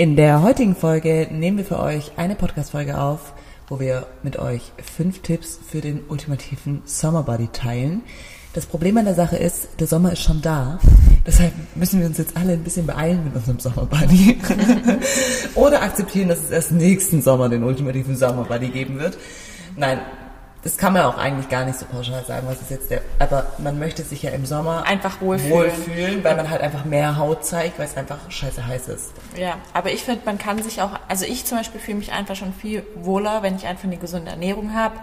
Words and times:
In 0.00 0.14
der 0.14 0.42
heutigen 0.44 0.76
Folge 0.76 1.26
nehmen 1.28 1.58
wir 1.58 1.64
für 1.64 1.80
euch 1.80 2.12
eine 2.16 2.36
Podcast-Folge 2.36 3.00
auf, 3.00 3.34
wo 3.66 3.80
wir 3.80 4.06
mit 4.22 4.38
euch 4.38 4.70
fünf 4.80 5.22
Tipps 5.22 5.58
für 5.68 5.80
den 5.80 6.04
ultimativen 6.08 6.82
Summerbody 6.84 7.48
teilen. 7.48 8.02
Das 8.52 8.66
Problem 8.66 8.96
an 8.98 9.06
der 9.06 9.16
Sache 9.16 9.36
ist, 9.36 9.80
der 9.80 9.88
Sommer 9.88 10.12
ist 10.12 10.22
schon 10.22 10.40
da. 10.40 10.78
Deshalb 11.26 11.52
müssen 11.74 11.98
wir 11.98 12.06
uns 12.06 12.16
jetzt 12.16 12.36
alle 12.36 12.52
ein 12.52 12.62
bisschen 12.62 12.86
beeilen 12.86 13.24
mit 13.24 13.34
unserem 13.34 13.58
Sommerbody. 13.58 14.38
Oder 15.56 15.82
akzeptieren, 15.82 16.28
dass 16.28 16.44
es 16.44 16.50
erst 16.52 16.70
nächsten 16.70 17.20
Sommer 17.20 17.48
den 17.48 17.64
ultimativen 17.64 18.14
Sommerbody 18.14 18.68
geben 18.68 19.00
wird. 19.00 19.18
Nein, 19.74 19.98
das 20.68 20.76
kann 20.76 20.92
man 20.92 21.00
auch 21.06 21.16
eigentlich 21.16 21.48
gar 21.48 21.64
nicht 21.64 21.78
so 21.78 21.86
pauschal 21.86 22.22
sagen, 22.26 22.46
was 22.46 22.60
ist 22.60 22.70
jetzt 22.70 22.90
der, 22.90 23.00
aber 23.18 23.46
man 23.56 23.78
möchte 23.78 24.02
sich 24.02 24.22
ja 24.22 24.32
im 24.32 24.44
Sommer 24.44 24.84
einfach 24.86 25.18
wohlfühlen, 25.22 25.50
wohlfühlen 25.50 26.22
weil 26.22 26.36
man 26.36 26.50
halt 26.50 26.60
einfach 26.60 26.84
mehr 26.84 27.16
Haut 27.16 27.42
zeigt, 27.42 27.78
weil 27.78 27.86
es 27.86 27.96
einfach 27.96 28.18
scheiße 28.28 28.66
heiß 28.66 28.88
ist. 28.88 29.12
Ja, 29.34 29.56
aber 29.72 29.92
ich 29.92 30.02
finde, 30.02 30.20
man 30.26 30.36
kann 30.36 30.62
sich 30.62 30.82
auch, 30.82 30.90
also 31.08 31.24
ich 31.24 31.46
zum 31.46 31.56
Beispiel 31.56 31.80
fühle 31.80 31.96
mich 31.96 32.12
einfach 32.12 32.36
schon 32.36 32.52
viel 32.52 32.84
wohler, 32.96 33.42
wenn 33.42 33.56
ich 33.56 33.66
einfach 33.66 33.84
eine 33.84 33.96
gesunde 33.96 34.30
Ernährung 34.30 34.74
habe, 34.74 34.96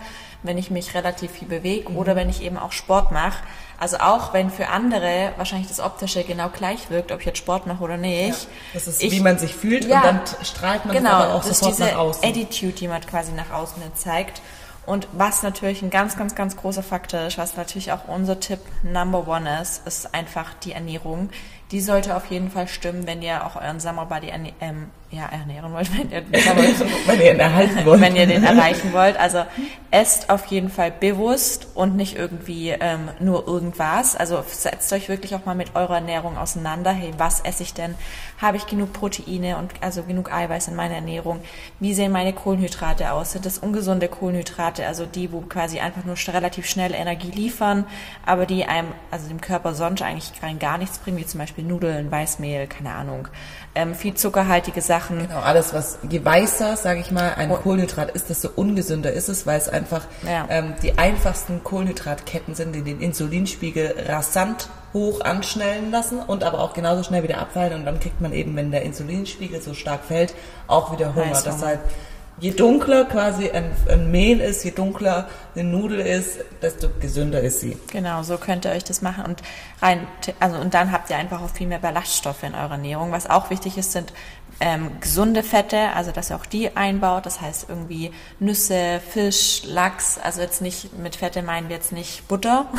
wenn 0.44 0.59
ich 0.59 0.69
mich 0.69 0.94
relativ 0.94 1.31
viel 1.31 1.47
bewege 1.47 1.89
mhm. 1.89 1.97
oder 1.97 2.16
wenn 2.16 2.29
ich 2.29 2.44
eben 2.44 2.59
auch 2.59 2.72
Sport 2.72 3.11
mache. 3.11 3.39
Also 3.79 3.97
auch 3.97 4.33
wenn 4.33 4.52
für 4.52 4.67
andere 4.67 5.31
wahrscheinlich 5.35 5.67
das 5.67 5.79
Optische 5.79 6.23
genau 6.23 6.50
gleich 6.50 6.91
wirkt, 6.91 7.11
ob 7.11 7.22
ich 7.22 7.25
jetzt 7.25 7.39
Sport 7.39 7.66
mache 7.66 7.83
oder 7.83 7.97
nicht. 7.97 8.44
Ja, 8.44 8.47
das 8.75 8.88
ist, 8.88 9.02
ich, 9.02 9.11
wie 9.13 9.19
man 9.19 9.39
sich 9.39 9.55
fühlt 9.55 9.85
ja, 9.85 9.97
und 9.97 10.05
dann 10.05 10.22
strahlt 10.44 10.85
man 10.85 10.95
genau, 10.95 11.09
das 11.09 11.23
aber 11.23 11.33
auch 11.33 11.44
das 11.44 11.57
sofort 11.57 11.72
ist 11.72 11.79
diese 11.79 11.91
nach 11.91 11.97
außen. 11.97 12.23
Attitude, 12.23 12.73
die 12.73 12.88
man 12.88 13.02
quasi 13.02 13.31
nach 13.31 13.50
außen 13.50 13.81
zeigt. 13.95 14.41
Und 14.86 15.08
was 15.14 15.41
natürlich 15.41 15.81
ein 15.81 15.89
ganz, 15.89 16.16
ganz, 16.16 16.36
ganz 16.36 16.55
großer 16.55 16.83
Faktor 16.83 17.22
ist, 17.22 17.38
was 17.38 17.58
natürlich 17.58 17.91
auch 17.91 18.08
unser 18.08 18.39
Tipp 18.39 18.59
Number 18.83 19.28
One 19.28 19.61
ist, 19.61 19.86
ist 19.88 20.14
einfach 20.14 20.53
die 20.53 20.73
Ernährung. 20.73 21.30
Die 21.72 21.81
sollte 21.81 22.16
auf 22.16 22.28
jeden 22.28 22.52
Fall 22.52 22.67
stimmen, 22.67 23.08
wenn 23.08 23.23
ihr 23.23 23.45
auch 23.45 23.56
euren 23.56 23.80
Summerbody 23.80 24.31
ähm, 24.61 24.91
ja, 25.11 25.27
ernähren 25.27 25.71
wollt, 25.71 25.89
wenn 25.97 26.09
ihr, 26.11 26.23
wenn 27.05 27.21
ihr 27.21 27.33
ihn 27.33 27.39
erhalten 27.39 27.85
wollt. 27.85 28.01
wenn 28.01 28.15
ihr 28.15 28.25
den 28.25 28.43
erreichen 28.43 28.91
wollt. 28.91 29.17
Also 29.17 29.45
esst 29.91 30.29
auf 30.29 30.47
jeden 30.47 30.69
Fall 30.69 30.91
bewusst 30.91 31.67
und 31.73 31.95
nicht 31.95 32.17
irgendwie 32.17 32.69
ähm, 32.69 33.09
nur 33.19 33.47
irgendwas. 33.47 34.15
Also 34.15 34.43
setzt 34.47 34.91
euch 34.91 35.07
wirklich 35.07 35.35
auch 35.35 35.45
mal 35.45 35.55
mit 35.55 35.75
eurer 35.75 35.95
Ernährung 35.95 36.37
auseinander. 36.37 36.91
Hey, 36.91 37.11
was 37.17 37.39
esse 37.41 37.63
ich 37.63 37.73
denn? 37.73 37.95
Habe 38.41 38.57
ich 38.57 38.67
genug 38.67 38.91
Proteine 38.91 39.57
und 39.57 39.71
also 39.79 40.03
genug 40.03 40.33
Eiweiß 40.33 40.67
in 40.67 40.75
meiner 40.75 40.95
Ernährung? 40.95 41.39
Wie 41.79 41.93
sehen 41.93 42.11
meine 42.11 42.33
Kohlenhydrate 42.33 43.11
aus? 43.13 43.31
Sind 43.31 43.45
das 43.45 43.59
ungesunde 43.59 44.09
Kohlenhydrate, 44.09 44.85
also 44.85 45.05
die, 45.05 45.31
wo 45.31 45.41
quasi 45.41 45.79
einfach 45.79 46.03
nur 46.03 46.15
relativ 46.27 46.67
schnell 46.67 46.93
Energie 46.93 47.31
liefern, 47.31 47.85
aber 48.25 48.45
die 48.45 48.65
einem, 48.65 48.89
also 49.11 49.27
dem 49.27 49.39
Körper 49.39 49.73
sonst 49.75 50.01
eigentlich 50.01 50.31
rein 50.41 50.59
gar 50.59 50.77
nichts 50.77 50.97
bringen, 50.97 51.17
wie 51.17 51.25
zum 51.25 51.39
Beispiel 51.39 51.63
Nudeln, 51.63 52.11
Weißmehl, 52.11 52.67
keine 52.67 52.93
Ahnung, 52.93 53.27
ähm, 53.75 53.95
viel 53.95 54.15
zuckerhaltige 54.15 54.81
Sachen. 54.81 54.94
Genau, 55.27 55.39
alles 55.39 55.73
was, 55.73 55.99
je 56.09 56.23
weißer, 56.23 56.78
sage 56.78 57.00
ich 57.00 57.11
mal, 57.11 57.33
ein 57.35 57.51
oh. 57.51 57.56
Kohlenhydrat 57.56 58.11
ist, 58.11 58.29
desto 58.29 58.50
ungesünder 58.56 59.11
ist 59.11 59.29
es, 59.29 59.45
weil 59.45 59.57
es 59.57 59.69
einfach 59.69 60.01
ja. 60.25 60.45
ähm, 60.50 60.73
die 60.81 60.97
einfachsten 60.97 61.63
Kohlenhydratketten 61.63 62.56
sind, 62.56 62.73
die 62.75 62.81
den 62.81 63.01
Insulinspiegel 63.01 63.95
rasant 64.07 64.69
hoch 64.94 65.22
anschnellen 65.22 65.91
lassen 65.91 66.19
und 66.19 66.44
aber 66.44 66.59
auch 66.59 66.73
genauso 66.73 67.03
schnell 67.03 67.23
wieder 67.23 67.39
abfallen 67.39 67.73
und 67.73 67.85
dann 67.85 68.00
kriegt 68.00 68.22
man 68.22 68.31
eben, 68.31 68.56
wenn 68.56 68.72
der 68.72 68.83
Insulinspiegel 68.83 69.61
so 69.61 69.73
stark 69.73 70.06
fällt, 70.06 70.33
auch 70.67 70.91
wieder 70.94 71.13
Hunger. 71.13 71.31
Heißhunger. 71.31 71.56
Deshalb 71.56 71.79
je 72.39 72.51
dunkler 72.51 73.06
quasi 73.06 73.50
ein, 73.50 73.72
ein, 73.89 74.12
Mehl 74.12 74.41
ist, 74.41 74.63
je 74.63 74.72
dunkler 74.72 75.27
eine 75.56 75.63
Nudel 75.63 76.00
ist, 76.00 76.39
desto 76.62 76.89
gesünder 77.00 77.41
ist 77.41 77.62
sie. 77.62 77.77
Genau, 77.91 78.23
so 78.23 78.38
könnt 78.38 78.66
ihr 78.66 78.72
euch 78.72 78.83
das 78.83 79.01
machen 79.01 79.25
und 79.25 79.41
rein, 79.81 80.07
also 80.39 80.57
und 80.57 80.73
dann 80.73 80.91
habt 80.91 81.09
ihr 81.09 81.17
einfach 81.17 81.41
auch 81.41 81.50
viel 81.50 81.67
mehr 81.67 81.79
Ballaststoffe 81.79 82.44
in 82.44 82.53
eurer 82.53 82.72
Ernährung. 82.72 83.12
Was 83.12 83.29
auch 83.29 83.50
wichtig 83.50 83.77
ist, 83.77 83.94
sind 83.94 84.12
ähm, 84.59 84.99
gesunde 84.99 85.43
Fette, 85.43 85.91
also 85.93 86.11
dass 86.11 86.31
ihr 86.31 86.35
auch 86.35 86.45
die 86.45 86.75
einbaut. 86.75 87.25
Das 87.25 87.41
heißt 87.41 87.67
irgendwie 87.69 88.11
Nüsse, 88.39 89.01
Fisch, 89.09 89.63
Lachs. 89.66 90.17
Also 90.17 90.41
jetzt 90.41 90.61
nicht 90.61 90.97
mit 90.97 91.16
Fette 91.17 91.41
meinen 91.41 91.69
wir 91.69 91.75
jetzt 91.75 91.91
nicht 91.91 92.27
Butter. 92.27 92.67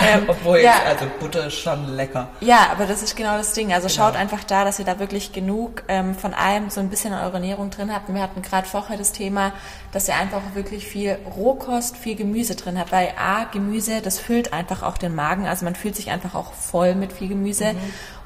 ähm, 0.00 0.24
Obwohl, 0.28 0.60
ja, 0.60 0.74
ich, 0.76 0.88
also 0.88 1.06
Butter 1.20 1.46
ist 1.46 1.58
schon 1.58 1.94
lecker. 1.94 2.28
Ja, 2.40 2.68
aber 2.70 2.86
das 2.86 3.02
ist 3.02 3.16
genau 3.16 3.36
das 3.36 3.52
Ding. 3.52 3.72
Also 3.72 3.88
genau. 3.88 4.06
schaut 4.06 4.16
einfach 4.16 4.44
da, 4.44 4.64
dass 4.64 4.78
ihr 4.78 4.84
da 4.84 4.98
wirklich 4.98 5.32
genug 5.32 5.82
ähm, 5.88 6.14
von 6.14 6.32
allem 6.32 6.70
so 6.70 6.80
ein 6.80 6.88
bisschen 6.88 7.12
in 7.12 7.18
eurer 7.18 7.34
Ernährung 7.34 7.70
drin 7.70 7.92
habt. 7.92 8.08
Und 8.08 8.14
wir 8.14 8.22
hatten 8.22 8.42
gerade 8.42 8.66
vorher 8.66 8.96
das 8.96 9.12
Thema, 9.12 9.52
dass 9.92 10.08
ihr 10.08 10.14
einfach 10.14 10.42
wirklich 10.54 10.86
viel 10.86 11.18
Rohkost, 11.36 11.96
viel 11.96 12.16
Gemüse 12.16 12.54
drin 12.54 12.78
habt. 12.78 12.92
Weil 12.92 13.12
A, 13.18 13.44
Gemüse, 13.44 14.00
das 14.02 14.18
füllt 14.18 14.52
einfach 14.52 14.82
auch 14.82 14.98
den 14.98 15.14
Magen. 15.14 15.46
Also 15.46 15.64
man 15.64 15.74
fühlt 15.74 15.96
sich 15.96 16.10
einfach 16.10 16.34
auch 16.34 16.52
voll 16.52 16.94
mit 16.94 17.12
viel 17.12 17.28
Gemüse. 17.28 17.72
Mhm. 17.72 17.78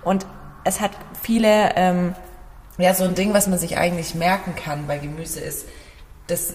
Und 0.02 0.26
es 0.64 0.80
hat 0.80 0.92
viele... 1.22 1.72
Ähm, 1.76 2.14
ja, 2.78 2.94
so 2.94 3.04
ein 3.04 3.14
Ding, 3.14 3.34
was 3.34 3.46
man 3.46 3.58
sich 3.58 3.76
eigentlich 3.76 4.14
merken 4.14 4.54
kann 4.56 4.86
bei 4.86 4.96
Gemüse 4.96 5.40
ist, 5.40 5.66
dass 6.28 6.54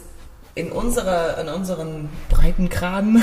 in, 0.56 0.72
unserer, 0.72 1.38
in 1.40 1.50
unseren 1.50 2.10
Breitengraden 2.30 3.22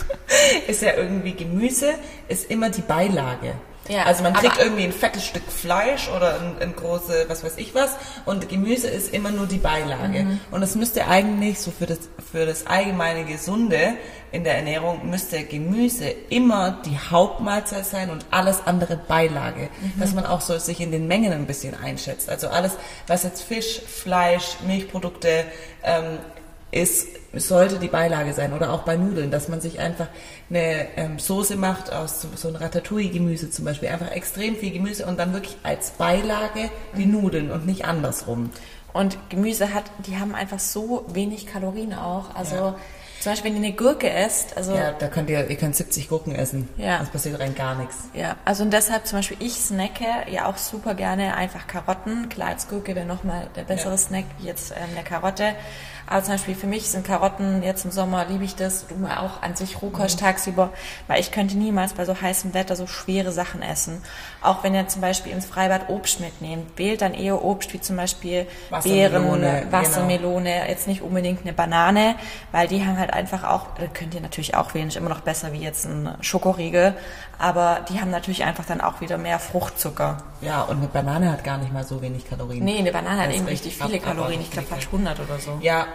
ist 0.66 0.82
ja 0.82 0.94
irgendwie 0.94 1.34
Gemüse, 1.34 1.94
ist 2.26 2.50
immer 2.50 2.70
die 2.70 2.80
Beilage. 2.80 3.54
Ja, 3.88 4.04
also 4.04 4.22
man 4.22 4.34
kriegt 4.34 4.58
irgendwie 4.58 4.84
ein 4.84 4.92
fettes 4.92 5.24
Stück 5.26 5.50
Fleisch 5.50 6.08
oder 6.08 6.40
ein, 6.40 6.56
ein 6.60 6.76
große, 6.76 7.26
was 7.28 7.42
weiß 7.42 7.56
ich 7.56 7.74
was, 7.74 7.96
und 8.24 8.48
Gemüse 8.48 8.88
ist 8.88 9.12
immer 9.14 9.30
nur 9.30 9.46
die 9.46 9.58
Beilage. 9.58 10.24
Mhm. 10.24 10.40
Und 10.50 10.62
es 10.62 10.74
müsste 10.74 11.06
eigentlich 11.06 11.58
so 11.60 11.70
für 11.70 11.86
das, 11.86 11.98
für 12.30 12.46
das 12.46 12.66
allgemeine 12.66 13.24
Gesunde 13.24 13.94
in 14.30 14.44
der 14.44 14.56
Ernährung 14.56 15.08
müsste 15.08 15.42
Gemüse 15.44 16.10
immer 16.28 16.82
die 16.84 16.98
Hauptmahlzeit 16.98 17.86
sein 17.86 18.10
und 18.10 18.26
alles 18.30 18.60
andere 18.66 18.96
Beilage. 18.96 19.70
Mhm. 19.80 20.00
Dass 20.00 20.14
man 20.14 20.26
auch 20.26 20.40
so 20.40 20.58
sich 20.58 20.80
in 20.80 20.92
den 20.92 21.06
Mengen 21.06 21.32
ein 21.32 21.46
bisschen 21.46 21.74
einschätzt. 21.74 22.28
Also 22.28 22.48
alles, 22.48 22.76
was 23.06 23.22
jetzt 23.22 23.42
Fisch, 23.42 23.80
Fleisch, 23.80 24.56
Milchprodukte, 24.66 25.44
ähm, 25.82 26.18
ist, 26.70 27.08
sollte 27.34 27.78
die 27.78 27.88
Beilage 27.88 28.32
sein 28.32 28.52
oder 28.52 28.72
auch 28.72 28.82
bei 28.82 28.96
Nudeln, 28.96 29.30
dass 29.30 29.48
man 29.48 29.60
sich 29.60 29.80
einfach 29.80 30.08
eine 30.48 30.86
ähm, 30.96 31.18
Soße 31.18 31.56
macht 31.56 31.92
aus 31.92 32.22
so, 32.22 32.28
so 32.34 32.48
ein 32.48 32.56
Ratatouille-Gemüse 32.56 33.50
zum 33.50 33.64
Beispiel, 33.64 33.90
einfach 33.90 34.10
extrem 34.10 34.56
viel 34.56 34.72
Gemüse 34.72 35.06
und 35.06 35.18
dann 35.18 35.32
wirklich 35.32 35.56
als 35.62 35.90
Beilage 35.90 36.70
die 36.96 37.06
mhm. 37.06 37.12
Nudeln 37.12 37.50
und 37.50 37.66
nicht 37.66 37.84
andersrum. 37.84 38.50
Und 38.92 39.18
Gemüse 39.28 39.74
hat, 39.74 39.84
die 40.06 40.16
haben 40.16 40.34
einfach 40.34 40.58
so 40.58 41.04
wenig 41.08 41.46
Kalorien 41.46 41.92
auch, 41.92 42.34
also 42.34 42.56
ja. 42.56 42.76
Zum 43.20 43.32
Beispiel, 43.32 43.50
wenn 43.50 43.62
ihr 43.62 43.68
eine 43.68 43.76
Gurke 43.76 44.10
esst, 44.10 44.56
also. 44.56 44.74
Ja, 44.74 44.92
da 44.92 45.08
könnt 45.08 45.28
ihr, 45.28 45.48
ihr 45.48 45.56
könnt 45.56 45.74
70 45.74 46.08
Gurken 46.08 46.34
essen. 46.34 46.68
Ja. 46.76 46.98
Das 46.98 47.10
passiert 47.10 47.40
rein 47.40 47.54
gar 47.54 47.74
nichts. 47.74 47.96
Ja, 48.14 48.36
also 48.44 48.62
und 48.62 48.72
deshalb 48.72 49.06
zum 49.06 49.18
Beispiel, 49.18 49.38
ich 49.40 49.54
snacke 49.54 50.06
ja 50.30 50.46
auch 50.46 50.56
super 50.56 50.94
gerne 50.94 51.34
einfach 51.34 51.66
Karotten. 51.66 52.28
Klar, 52.28 52.50
als 52.50 52.68
Gurke 52.68 52.94
wäre 52.94 53.06
nochmal 53.06 53.48
der 53.56 53.62
bessere 53.62 53.92
ja. 53.92 53.98
Snack, 53.98 54.24
wie 54.38 54.46
jetzt 54.46 54.70
ähm, 54.70 54.88
eine 54.94 55.04
Karotte. 55.04 55.54
Aber 56.10 56.24
zum 56.24 56.34
Beispiel 56.34 56.54
für 56.54 56.66
mich 56.66 56.88
sind 56.88 57.06
Karotten 57.06 57.62
jetzt 57.62 57.84
im 57.84 57.90
Sommer 57.90 58.24
liebe 58.24 58.42
ich 58.42 58.56
das, 58.56 58.86
du 58.86 58.94
mal 58.94 59.18
auch 59.18 59.42
an 59.42 59.56
sich 59.56 59.82
Rohkost 59.82 60.16
mhm. 60.16 60.24
tagsüber, 60.24 60.72
weil 61.06 61.20
ich 61.20 61.32
könnte 61.32 61.58
niemals 61.58 61.92
bei 61.92 62.06
so 62.06 62.18
heißem 62.18 62.54
Wetter 62.54 62.76
so 62.76 62.86
schwere 62.86 63.30
Sachen 63.30 63.60
essen. 63.60 64.02
Auch 64.40 64.64
wenn 64.64 64.74
ihr 64.74 64.88
zum 64.88 65.02
Beispiel 65.02 65.32
ins 65.32 65.44
Freibad 65.44 65.90
Obst 65.90 66.20
mitnehmt, 66.20 66.78
wählt 66.78 67.02
dann 67.02 67.12
eher 67.12 67.44
Obst 67.44 67.74
wie 67.74 67.80
zum 67.80 67.96
Beispiel 67.96 68.46
Wassermelone, 68.70 69.38
Beeren, 69.38 69.60
genau. 69.60 69.72
Wassermelone, 69.72 70.52
genau. 70.54 70.68
jetzt 70.68 70.88
nicht 70.88 71.02
unbedingt 71.02 71.42
eine 71.42 71.52
Banane, 71.52 72.14
weil 72.52 72.68
die 72.68 72.84
haben 72.86 72.98
halt 72.98 73.07
einfach 73.12 73.44
auch, 73.44 73.66
könnt 73.94 74.14
ihr 74.14 74.20
natürlich 74.20 74.54
auch 74.54 74.74
wählen, 74.74 74.88
ist 74.88 74.96
immer 74.96 75.08
noch 75.08 75.20
besser 75.20 75.52
wie 75.52 75.58
jetzt 75.58 75.86
ein 75.86 76.14
Schokoriegel, 76.20 76.94
aber 77.38 77.80
die 77.88 78.00
haben 78.00 78.10
natürlich 78.10 78.44
einfach 78.44 78.64
dann 78.64 78.80
auch 78.80 79.00
wieder 79.00 79.16
mehr 79.16 79.38
Fruchtzucker. 79.38 80.18
Ja, 80.40 80.62
und 80.62 80.78
eine 80.78 80.86
Banane 80.86 81.32
hat 81.32 81.44
gar 81.44 81.58
nicht 81.58 81.72
mal 81.72 81.84
so 81.84 82.00
wenig 82.02 82.28
Kalorien. 82.28 82.64
Nee, 82.64 82.78
eine 82.78 82.92
Banane 82.92 83.22
hat 83.22 83.32
eben 83.32 83.46
richtig 83.46 83.76
viele 83.76 83.98
Kalorien, 83.98 84.40
ich 84.40 84.50
glaube 84.50 84.68
fast 84.68 84.86
100 84.86 85.18
oder 85.20 85.38
so. 85.38 85.58
Ja, 85.60 85.86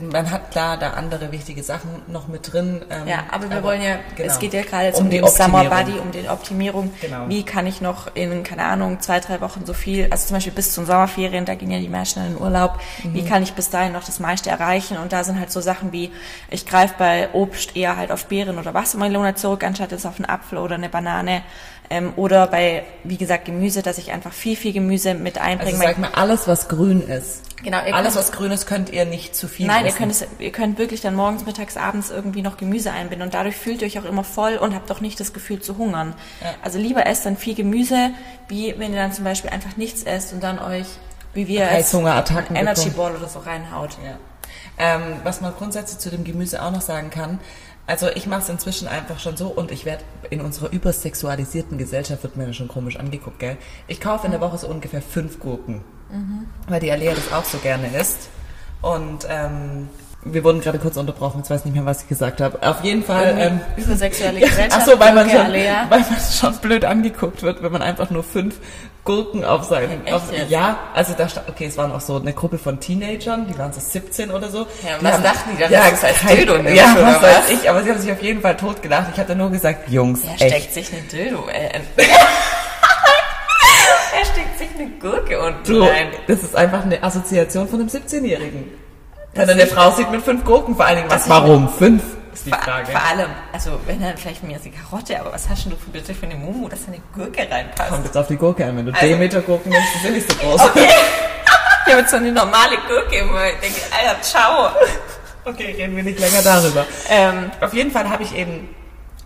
man 0.00 0.30
hat 0.30 0.50
klar 0.50 0.76
da 0.78 0.90
andere 0.90 1.32
wichtige 1.32 1.62
Sachen 1.62 2.02
noch 2.06 2.28
mit 2.28 2.52
drin. 2.52 2.82
Ähm, 2.90 3.08
ja, 3.08 3.24
aber 3.30 3.48
wir 3.48 3.58
aber, 3.58 3.68
wollen 3.68 3.82
ja, 3.82 3.96
genau, 4.14 4.30
es 4.30 4.38
geht 4.38 4.52
ja 4.52 4.62
gerade 4.62 4.86
jetzt 4.86 4.98
um, 4.98 5.06
um 5.06 5.10
den 5.10 5.26
Summer 5.26 5.64
Body, 5.64 5.98
um 5.98 6.12
die 6.12 6.28
Optimierung. 6.28 6.92
Genau. 7.00 7.28
Wie 7.28 7.42
kann 7.42 7.66
ich 7.66 7.80
noch 7.80 8.14
in, 8.14 8.42
keine 8.42 8.64
Ahnung, 8.64 9.00
zwei, 9.00 9.20
drei 9.20 9.40
Wochen 9.40 9.64
so 9.64 9.72
viel, 9.72 10.08
also 10.10 10.26
zum 10.26 10.36
Beispiel 10.36 10.52
bis 10.52 10.72
zum 10.72 10.84
Sommerferien, 10.86 11.44
da 11.44 11.54
gehen 11.54 11.70
ja 11.70 11.78
die 11.78 11.88
Menschen 11.88 12.24
in 12.24 12.34
den 12.34 12.42
Urlaub, 12.42 12.78
mhm. 13.02 13.14
wie 13.14 13.24
kann 13.24 13.42
ich 13.42 13.54
bis 13.54 13.70
dahin 13.70 13.92
noch 13.92 14.04
das 14.04 14.18
meiste 14.18 14.50
erreichen? 14.50 14.98
Und 14.98 15.12
da 15.12 15.24
sind 15.24 15.38
halt 15.38 15.50
so 15.50 15.60
Sachen 15.60 15.92
wie, 15.92 16.10
ich 16.56 16.66
greife 16.66 16.94
bei 16.96 17.28
Obst 17.34 17.76
eher 17.76 17.96
halt 17.96 18.10
auf 18.10 18.26
Beeren 18.26 18.58
oder 18.58 18.72
Wassermelone 18.72 19.34
zurück, 19.34 19.62
anstatt 19.62 19.92
jetzt 19.92 20.06
auf 20.06 20.16
einen 20.16 20.24
Apfel 20.24 20.58
oder 20.58 20.76
eine 20.76 20.88
Banane. 20.88 21.42
Ähm, 21.88 22.14
oder 22.16 22.48
bei, 22.48 22.84
wie 23.04 23.18
gesagt, 23.18 23.44
Gemüse, 23.44 23.82
dass 23.82 23.98
ich 23.98 24.10
einfach 24.10 24.32
viel, 24.32 24.56
viel 24.56 24.72
Gemüse 24.72 25.14
mit 25.14 25.38
einbringe. 25.38 25.78
Also 25.78 25.82
sag 25.82 25.98
mal, 25.98 26.10
alles, 26.14 26.48
was 26.48 26.68
grün 26.68 27.06
ist. 27.06 27.42
Genau. 27.62 27.78
Alles, 27.78 27.94
könnt, 27.94 28.16
was 28.16 28.32
grün 28.32 28.50
ist, 28.50 28.66
könnt 28.66 28.90
ihr 28.90 29.04
nicht 29.04 29.36
zu 29.36 29.48
viel 29.48 29.66
Nein, 29.66 29.84
essen. 29.84 29.94
ihr 29.94 29.98
könnt, 29.98 30.12
es, 30.12 30.26
ihr 30.38 30.52
könnt 30.52 30.78
wirklich 30.78 31.00
dann 31.02 31.14
morgens, 31.14 31.44
mittags, 31.46 31.76
abends 31.76 32.10
irgendwie 32.10 32.42
noch 32.42 32.56
Gemüse 32.56 32.90
einbinden 32.90 33.26
und 33.26 33.34
dadurch 33.34 33.56
fühlt 33.56 33.82
ihr 33.82 33.86
euch 33.86 33.98
auch 33.98 34.04
immer 34.04 34.24
voll 34.24 34.56
und 34.56 34.74
habt 34.74 34.90
auch 34.90 35.00
nicht 35.00 35.20
das 35.20 35.32
Gefühl 35.32 35.60
zu 35.60 35.78
hungern. 35.78 36.14
Ja. 36.42 36.54
Also 36.62 36.78
lieber 36.78 37.06
esst 37.06 37.24
dann 37.24 37.36
viel 37.36 37.54
Gemüse, 37.54 38.10
wie 38.48 38.74
wenn 38.78 38.92
ihr 38.92 38.98
dann 38.98 39.12
zum 39.12 39.24
Beispiel 39.24 39.50
einfach 39.50 39.76
nichts 39.76 40.02
esst 40.02 40.32
und 40.32 40.42
dann 40.42 40.58
euch, 40.58 40.86
wie 41.34 41.46
wir 41.46 41.70
Heißhungerattacken 41.70 42.56
Energy 42.56 42.90
Ball 42.90 43.14
oder 43.14 43.28
so 43.28 43.40
reinhaut. 43.40 43.90
Ja. 44.04 44.16
Ähm, 44.78 45.02
was 45.24 45.40
man 45.40 45.54
grundsätzlich 45.54 45.98
zu 45.98 46.10
dem 46.10 46.24
Gemüse 46.24 46.62
auch 46.62 46.70
noch 46.70 46.82
sagen 46.82 47.10
kann, 47.10 47.38
also 47.86 48.08
ich 48.08 48.26
mache 48.26 48.42
es 48.42 48.48
inzwischen 48.48 48.88
einfach 48.88 49.20
schon 49.20 49.36
so 49.36 49.46
und 49.46 49.70
ich 49.70 49.84
werde 49.84 50.02
in 50.30 50.40
unserer 50.40 50.72
übersexualisierten 50.72 51.78
Gesellschaft 51.78 52.22
wird 52.24 52.36
mir 52.36 52.52
schon 52.52 52.68
komisch 52.68 52.96
angeguckt, 52.96 53.38
gell? 53.38 53.56
Ich 53.86 54.00
kaufe 54.00 54.26
in 54.26 54.32
der 54.32 54.40
Woche 54.40 54.58
so 54.58 54.66
ungefähr 54.66 55.00
fünf 55.00 55.38
Gurken, 55.38 55.82
mhm. 56.10 56.46
weil 56.68 56.80
die 56.80 56.90
Alea 56.90 57.14
das 57.14 57.32
auch 57.32 57.44
so 57.44 57.58
gerne 57.58 57.88
isst. 57.96 58.28
Und 58.82 59.26
ähm, 59.28 59.88
wir 60.32 60.44
wurden 60.44 60.60
gerade 60.60 60.78
kurz 60.78 60.96
unterbrochen, 60.96 61.38
jetzt 61.38 61.50
weiß 61.50 61.64
nicht 61.64 61.74
mehr, 61.74 61.86
was 61.86 62.02
ich 62.02 62.08
gesagt 62.08 62.40
habe. 62.40 62.60
Auf 62.62 62.82
jeden 62.82 63.02
Fall. 63.02 63.34
Ähm, 63.38 63.60
übersexuelle 63.76 64.40
Gesellschaft. 64.46 64.82
Ach 64.82 64.86
so, 64.86 64.98
weil 64.98 65.14
man, 65.14 65.28
schon, 65.30 65.52
weil 65.52 65.88
man 65.88 66.04
schon 66.38 66.56
blöd 66.56 66.84
angeguckt 66.84 67.42
wird, 67.42 67.62
wenn 67.62 67.72
man 67.72 67.82
einfach 67.82 68.10
nur 68.10 68.24
fünf 68.24 68.56
Gurken 69.04 69.44
auf 69.44 69.64
seinen. 69.64 70.06
Auf, 70.12 70.24
ja, 70.48 70.78
also 70.94 71.14
da 71.16 71.28
stand, 71.28 71.48
okay, 71.48 71.66
es 71.66 71.78
waren 71.78 71.92
auch 71.92 72.00
so 72.00 72.16
eine 72.16 72.32
Gruppe 72.32 72.58
von 72.58 72.80
Teenagern, 72.80 73.46
die 73.46 73.56
waren 73.56 73.72
so 73.72 73.80
17 73.80 74.30
oder 74.30 74.50
so. 74.50 74.66
Ja, 74.84 74.98
was 75.00 75.12
haben, 75.12 75.22
dachten 75.22 75.50
die 75.54 75.62
dann? 75.62 75.72
Ja, 75.72 75.90
das 75.90 76.02
heißt 76.02 76.20
kein, 76.20 76.36
Dildo 76.36 76.56
Ja, 76.68 76.96
was 76.98 77.22
weiß 77.22 77.50
ich, 77.50 77.70
aber 77.70 77.82
sie 77.82 77.90
haben 77.90 78.00
sich 78.00 78.12
auf 78.12 78.22
jeden 78.22 78.40
Fall 78.42 78.56
tot 78.56 78.82
gelacht. 78.82 79.06
Ich 79.14 79.20
hatte 79.20 79.36
nur 79.36 79.50
gesagt, 79.50 79.88
Jungs, 79.88 80.22
Er 80.24 80.48
steckt 80.48 80.74
sich 80.74 80.92
eine 80.92 81.02
Dildo, 81.02 81.48
äh, 81.48 81.70
Er 84.18 84.24
steckt 84.24 84.58
sich 84.58 84.68
eine 84.78 84.90
Gurke 84.98 85.40
unten 85.40 85.72
du, 85.72 85.82
rein. 85.82 86.08
Das 86.26 86.42
ist 86.42 86.56
einfach 86.56 86.84
eine 86.84 87.02
Assoziation 87.02 87.68
von 87.68 87.80
einem 87.80 87.88
17-Jährigen. 87.88 88.85
Wenn 89.36 89.48
er 89.48 89.54
eine 89.54 89.66
Frau 89.66 89.90
sieht 89.92 90.10
mit 90.10 90.22
fünf 90.22 90.44
Gurken, 90.44 90.74
vor 90.76 90.86
allen 90.86 90.96
Dingen, 90.96 91.10
was, 91.10 91.28
warum? 91.28 91.68
Fünf? 91.68 92.02
ist 92.36 92.46
die 92.46 92.50
vor, 92.50 92.58
Frage. 92.60 92.92
Vor 92.92 93.02
allem, 93.02 93.30
also 93.52 93.80
wenn 93.86 94.00
dann 94.00 94.16
vielleicht 94.16 94.42
mir 94.42 94.58
die 94.58 94.70
Karotte, 94.70 95.18
aber 95.18 95.32
was 95.32 95.48
hast 95.48 95.66
du 95.66 95.70
für 95.70 95.90
bitte 95.90 96.14
für 96.14 96.26
eine 96.26 96.36
Mumu, 96.36 96.68
dass 96.68 96.84
da 96.84 96.92
eine 96.92 97.00
Gurke 97.14 97.50
reinpasst? 97.50 97.90
Kommt 97.90 98.04
jetzt 98.04 98.16
auf 98.16 98.28
die 98.28 98.36
Gurke 98.36 98.64
an, 98.64 98.76
wenn 98.76 98.86
du 98.86 98.92
also, 98.92 99.06
Demeter-Gurken 99.06 99.70
nimmst, 99.70 99.88
die 99.94 99.98
sind 100.00 100.14
nicht 100.14 100.30
so 100.30 100.38
groß. 100.40 100.60
Okay. 100.60 100.88
ich 101.86 101.92
habe 101.92 102.00
jetzt 102.02 102.10
so 102.10 102.16
eine 102.16 102.32
normale 102.32 102.76
Gurke 102.88 103.16
immer. 103.16 103.46
Ich 103.48 103.60
denke, 103.60 103.80
Alter, 103.98 104.22
ciao. 104.22 104.70
Okay, 105.44 105.74
reden 105.76 105.96
wir 105.96 106.02
nicht 106.02 106.18
länger 106.18 106.42
darüber. 106.42 106.84
Ähm, 107.08 107.50
auf 107.60 107.72
jeden 107.72 107.90
Fall 107.90 108.08
habe 108.08 108.22
ich 108.22 108.34
eben 108.34 108.68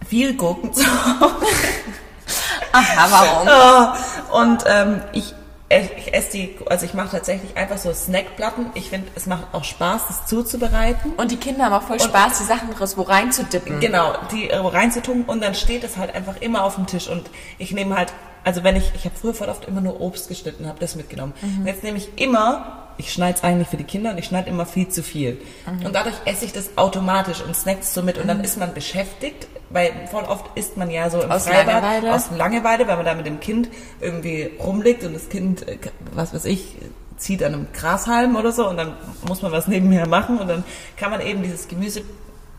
viel 0.06 0.34
Gurken 0.36 0.72
zu. 0.72 0.84
Aha, 2.72 3.08
warum? 3.10 3.48
Oh, 3.48 4.40
und 4.40 4.64
ähm, 4.66 5.00
ich 5.12 5.34
ich 5.70 6.12
esse 6.12 6.32
die, 6.32 6.56
also 6.66 6.84
ich 6.84 6.94
mache 6.94 7.10
tatsächlich 7.10 7.56
einfach 7.56 7.78
so 7.78 7.92
Snackplatten. 7.92 8.66
Ich 8.74 8.90
finde, 8.90 9.08
es 9.14 9.26
macht 9.26 9.46
auch 9.52 9.62
Spaß, 9.62 10.08
das 10.08 10.26
zuzubereiten. 10.26 11.12
Und 11.12 11.30
die 11.30 11.36
Kinder 11.36 11.66
haben 11.66 11.74
auch 11.74 11.82
voll 11.82 12.00
Spaß, 12.00 12.38
die 12.38 12.44
Sachen 12.44 12.68
wo 12.96 13.02
reinzudippen. 13.02 13.78
Genau, 13.78 14.14
die 14.32 14.50
äh, 14.50 14.56
reinzutun 14.56 15.22
und 15.24 15.42
dann 15.42 15.54
steht 15.54 15.84
es 15.84 15.96
halt 15.96 16.14
einfach 16.14 16.40
immer 16.40 16.64
auf 16.64 16.74
dem 16.74 16.86
Tisch 16.86 17.08
und 17.08 17.30
ich 17.58 17.70
nehme 17.70 17.96
halt, 17.96 18.12
also 18.42 18.64
wenn 18.64 18.74
ich, 18.74 18.90
ich 18.94 19.04
habe 19.04 19.14
früher 19.14 19.34
voll 19.34 19.48
oft 19.48 19.66
immer 19.66 19.80
nur 19.80 20.00
Obst 20.00 20.28
geschnitten, 20.28 20.66
habe 20.66 20.80
das 20.80 20.96
mitgenommen. 20.96 21.34
Mhm. 21.40 21.66
Jetzt 21.66 21.84
nehme 21.84 21.98
ich 21.98 22.18
immer 22.18 22.76
ich 22.96 23.14
schneide 23.14 23.38
es 23.38 23.42
eigentlich 23.42 23.68
für 23.68 23.78
die 23.78 23.84
Kinder 23.84 24.10
und 24.10 24.18
ich 24.18 24.26
schneide 24.26 24.50
immer 24.50 24.66
viel 24.66 24.88
zu 24.88 25.02
viel. 25.02 25.40
Mhm. 25.66 25.86
Und 25.86 25.94
dadurch 25.94 26.16
esse 26.26 26.44
ich 26.44 26.52
das 26.52 26.76
automatisch 26.76 27.40
und 27.40 27.56
snacks 27.56 27.94
so 27.94 28.02
mit 28.02 28.18
und 28.18 28.28
dann 28.28 28.38
mhm. 28.38 28.44
ist 28.44 28.58
man 28.58 28.74
beschäftigt, 28.74 29.48
weil 29.70 29.92
voll 30.10 30.24
oft 30.24 30.56
isst 30.56 30.76
man 30.76 30.90
ja 30.90 31.08
so 31.10 31.22
im 31.22 31.30
aus 31.30 31.46
Freibad 31.46 31.82
Langeweile. 31.82 32.14
aus 32.14 32.30
Langeweile, 32.36 32.88
weil 32.88 32.96
man 32.96 33.04
da 33.06 33.14
mit 33.14 33.26
dem 33.26 33.40
Kind 33.40 33.68
irgendwie 34.00 34.50
rumliegt 34.62 35.04
und 35.04 35.14
das 35.14 35.28
Kind, 35.28 35.66
äh, 35.66 35.78
was 36.12 36.34
weiß 36.34 36.44
ich, 36.44 36.76
zieht 37.16 37.42
an 37.42 37.54
einem 37.54 37.66
Grashalm 37.72 38.36
oder 38.36 38.50
so 38.52 38.68
und 38.68 38.76
dann 38.76 38.94
muss 39.26 39.42
man 39.42 39.52
was 39.52 39.68
nebenher 39.68 40.08
machen 40.08 40.38
und 40.38 40.48
dann 40.48 40.64
kann 40.96 41.10
man 41.10 41.20
eben 41.20 41.42
dieses 41.42 41.68
Gemüse 41.68 42.02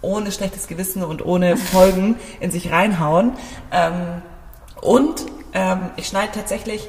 ohne 0.02 0.32
schlechtes 0.32 0.68
Gewissen 0.68 1.04
und 1.04 1.24
ohne 1.24 1.58
Folgen 1.58 2.16
in 2.40 2.52
sich 2.52 2.72
reinhauen. 2.72 3.34
Ähm, 3.72 4.22
und 4.82 5.26
ähm, 5.54 5.92
ich 5.96 6.08
schneide 6.08 6.32
tatsächlich 6.34 6.88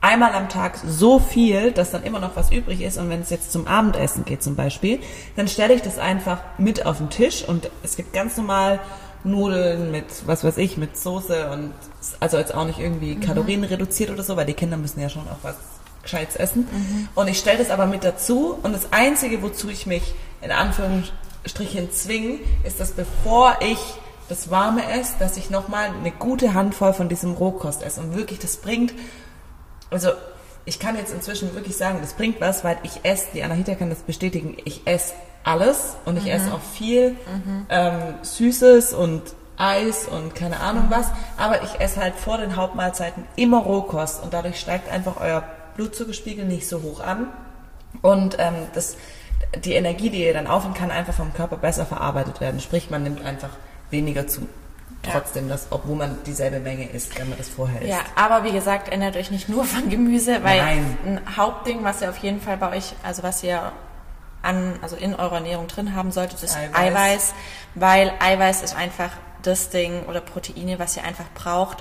einmal 0.00 0.32
am 0.32 0.48
Tag 0.48 0.78
so 0.84 1.18
viel, 1.18 1.72
dass 1.72 1.90
dann 1.90 2.02
immer 2.02 2.18
noch 2.18 2.36
was 2.36 2.50
übrig 2.52 2.82
ist. 2.82 2.98
Und 2.98 3.08
wenn 3.08 3.20
es 3.20 3.30
jetzt 3.30 3.52
zum 3.52 3.66
Abendessen 3.66 4.24
geht 4.24 4.42
zum 4.42 4.56
Beispiel, 4.56 5.00
dann 5.36 5.48
stelle 5.48 5.74
ich 5.74 5.82
das 5.82 5.98
einfach 5.98 6.38
mit 6.58 6.86
auf 6.86 6.98
den 6.98 7.10
Tisch 7.10 7.44
und 7.46 7.70
es 7.82 7.96
gibt 7.96 8.12
ganz 8.12 8.36
normal 8.36 8.80
Nudeln 9.24 9.90
mit, 9.90 10.06
was 10.26 10.44
weiß 10.44 10.56
ich, 10.58 10.76
mit 10.76 10.96
Soße 10.96 11.50
und 11.50 11.72
also 12.20 12.38
jetzt 12.38 12.54
auch 12.54 12.64
nicht 12.64 12.78
irgendwie 12.78 13.14
mhm. 13.14 13.20
Kalorien 13.20 13.64
reduziert 13.64 14.10
oder 14.10 14.22
so, 14.22 14.36
weil 14.36 14.46
die 14.46 14.54
Kinder 14.54 14.76
müssen 14.76 15.00
ja 15.00 15.08
schon 15.08 15.22
auch 15.22 15.38
was 15.42 15.56
Gescheites 16.02 16.36
essen. 16.36 16.68
Mhm. 16.70 17.08
Und 17.14 17.28
ich 17.28 17.38
stelle 17.38 17.58
das 17.58 17.70
aber 17.70 17.86
mit 17.86 18.04
dazu 18.04 18.58
und 18.62 18.72
das 18.72 18.92
Einzige, 18.92 19.42
wozu 19.42 19.68
ich 19.68 19.86
mich 19.86 20.14
in 20.40 20.50
Anführungsstrichen 20.50 21.92
zwinge, 21.92 22.38
ist, 22.64 22.80
dass 22.80 22.92
bevor 22.92 23.56
ich 23.60 23.78
das 24.28 24.50
Warme 24.50 24.82
esse, 24.92 25.14
dass 25.18 25.36
ich 25.36 25.50
nochmal 25.50 25.90
eine 25.90 26.10
gute 26.10 26.54
Handvoll 26.54 26.92
von 26.92 27.08
diesem 27.08 27.34
Rohkost 27.34 27.82
esse. 27.82 28.00
Und 28.00 28.16
wirklich, 28.16 28.38
das 28.38 28.56
bringt 28.56 28.92
also 29.92 30.10
ich 30.64 30.78
kann 30.78 30.96
jetzt 30.96 31.12
inzwischen 31.12 31.54
wirklich 31.54 31.76
sagen, 31.76 31.98
das 32.00 32.14
bringt 32.14 32.40
was, 32.40 32.64
weil 32.64 32.78
ich 32.82 33.00
esse, 33.04 33.26
die 33.34 33.42
Anahita 33.42 33.74
kann 33.74 33.90
das 33.90 34.00
bestätigen, 34.00 34.56
ich 34.64 34.86
esse 34.86 35.12
alles 35.44 35.96
und 36.04 36.16
ich 36.16 36.24
mhm. 36.24 36.30
esse 36.30 36.54
auch 36.54 36.60
viel 36.60 37.10
mhm. 37.10 37.66
ähm, 37.68 38.14
Süßes 38.22 38.92
und 38.92 39.22
Eis 39.56 40.08
und 40.08 40.34
keine 40.34 40.60
Ahnung 40.60 40.86
was, 40.88 41.06
aber 41.36 41.62
ich 41.62 41.80
esse 41.80 42.00
halt 42.00 42.14
vor 42.14 42.38
den 42.38 42.56
Hauptmahlzeiten 42.56 43.24
immer 43.36 43.58
Rohkost 43.58 44.22
und 44.22 44.32
dadurch 44.32 44.58
steigt 44.58 44.90
einfach 44.90 45.20
euer 45.20 45.44
Blutzuckerspiegel 45.76 46.44
nicht 46.44 46.68
so 46.68 46.82
hoch 46.82 47.00
an 47.00 47.28
und 48.00 48.36
ähm, 48.38 48.54
das, 48.74 48.96
die 49.64 49.74
Energie, 49.74 50.10
die 50.10 50.24
ihr 50.24 50.32
dann 50.32 50.46
aufnimmt, 50.46 50.76
kann 50.76 50.90
einfach 50.90 51.14
vom 51.14 51.34
Körper 51.34 51.56
besser 51.56 51.84
verarbeitet 51.84 52.40
werden. 52.40 52.60
Sprich, 52.60 52.90
man 52.90 53.02
nimmt 53.02 53.24
einfach 53.24 53.50
weniger 53.90 54.26
zu 54.26 54.48
trotzdem 55.02 55.48
das, 55.48 55.66
obwohl 55.70 55.96
man 55.96 56.18
dieselbe 56.24 56.60
Menge 56.60 56.88
isst, 56.88 57.18
wenn 57.18 57.28
man 57.28 57.38
das 57.38 57.48
vorher 57.48 57.80
isst. 57.82 57.90
Ja, 57.90 58.00
aber 58.14 58.44
wie 58.44 58.52
gesagt, 58.52 58.92
ändert 58.92 59.16
euch 59.16 59.30
nicht 59.30 59.48
nur 59.48 59.64
von 59.64 59.90
Gemüse, 59.90 60.44
weil 60.44 60.58
Nein. 60.58 60.98
ein 61.04 61.36
Hauptding, 61.36 61.82
was 61.82 62.00
ihr 62.02 62.10
auf 62.10 62.18
jeden 62.18 62.40
Fall 62.40 62.56
bei 62.56 62.76
euch, 62.76 62.94
also 63.02 63.22
was 63.22 63.42
ihr 63.42 63.72
an, 64.42 64.78
also 64.82 64.96
in 64.96 65.14
eurer 65.14 65.36
Ernährung 65.36 65.68
drin 65.68 65.94
haben 65.94 66.12
solltet, 66.12 66.42
ist 66.42 66.56
Eiweiß, 66.56 66.74
Eiweiß 66.74 67.34
weil 67.74 68.12
Eiweiß 68.18 68.62
ist 68.62 68.76
einfach 68.76 69.10
das 69.42 69.70
Ding 69.70 70.04
oder 70.06 70.20
Proteine, 70.20 70.78
was 70.78 70.96
ihr 70.96 71.04
einfach 71.04 71.26
braucht, 71.34 71.78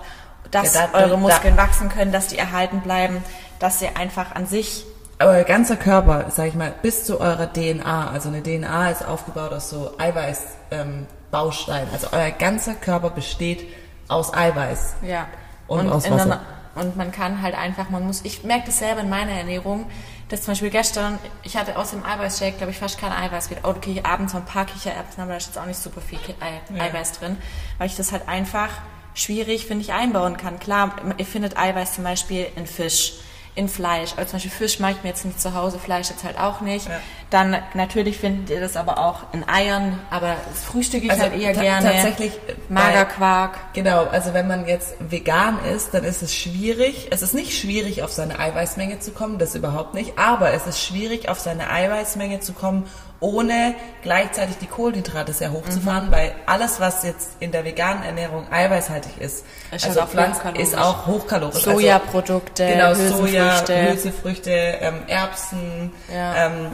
dass 0.52 0.74
ja, 0.74 0.88
da, 0.88 1.00
eure 1.00 1.18
Muskeln 1.18 1.56
da, 1.56 1.64
wachsen 1.64 1.90
können, 1.90 2.12
dass 2.12 2.28
die 2.28 2.38
erhalten 2.38 2.82
bleiben, 2.82 3.24
dass 3.60 3.82
ihr 3.82 3.98
einfach 3.98 4.36
an 4.36 4.46
sich 4.46 4.86
euer 5.24 5.44
ganzer 5.44 5.78
Körper, 5.78 6.26
sag 6.30 6.48
ich 6.48 6.56
mal, 6.56 6.74
bis 6.82 7.06
zu 7.06 7.20
eurer 7.22 7.52
DNA, 7.52 8.10
also 8.10 8.30
eine 8.30 8.42
DNA 8.42 8.90
ist 8.90 9.06
aufgebaut 9.06 9.54
aus 9.54 9.70
so 9.70 9.94
Eiweiß, 9.98 10.44
ähm. 10.72 11.08
Also 11.34 12.08
euer 12.12 12.32
ganzer 12.32 12.74
Körper 12.74 13.10
besteht 13.10 13.66
aus 14.10 14.34
Eiweiß. 14.34 14.96
Ja. 15.02 15.28
Und, 15.68 15.82
und 15.82 15.90
aus 15.90 16.12
Wasser. 16.12 16.42
Der, 16.76 16.84
und 16.84 16.98
man 16.98 17.14
kann 17.14 17.42
halt 17.42 17.56
einfach, 17.58 17.90
man 17.90 18.06
muss, 18.06 18.26
ich 18.26 18.44
merke 18.44 18.66
das 18.66 18.80
selber 18.80 19.00
in 19.00 19.10
meiner 19.10 19.32
Ernährung, 19.32 19.86
dass 20.32 20.44
zum 20.44 20.54
Beispiel 20.54 20.70
gestern, 20.70 21.20
ich 21.44 21.58
hatte 21.58 21.78
aus 21.78 21.92
dem 21.92 22.06
Eiweißshake, 22.06 22.56
glaube 22.56 22.72
ich, 22.72 22.78
fast 22.78 22.98
kein 22.98 23.12
Eiweiß. 23.12 23.50
Oh, 23.64 23.68
okay, 23.68 24.02
abends 24.04 24.34
noch 24.34 24.40
ein 24.40 24.46
paar 24.46 24.66
Kichererbsen, 24.66 25.22
aber 25.22 25.32
da 25.32 25.38
ist 25.38 25.48
jetzt 25.48 25.58
auch 25.58 25.66
nicht 25.66 25.78
super 25.78 26.00
viel 26.00 26.20
Ei, 26.40 26.62
ja. 26.74 26.84
Eiweiß 26.86 27.20
drin, 27.20 27.38
weil 27.78 27.88
ich 27.88 27.98
das 27.98 28.14
halt 28.14 28.30
einfach 28.30 28.70
schwierig, 29.14 29.66
finde 29.66 29.84
ich, 29.84 29.92
einbauen 29.92 30.38
kann. 30.38 30.58
Klar, 30.58 30.96
ihr 31.18 31.26
findet 31.26 31.58
Eiweiß 31.58 31.96
zum 31.96 32.06
Beispiel 32.06 32.48
in 32.56 32.66
Fisch 32.66 33.16
in 33.56 33.68
Fleisch. 33.68 34.14
Also 34.16 34.30
zum 34.30 34.38
Beispiel 34.38 34.52
Fisch 34.52 34.80
mache 34.80 34.94
ich 34.94 35.04
mir 35.04 35.10
jetzt 35.10 35.26
nicht 35.26 35.42
zu 35.42 35.54
Hause, 35.54 35.78
Fleisch 35.78 36.10
jetzt 36.10 36.24
halt 36.24 36.40
auch 36.40 36.62
nicht. 36.62 36.88
Ja. 36.88 37.02
Dann 37.32 37.58
natürlich 37.76 38.18
findet 38.18 38.50
ihr 38.50 38.60
das 38.60 38.76
aber 38.76 38.98
auch 38.98 39.24
in 39.32 39.48
Eiern, 39.48 39.98
aber 40.10 40.36
das 40.52 40.66
frühstücke 40.66 41.06
ich 41.06 41.12
also 41.12 41.24
halt 41.24 41.40
eher 41.40 41.54
gerne. 41.54 41.90
Tatsächlich 41.90 42.34
Magerquark. 42.68 43.54
Bei, 43.54 43.60
genau, 43.74 44.04
also 44.08 44.34
wenn 44.34 44.50
man 44.50 44.68
jetzt 44.68 44.96
vegan 45.00 45.58
ist, 45.74 45.94
dann 45.94 46.04
ist 46.04 46.22
es 46.22 46.36
schwierig. 46.36 47.08
Es 47.10 47.22
ist 47.22 47.34
nicht 47.34 47.58
schwierig, 47.58 48.04
auf 48.04 48.12
seine 48.12 48.38
Eiweißmenge 48.38 49.00
zu 49.00 49.12
kommen, 49.12 49.38
das 49.38 49.56
überhaupt 49.56 49.94
nicht. 49.94 50.20
Aber 50.20 50.52
es 50.52 50.68
ist 50.68 50.84
schwierig, 50.84 51.30
auf 51.30 51.40
seine 51.40 51.72
Eiweißmenge 51.72 52.42
zu 52.42 52.52
kommen, 52.52 52.86
ohne 53.22 53.76
gleichzeitig 54.02 54.58
die 54.58 54.66
Kohlenhydrate 54.66 55.32
sehr 55.32 55.54
hoch 55.54 55.66
mhm. 55.66 55.72
zu 55.72 55.80
fahren, 55.80 56.08
weil 56.10 56.34
alles, 56.48 56.82
was 56.82 57.04
jetzt 57.04 57.38
in 57.40 57.54
der 57.54 57.64
veganen 57.64 58.04
Ernährung 58.04 58.46
eiweißhaltig 58.52 59.20
ist, 59.20 59.46
ist 59.72 59.86
also 59.86 60.02
Pflanz 60.02 60.40
ist 60.58 60.78
auch 60.78 61.06
hochkalorisch. 61.06 61.56
Also 61.56 61.72
Sojaprodukte, 61.72 62.66
also, 62.66 62.76
genau, 62.76 62.90
Hülsenfrüchte. 62.90 63.66
Soja, 63.68 63.90
Hülsenfrüchte, 63.90 64.52
ähm, 64.52 64.96
Erbsen, 65.08 65.92
ja. 66.14 66.48
ähm, 66.48 66.68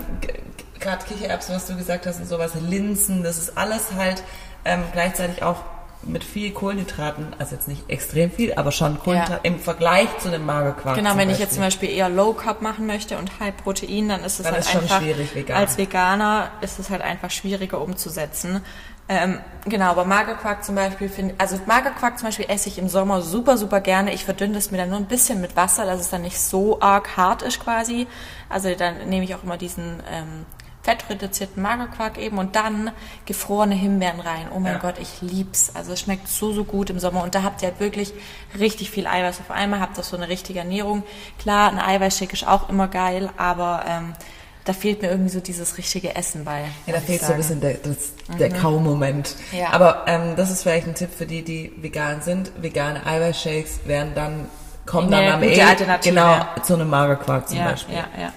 gerade 0.80 1.06
Kichererbsen, 1.06 1.56
was 1.56 1.66
du 1.68 1.76
gesagt 1.76 2.06
hast 2.06 2.20
und 2.20 2.28
sowas, 2.28 2.52
Linsen, 2.60 3.24
das 3.24 3.38
ist 3.38 3.58
alles 3.58 3.94
halt 3.96 4.24
ähm, 4.66 4.84
gleichzeitig 4.94 5.44
auch 5.44 5.58
mit 6.04 6.24
viel 6.24 6.52
Kohlenhydraten, 6.52 7.36
also 7.40 7.56
jetzt 7.56 7.68
nicht 7.68 7.90
extrem 7.90 8.32
viel, 8.32 8.54
aber 8.54 8.72
schon 8.72 9.00
Kohlenhydrate 9.00 9.34
Ja. 9.44 9.52
im 9.52 9.60
Vergleich 9.60 10.08
zu 10.20 10.30
dem 10.30 10.46
Magerquark. 10.46 10.96
Genau, 10.96 11.18
wenn 11.18 11.30
ich 11.30 11.40
jetzt 11.40 11.54
zum 11.56 11.64
Beispiel. 11.64 11.90
Beispiel 11.90 12.00
eher 12.00 12.08
Low 12.10 12.34
Carb 12.34 12.62
machen 12.62 12.86
möchte 12.86 13.18
und 13.18 13.40
High 13.40 13.56
Protein, 13.58 14.08
dann 14.10 14.24
ist 14.24 14.40
es 14.40 14.44
Dann 14.46 14.54
halt 14.54 14.64
ist 14.64 14.72
schon 14.72 14.82
einfach 14.82 15.02
schwierig, 15.02 15.34
vegan. 15.36 15.58
als 15.58 15.78
Veganer 15.78 16.52
ist 16.62 16.80
es 16.80 16.90
halt 16.92 17.02
einfach 17.02 17.32
schwieriger 17.32 17.82
umzusetzen. 17.82 18.62
Ähm, 19.10 19.40
genau, 19.66 19.86
aber 19.92 20.04
Magerquark 20.06 20.64
zum 20.66 20.76
Beispiel 20.76 21.08
finde, 21.10 21.34
also 21.38 21.58
Magerquark 21.66 22.20
zum 22.20 22.28
Beispiel 22.28 22.46
esse 22.50 22.68
ich 22.70 22.78
im 22.78 22.90
Sommer 22.90 23.22
super, 23.22 23.58
super 23.58 23.80
gerne. 23.82 24.14
Ich 24.14 24.24
verdünne 24.26 24.58
es 24.58 24.70
mir 24.70 24.78
dann 24.78 24.90
nur 24.90 25.00
ein 25.00 25.06
bisschen 25.06 25.40
mit 25.42 25.56
Wasser, 25.56 25.86
dass 25.86 26.00
es 26.02 26.10
dann 26.10 26.22
nicht 26.24 26.40
so 26.40 26.80
arg 26.82 27.16
hart 27.16 27.42
ist 27.42 27.60
quasi. 27.62 28.06
Also 28.50 28.74
dann 28.76 29.08
nehme 29.10 29.24
ich 29.24 29.34
auch 29.34 29.44
immer 29.44 29.58
diesen 29.58 30.04
ähm, 30.12 30.46
fettreduzierten 30.88 31.62
Magerquark 31.62 32.18
eben 32.18 32.38
und 32.38 32.56
dann 32.56 32.92
gefrorene 33.26 33.76
Himbeeren 33.76 34.22
rein. 34.22 34.48
Oh 34.56 34.60
mein 34.60 34.74
Ja. 34.74 34.80
Gott, 34.80 34.96
ich 35.02 35.22
lieb's. 35.22 35.72
Also 35.74 35.92
es 35.92 36.00
schmeckt 36.00 36.30
so, 36.30 36.54
so 36.54 36.64
gut 36.64 36.90
im 36.90 36.98
Sommer 36.98 37.24
und 37.24 37.36
da 37.36 37.44
habt 37.44 37.62
ihr 37.62 37.68
halt 37.68 37.82
wirklich 37.82 38.14
richtig 38.58 38.90
viel 38.90 39.06
Eiweiß 39.06 39.42
auf 39.42 39.52
einmal, 39.52 39.82
habt 39.82 39.98
ihr 39.98 40.04
so 40.04 40.16
eine 40.16 40.30
richtige 40.30 40.60
Ernährung. 40.60 41.04
Klar, 41.40 41.74
ein 41.74 41.80
Eiweißshake 41.80 42.32
ist 42.32 42.48
auch 42.48 42.70
immer 42.70 42.88
geil, 42.88 43.30
aber 43.36 43.84
ähm, 43.86 44.14
da 44.64 44.72
fehlt 44.72 45.02
mir 45.02 45.10
irgendwie 45.10 45.30
so 45.30 45.42
dieses 45.42 45.78
richtige 45.78 46.16
Essen 46.16 46.46
bei. 46.46 46.64
Ja, 46.86 46.94
da 46.94 47.02
fehlt 47.02 47.22
so 47.22 47.34
ein 47.34 47.38
bisschen 47.38 47.60
der, 47.60 47.74
das, 47.74 48.14
der 48.40 48.50
Kaumoment. 48.50 49.36
Ja. 49.52 49.74
Aber 49.74 50.06
ähm, 50.08 50.38
das 50.38 50.52
ist 50.52 50.64
vielleicht 50.64 50.88
ein 50.88 50.96
Tipp 50.96 51.10
für 51.18 51.26
die, 51.26 51.44
die 51.44 51.74
vegan 51.82 52.22
sind. 52.22 52.54
Vegane 52.62 53.06
Eiweißshakes 53.06 53.82
werden 53.88 54.14
dann, 54.16 54.46
kommen 54.86 55.12
dann 55.12 55.26
am 55.26 55.44
Ende 55.44 56.00
genau 56.02 56.46
zu 56.64 56.76
einem 56.76 56.90
Magerquark 56.90 57.50
zum 57.50 57.58
ja, 57.58 57.72
Beispiel. 57.72 57.96
Ja, 57.96 58.08
ja. 58.18 58.32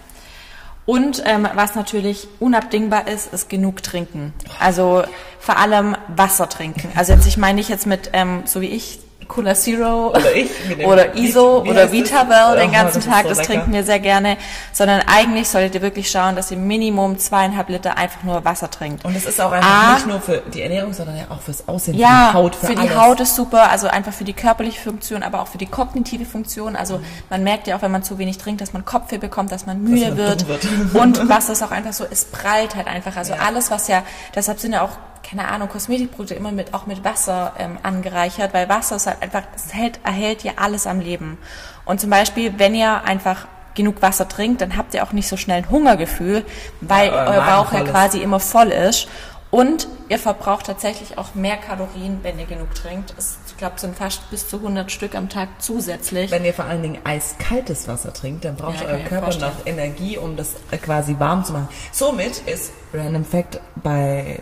Und 0.86 1.22
ähm, 1.26 1.46
was 1.54 1.74
natürlich 1.74 2.26
unabdingbar 2.40 3.06
ist, 3.06 3.32
ist 3.32 3.48
genug 3.48 3.82
trinken. 3.82 4.32
Also 4.58 5.04
vor 5.38 5.56
allem 5.56 5.96
Wasser 6.08 6.48
trinken. 6.48 6.90
Also 6.96 7.12
jetzt, 7.12 7.26
ich 7.26 7.36
meine 7.36 7.56
nicht 7.56 7.68
jetzt 7.68 7.86
mit, 7.86 8.10
ähm, 8.12 8.42
so 8.44 8.60
wie 8.60 8.68
ich, 8.68 9.00
Cola 9.30 9.54
Zero 9.54 10.08
Oder 10.10 10.34
ich 10.36 10.50
oder 10.84 11.14
ISO 11.16 11.64
wie- 11.64 11.70
oder 11.70 11.82
das? 11.84 11.92
Vitabel 11.92 12.58
den 12.58 12.68
Oh, 12.68 12.72
ganzen 12.72 13.00
das 13.00 13.06
Tag, 13.08 13.22
so 13.22 13.28
das 13.30 13.46
trinken 13.46 13.72
wir 13.72 13.84
sehr 13.84 14.00
gerne, 14.00 14.36
sondern 14.72 15.02
eigentlich 15.06 15.48
solltet 15.48 15.76
ihr 15.76 15.82
wirklich 15.82 16.10
schauen, 16.10 16.36
dass 16.36 16.50
ihr 16.50 16.56
Minimum 16.58 17.18
zweieinhalb 17.18 17.68
Liter 17.68 17.96
einfach 17.96 18.22
nur 18.24 18.44
Wasser 18.44 18.70
trinkt. 18.70 19.04
Und 19.04 19.16
es 19.16 19.24
ist 19.24 19.40
auch 19.40 19.52
einfach 19.52 19.70
Ah. 19.70 19.94
nicht 19.94 20.06
nur 20.08 20.20
für 20.20 20.42
die 20.52 20.62
Ernährung, 20.62 20.92
sondern 20.92 21.16
ja 21.16 21.24
auch 21.30 21.40
fürs 21.40 21.66
Aussehen, 21.68 21.94
Ja, 21.96 22.08
für 22.08 22.32
die 22.32 22.34
Haut, 22.42 22.54
für, 22.56 22.66
für 22.66 22.72
die 22.74 22.78
alles. 22.80 22.96
Haut 22.96 23.20
ist 23.20 23.36
super, 23.36 23.70
also 23.70 23.86
einfach 23.86 24.12
für 24.12 24.24
die 24.24 24.32
körperliche 24.34 24.80
Funktion, 24.80 25.22
aber 25.22 25.40
auch 25.40 25.48
für 25.48 25.58
die 25.58 25.66
kognitive 25.66 26.24
Funktion. 26.24 26.74
Also 26.76 26.98
Mhm. 26.98 27.04
man 27.30 27.44
merkt 27.44 27.66
ja 27.68 27.76
auch, 27.76 27.82
wenn 27.82 27.92
man 27.92 28.02
zu 28.02 28.18
wenig 28.18 28.38
trinkt, 28.38 28.60
dass 28.60 28.72
man 28.72 28.84
Kopfweh 28.84 29.18
bekommt, 29.18 29.52
dass 29.52 29.64
man 29.64 29.80
müde 29.82 30.08
man 30.08 30.16
wird. 30.16 30.48
wird. 30.48 30.66
Und 30.94 31.28
was 31.28 31.48
ist 31.48 31.62
auch 31.62 31.70
einfach 31.70 31.92
so, 31.92 32.04
es 32.10 32.24
prallt 32.24 32.74
halt 32.74 32.88
einfach. 32.88 33.16
Also 33.16 33.34
Ja. 33.34 33.40
alles, 33.46 33.70
was 33.70 33.86
ja, 33.88 34.02
deshalb 34.34 34.58
sind 34.58 34.72
ja 34.72 34.82
auch, 34.82 34.90
keine 35.22 35.48
Ahnung, 35.48 35.68
Kosmetikprodukte 35.68 36.34
immer 36.34 36.52
mit, 36.52 36.74
auch 36.74 36.86
mit 36.86 37.04
Wasser 37.04 37.52
ähm, 37.58 37.78
angereichert, 37.82 38.52
weil 38.54 38.68
Wasser 38.68 38.96
ist 38.96 39.06
halt 39.06 39.22
einfach, 39.22 39.42
das 39.52 39.72
hält, 39.74 40.00
erhält 40.04 40.42
ja 40.44 40.52
alles 40.56 40.86
am 40.86 41.00
Leben. 41.00 41.38
Und 41.84 42.00
zum 42.00 42.10
Beispiel, 42.10 42.54
wenn 42.58 42.74
ihr 42.74 43.04
einfach 43.04 43.46
genug 43.74 44.02
Wasser 44.02 44.28
trinkt, 44.28 44.60
dann 44.60 44.76
habt 44.76 44.94
ihr 44.94 45.04
auch 45.04 45.12
nicht 45.12 45.28
so 45.28 45.36
schnell 45.36 45.58
ein 45.58 45.70
Hungergefühl, 45.70 46.44
weil 46.80 47.08
Ja, 47.08 47.26
euer 47.26 47.42
Bauch 47.42 47.72
ja 47.72 47.78
voll 47.78 47.86
ist. 47.86 47.90
quasi 47.92 48.18
immer 48.22 48.40
voll 48.40 48.68
ist. 48.68 49.08
Und 49.52 49.88
ihr 50.08 50.18
verbraucht 50.20 50.66
tatsächlich 50.66 51.18
auch 51.18 51.34
mehr 51.34 51.56
Kalorien, 51.56 52.20
wenn 52.22 52.38
ihr 52.38 52.46
genug 52.46 52.72
trinkt. 52.74 53.14
Es, 53.18 53.38
ich 53.48 53.56
glaube, 53.56 53.80
sind 53.80 53.96
fast 53.96 54.30
bis 54.30 54.48
zu 54.48 54.58
100 54.58 54.92
Stück 54.92 55.16
am 55.16 55.28
Tag 55.28 55.48
zusätzlich. 55.58 56.30
Wenn 56.30 56.44
ihr 56.44 56.54
vor 56.54 56.66
allen 56.66 56.82
Dingen 56.82 56.98
eiskaltes 57.04 57.88
Wasser 57.88 58.12
trinkt, 58.12 58.44
dann 58.44 58.54
braucht 58.54 58.80
Ja, 58.80 58.86
euer 58.86 58.98
Körper 59.00 59.36
noch 59.38 59.66
Energie, 59.66 60.18
um 60.18 60.36
das 60.36 60.54
äh, 60.70 60.76
quasi 60.78 61.16
warm 61.18 61.44
zu 61.44 61.52
machen. 61.52 61.68
Somit 61.90 62.38
ist 62.46 62.72
Random 62.94 63.24
Fact 63.24 63.60
bei, 63.82 64.40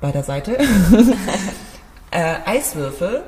bei 0.00 0.12
der 0.12 0.22
Seite, 0.22 0.58
äh, 2.10 2.34
Eiswürfel 2.46 3.22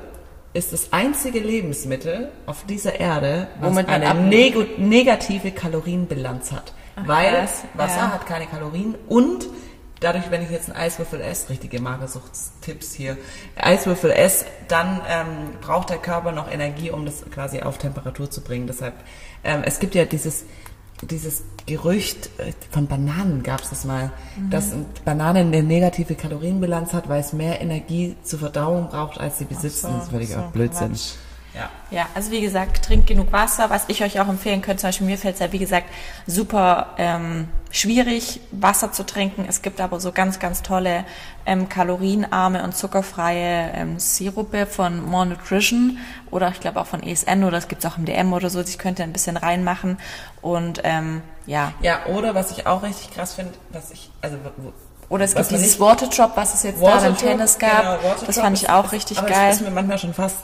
ist 0.53 0.73
das 0.73 0.91
einzige 0.91 1.39
Lebensmittel 1.39 2.29
auf 2.45 2.65
dieser 2.65 2.99
Erde, 2.99 3.47
Womit 3.59 3.87
man 3.87 4.01
eine 4.03 4.21
neg 4.21 4.79
negative 4.79 5.51
Kalorienbilanz 5.51 6.51
hat. 6.51 6.73
Weil 7.05 7.33
krass, 7.33 7.63
Wasser 7.73 7.97
ja. 7.97 8.11
hat 8.11 8.25
keine 8.25 8.47
Kalorien 8.47 8.95
und 9.07 9.47
dadurch, 10.01 10.29
wenn 10.29 10.41
ich 10.41 10.49
jetzt 10.49 10.69
einen 10.69 10.77
Eiswürfel 10.77 11.21
esse, 11.21 11.49
richtige 11.49 11.79
Magersuchtstipps 11.79 12.93
hier, 12.93 13.17
Eiswürfel 13.55 14.11
esse, 14.11 14.45
dann 14.67 15.01
ähm, 15.07 15.27
braucht 15.61 15.89
der 15.89 15.97
Körper 15.97 16.33
noch 16.33 16.51
Energie, 16.51 16.91
um 16.91 17.05
das 17.05 17.23
quasi 17.31 17.61
auf 17.61 17.77
Temperatur 17.77 18.29
zu 18.29 18.41
bringen. 18.41 18.67
Deshalb, 18.67 18.95
ähm, 19.43 19.61
es 19.63 19.79
gibt 19.79 19.95
ja 19.95 20.03
dieses 20.03 20.43
dieses 21.01 21.43
Gerücht 21.65 22.29
äh, 22.37 22.51
von 22.71 22.87
Bananen 22.87 23.43
gab 23.43 23.61
es 23.61 23.69
das 23.69 23.85
mal, 23.85 24.11
Mhm. 24.37 24.49
dass 24.49 24.71
Banane 25.05 25.39
eine 25.39 25.63
negative 25.63 26.15
Kalorienbilanz 26.15 26.93
hat, 26.93 27.09
weil 27.09 27.21
es 27.21 27.33
mehr 27.33 27.61
Energie 27.61 28.15
zur 28.23 28.39
Verdauung 28.39 28.89
braucht, 28.89 29.19
als 29.19 29.37
sie 29.39 29.45
besitzen. 29.45 29.87
so, 29.87 29.93
das 29.93 30.03
ist 30.05 30.11
völliger 30.11 30.43
so, 30.45 30.49
Blödsinn. 30.53 30.89
Quatsch. 30.89 31.13
Ja. 31.53 31.69
Ja, 31.89 32.07
also 32.15 32.31
wie 32.31 32.39
gesagt, 32.41 32.85
trinkt 32.85 33.07
genug 33.07 33.31
Wasser. 33.33 33.69
Was 33.69 33.83
ich 33.89 34.03
euch 34.03 34.19
auch 34.21 34.29
empfehlen 34.29 34.61
könnte, 34.61 34.81
zum 34.81 34.87
Beispiel 34.89 35.07
mir 35.07 35.17
fällt 35.17 35.33
es 35.35 35.41
ja 35.41 35.51
wie 35.51 35.59
gesagt 35.59 35.87
super 36.25 36.93
ähm, 36.97 37.49
schwierig, 37.71 38.39
Wasser 38.51 38.91
zu 38.93 39.03
trinken. 39.05 39.45
Es 39.47 39.61
gibt 39.61 39.81
aber 39.81 39.99
so 39.99 40.11
ganz, 40.13 40.39
ganz 40.39 40.61
tolle 40.61 41.03
ähm, 41.45 41.67
kalorienarme 41.67 42.63
und 42.63 42.75
zuckerfreie 42.75 43.71
ähm, 43.73 43.99
Sirupe 43.99 44.65
von 44.65 45.03
More 45.05 45.25
Nutrition 45.25 45.97
oder 46.29 46.49
ich 46.49 46.59
glaube 46.61 46.79
auch 46.79 46.85
von 46.87 47.03
ESN 47.03 47.43
oder 47.43 47.57
das 47.57 47.67
gibt's 47.67 47.85
auch 47.85 47.97
im 47.97 48.05
DM 48.05 48.31
oder 48.31 48.49
so. 48.49 48.61
Ich 48.61 48.77
könnte 48.77 49.03
ein 49.03 49.11
bisschen 49.11 49.35
reinmachen 49.37 49.97
und 50.41 50.79
ähm, 50.83 51.21
ja. 51.45 51.73
Ja, 51.81 52.05
oder 52.05 52.33
was 52.35 52.51
ich 52.51 52.65
auch 52.67 52.83
richtig 52.83 53.11
krass 53.13 53.33
finde, 53.33 53.53
was 53.71 53.91
ich, 53.91 54.09
also 54.21 54.37
wo- 54.57 54.71
Oder 55.09 55.25
es 55.25 55.35
was 55.35 55.49
gibt 55.49 55.59
dieses 55.61 55.79
Water 55.81 56.07
Drop, 56.07 56.31
was 56.35 56.53
es 56.53 56.63
jetzt 56.63 56.81
da 56.81 56.85
Water 56.85 57.01
beim 57.01 57.13
Drop, 57.15 57.19
Tennis 57.23 57.59
gab. 57.59 57.99
genau, 58.01 58.15
das 58.25 58.39
fand 58.39 58.57
ich 58.57 58.69
auch 58.69 58.91
richtig 58.93 59.17
aber 59.17 59.27
geil. 59.27 59.49
Das 59.49 59.57
ist 59.57 59.63
mir 59.63 59.71
manchmal 59.71 59.97
schon 59.97 60.13
fast 60.13 60.37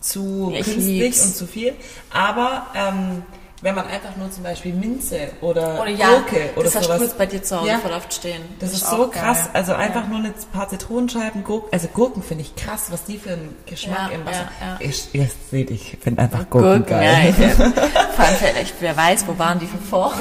zu 0.00 0.50
Ich 0.54 0.64
künstlich 0.64 0.86
lieb's. 0.86 1.24
und 1.24 1.36
zu 1.36 1.46
viel. 1.46 1.74
Aber 2.12 2.66
ähm, 2.74 3.22
wenn 3.62 3.74
man 3.74 3.86
einfach 3.86 4.16
nur 4.16 4.30
zum 4.30 4.42
Beispiel 4.42 4.72
Minze 4.72 5.32
oder, 5.42 5.82
Oder 5.82 5.90
ja, 5.90 6.08
Gurke 6.08 6.48
oder 6.56 6.64
das 6.64 6.76
hast 6.76 6.84
du 6.84 6.88
sowas. 6.88 6.98
kurz 6.98 7.12
bei 7.12 7.26
dir 7.26 7.42
zu 7.42 7.58
Hause 7.60 7.68
Ja. 7.68 7.78
voll 7.78 7.92
oft 7.92 8.14
stehen. 8.14 8.40
Das, 8.58 8.72
ist 8.72 8.86
auch 8.86 8.96
so 8.96 9.08
geil. 9.10 9.22
krass. 9.22 9.50
Also 9.52 9.74
einfach 9.74 10.06
nur 10.08 10.18
ein 10.20 10.32
paar 10.50 10.66
Zitronenscheiben, 10.70 11.44
Gurken. 11.44 11.68
Also 11.70 11.88
Gurken 11.88 12.22
finde 12.22 12.44
ich 12.44 12.56
krass, 12.56 12.86
was 12.88 13.04
die 13.04 13.18
für 13.18 13.32
einen 13.34 13.54
Geschmack 13.66 14.08
Ja, 14.10 14.14
im 14.16 14.24
Wasser. 14.24 14.48
ja, 14.62 14.66
ja. 14.66 14.76
Ich, 14.80 15.14
ihr 15.14 15.28
seht, 15.50 15.70
ich 15.70 15.98
finde 16.02 16.22
einfach 16.22 16.48
Gurken, 16.48 16.86
Gurken, 16.86 16.86
geil. 16.86 17.34
ja. 17.38 17.48
Vor 18.16 18.24
allem 18.24 18.36
vielleicht, 18.36 18.74
wer 18.80 18.96
weiß, 18.96 19.26
wo 19.26 19.38
waren 19.38 19.58
die 19.58 19.66
von 19.66 19.80
vor? 19.82 20.14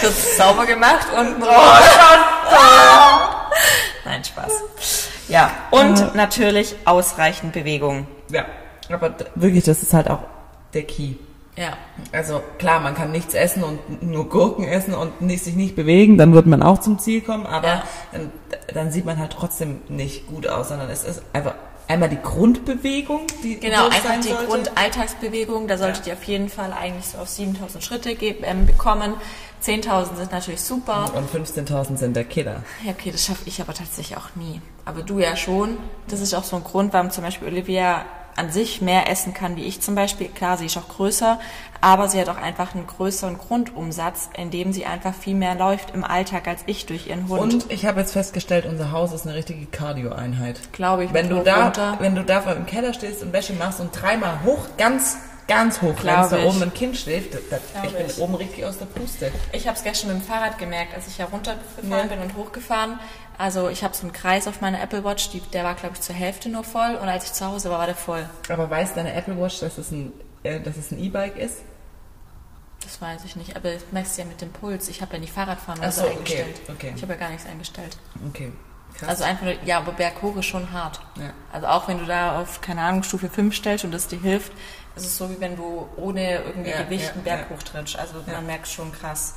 Kurz 0.00 0.36
sauber 0.36 0.64
gemacht 0.66 1.06
und 1.18 1.38
Nein, 4.04 4.24
Spaß. 4.24 4.52
Ja, 5.32 5.50
und 5.70 6.14
natürlich 6.14 6.76
ausreichend 6.84 7.52
Bewegung. 7.52 8.06
Ja, 8.30 8.44
aber 8.90 9.14
wirklich, 9.34 9.64
das 9.64 9.82
ist 9.82 9.94
halt 9.94 10.10
auch 10.10 10.20
der 10.74 10.82
Key. 10.82 11.14
Ja. 11.56 11.72
Also 12.12 12.40
klar, 12.58 12.80
man 12.80 12.94
kann 12.94 13.12
nichts 13.12 13.34
essen 13.34 13.62
und 13.62 14.02
nur 14.02 14.28
Gurken 14.28 14.64
essen 14.64 14.94
und 14.94 15.20
nicht, 15.20 15.44
sich 15.44 15.54
nicht 15.54 15.74
bewegen, 15.76 16.16
dann 16.18 16.32
wird 16.34 16.46
man 16.46 16.62
auch 16.62 16.78
zum 16.80 16.98
Ziel 16.98 17.20
kommen, 17.20 17.46
aber 17.46 17.66
Ja. 17.68 17.82
dann, 18.12 18.30
dann 18.74 18.90
sieht 18.90 19.04
man 19.04 19.18
halt 19.18 19.32
trotzdem 19.32 19.80
nicht 19.88 20.26
gut 20.26 20.46
aus, 20.46 20.68
sondern 20.68 20.88
es 20.90 21.04
ist 21.04 21.22
einfach 21.32 21.54
einmal 21.92 22.08
die 22.08 22.20
Grundbewegung, 22.20 23.26
die 23.42 23.58
Genau, 23.60 23.86
einfach 23.86 24.20
die 24.20 24.28
sollte. 24.28 24.46
Grundalltagsbewegung, 24.46 25.68
da 25.68 25.78
solltet 25.78 26.06
ihr 26.06 26.14
auf 26.14 26.24
jeden 26.24 26.48
Fall 26.48 26.72
eigentlich 26.72 27.06
so 27.06 27.18
auf 27.18 27.28
7000 27.28 27.82
Schritte 27.84 28.10
ähm, 28.10 28.66
bekommen. 28.66 29.14
10.000 29.62 30.16
sind 30.16 30.32
natürlich 30.32 30.60
super. 30.60 31.12
Und 31.14 31.30
15.000 31.30 31.96
sind 31.96 32.16
der 32.16 32.24
Killer. 32.24 32.64
Ja, 32.84 32.90
okay, 32.90 33.12
das 33.12 33.24
schaffe 33.24 33.42
ich 33.46 33.60
aber 33.60 33.74
tatsächlich 33.74 34.16
auch 34.16 34.34
nie. 34.34 34.60
Aber 34.84 35.02
du 35.02 35.20
ja 35.20 35.36
schon. 35.36 35.76
Das 36.08 36.20
ist 36.20 36.34
auch 36.34 36.42
so 36.42 36.56
ein 36.56 36.64
Grund, 36.64 36.92
warum 36.92 37.10
zum 37.10 37.22
Beispiel 37.22 37.46
Olivia 37.48 38.04
an 38.36 38.50
sich 38.50 38.80
mehr 38.80 39.10
essen 39.10 39.34
kann 39.34 39.56
wie 39.56 39.64
ich 39.64 39.80
zum 39.80 39.94
Beispiel. 39.94 40.28
Klar, 40.28 40.56
sie 40.56 40.66
ist 40.66 40.76
auch 40.76 40.88
größer, 40.88 41.38
aber 41.80 42.08
sie 42.08 42.20
hat 42.20 42.28
auch 42.28 42.36
einfach 42.36 42.74
einen 42.74 42.86
größeren 42.86 43.38
Grundumsatz, 43.38 44.30
indem 44.36 44.72
sie 44.72 44.86
einfach 44.86 45.14
viel 45.14 45.34
mehr 45.34 45.54
läuft 45.54 45.94
im 45.94 46.04
Alltag 46.04 46.46
als 46.48 46.62
ich 46.66 46.86
durch 46.86 47.08
ihren 47.08 47.28
Hund. 47.28 47.40
Und 47.40 47.70
ich 47.72 47.84
habe 47.86 48.00
jetzt 48.00 48.12
festgestellt, 48.12 48.66
unser 48.66 48.92
Haus 48.92 49.12
ist 49.12 49.26
eine 49.26 49.34
richtige 49.36 49.66
Cardio-Einheit. 49.66 50.60
Glaube 50.72 51.04
ich, 51.04 51.12
Wenn 51.12 51.28
du 51.28 51.42
da, 51.42 51.64
runter. 51.64 51.96
wenn 52.00 52.14
du 52.14 52.24
da 52.24 52.40
vor 52.40 52.52
im 52.54 52.66
Keller 52.66 52.94
stehst 52.94 53.22
und 53.22 53.32
Wäsche 53.32 53.52
machst 53.54 53.80
und 53.80 53.90
dreimal 53.92 54.42
hoch, 54.44 54.66
ganz, 54.78 55.16
ganz 55.54 55.82
hoch 55.82 55.94
rennst, 56.04 56.32
da 56.32 56.44
oben 56.44 56.62
ein 56.62 56.74
Kind 56.74 56.96
schläft, 56.96 57.34
da, 57.34 57.38
da, 57.50 57.58
Glaub 57.72 57.84
ich 57.84 57.92
bin 57.98 58.06
ich. 58.06 58.18
oben 58.18 58.34
richtig 58.34 58.64
aus 58.64 58.78
der 58.78 58.86
Puste. 58.86 59.30
Ich 59.52 59.66
habe 59.66 59.76
es 59.76 59.84
gestern 59.84 60.12
mit 60.12 60.22
dem 60.22 60.26
Fahrrad 60.26 60.58
gemerkt, 60.58 60.94
als 60.94 61.06
ich 61.08 61.18
ja 61.18 61.26
runtergefahren 61.26 61.90
Ja. 61.90 62.02
bin 62.04 62.18
und 62.20 62.36
hochgefahren. 62.36 62.98
Also 63.38 63.68
ich 63.68 63.82
habe 63.82 63.94
so 63.94 64.02
einen 64.02 64.12
Kreis 64.12 64.46
auf 64.46 64.60
meiner 64.60 64.80
Apple 64.82 65.04
Watch, 65.04 65.30
die, 65.30 65.40
der 65.40 65.64
war 65.64 65.74
glaube 65.74 65.94
ich 65.96 66.00
zur 66.02 66.14
Hälfte 66.14 66.48
nur 66.48 66.64
voll 66.64 66.94
und 67.00 67.08
als 67.08 67.24
ich 67.24 67.32
zu 67.32 67.46
Hause 67.46 67.70
war, 67.70 67.78
war 67.78 67.86
der 67.86 67.94
voll. 67.96 68.28
Aber 68.48 68.68
weiß 68.70 68.94
deine 68.94 69.12
Apple 69.14 69.40
Watch, 69.40 69.60
dass 69.60 69.78
es 69.78 69.90
ein, 69.90 70.12
äh, 70.44 70.58
E-Bike 70.58 71.36
ist? 71.36 71.58
Das 72.82 73.00
weiß 73.00 73.24
ich 73.24 73.36
nicht, 73.36 73.56
aber 73.56 73.72
das 73.72 73.82
merkst 73.90 74.18
du 74.18 74.22
ja 74.22 74.28
mit 74.28 74.40
dem 74.40 74.50
Puls. 74.50 74.88
Ich 74.88 75.00
habe 75.02 75.14
ja 75.14 75.20
nicht 75.20 75.32
Fahrradfahren 75.32 75.80
oder 75.80 75.92
so 75.92 76.02
so, 76.02 76.06
okay, 76.08 76.16
eingestellt. 76.16 76.60
okay. 76.68 76.92
Ich 76.96 77.02
habe 77.02 77.12
ja 77.14 77.18
gar 77.18 77.30
nichts 77.30 77.46
eingestellt. 77.46 77.96
Okay. 78.28 78.52
Krass. 78.98 79.08
Also 79.08 79.24
einfach, 79.24 79.44
nur- 79.44 79.62
ja, 79.64 79.78
aber 79.78 79.92
berghoch 79.92 80.36
ist 80.36 80.46
schon 80.46 80.70
hart. 80.72 81.00
Ja. 81.16 81.30
Also 81.52 81.66
auch 81.66 81.88
wenn 81.88 81.98
du 81.98 82.04
da 82.06 82.40
auf, 82.40 82.60
keine 82.60 82.82
Ahnung, 82.82 83.02
Stufe 83.02 83.28
5 83.28 83.54
stellst 83.54 83.84
und 83.84 83.90
das 83.92 84.06
dir 84.08 84.18
hilft, 84.20 84.52
ist 84.94 85.06
es 85.06 85.16
so, 85.16 85.28
wie 85.30 85.40
wenn 85.40 85.56
du 85.56 85.88
ohne 85.96 86.36
irgendwie 86.42 86.70
Ja, 86.70 86.82
Gewicht 86.82 87.06
ja, 87.06 87.12
einen 87.12 87.22
Berg 87.24 87.50
hochtrittst. 87.50 87.96
Also 87.98 88.14
man 88.26 88.46
merkt 88.46 88.68
schon 88.68 88.92
krass. 88.92 89.34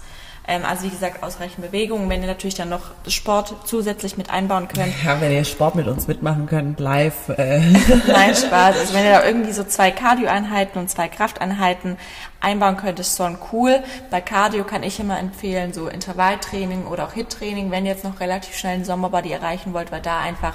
Ähm, 0.48 0.64
also 0.66 0.84
wie 0.84 0.90
gesagt, 0.90 1.24
ausreichend 1.24 1.66
Bewegung. 1.66 2.10
Wenn 2.10 2.22
ihr 2.22 2.28
natürlich 2.28 2.56
dann 2.56 2.70
noch 2.70 2.92
Sport 3.08 3.56
zusätzlich 3.66 4.18
mit 4.18 4.30
einbauen 4.30 4.68
könnt, 4.68 4.94
Ja, 5.04 5.20
wenn 5.20 5.32
ihr 5.32 5.44
Sport 5.44 5.76
mit 5.76 5.88
uns 5.88 6.08
mitmachen 6.08 6.46
könnt, 6.46 6.80
live. 6.80 7.30
Äh, 7.30 7.60
Nein, 8.08 8.36
Spaß. 8.36 8.78
Also 8.78 8.94
wenn 8.94 9.06
ihr 9.06 9.12
da 9.12 9.26
irgendwie 9.26 9.52
so 9.54 9.64
zwei 9.64 9.92
Cardio-Einheiten 9.92 10.78
und 10.80 10.90
zwei 10.90 11.08
Krafteinheiten 11.08 11.98
einbauen 12.42 12.78
könnt, 12.78 13.00
ist 13.00 13.18
schon 13.18 13.38
cool. 13.52 13.84
Bei 14.12 14.22
Cardio 14.22 14.64
kann 14.64 14.84
ich 14.84 15.00
immer 15.00 15.20
empfehlen, 15.20 15.74
so 15.74 15.88
Intervalltraining 15.88 16.86
oder 16.86 17.06
auch 17.06 17.14
HIT-Training, 17.14 17.72
wenn 17.72 17.86
ihr 17.86 17.92
jetzt 17.94 18.04
noch 18.04 18.20
relativ 18.20 18.56
schnell 18.56 18.76
einen 18.76 18.86
Sommerbody 18.86 19.32
erreichen 19.32 19.74
wollt, 19.74 19.92
weil 19.92 20.02
da 20.02 20.20
einfach 20.20 20.54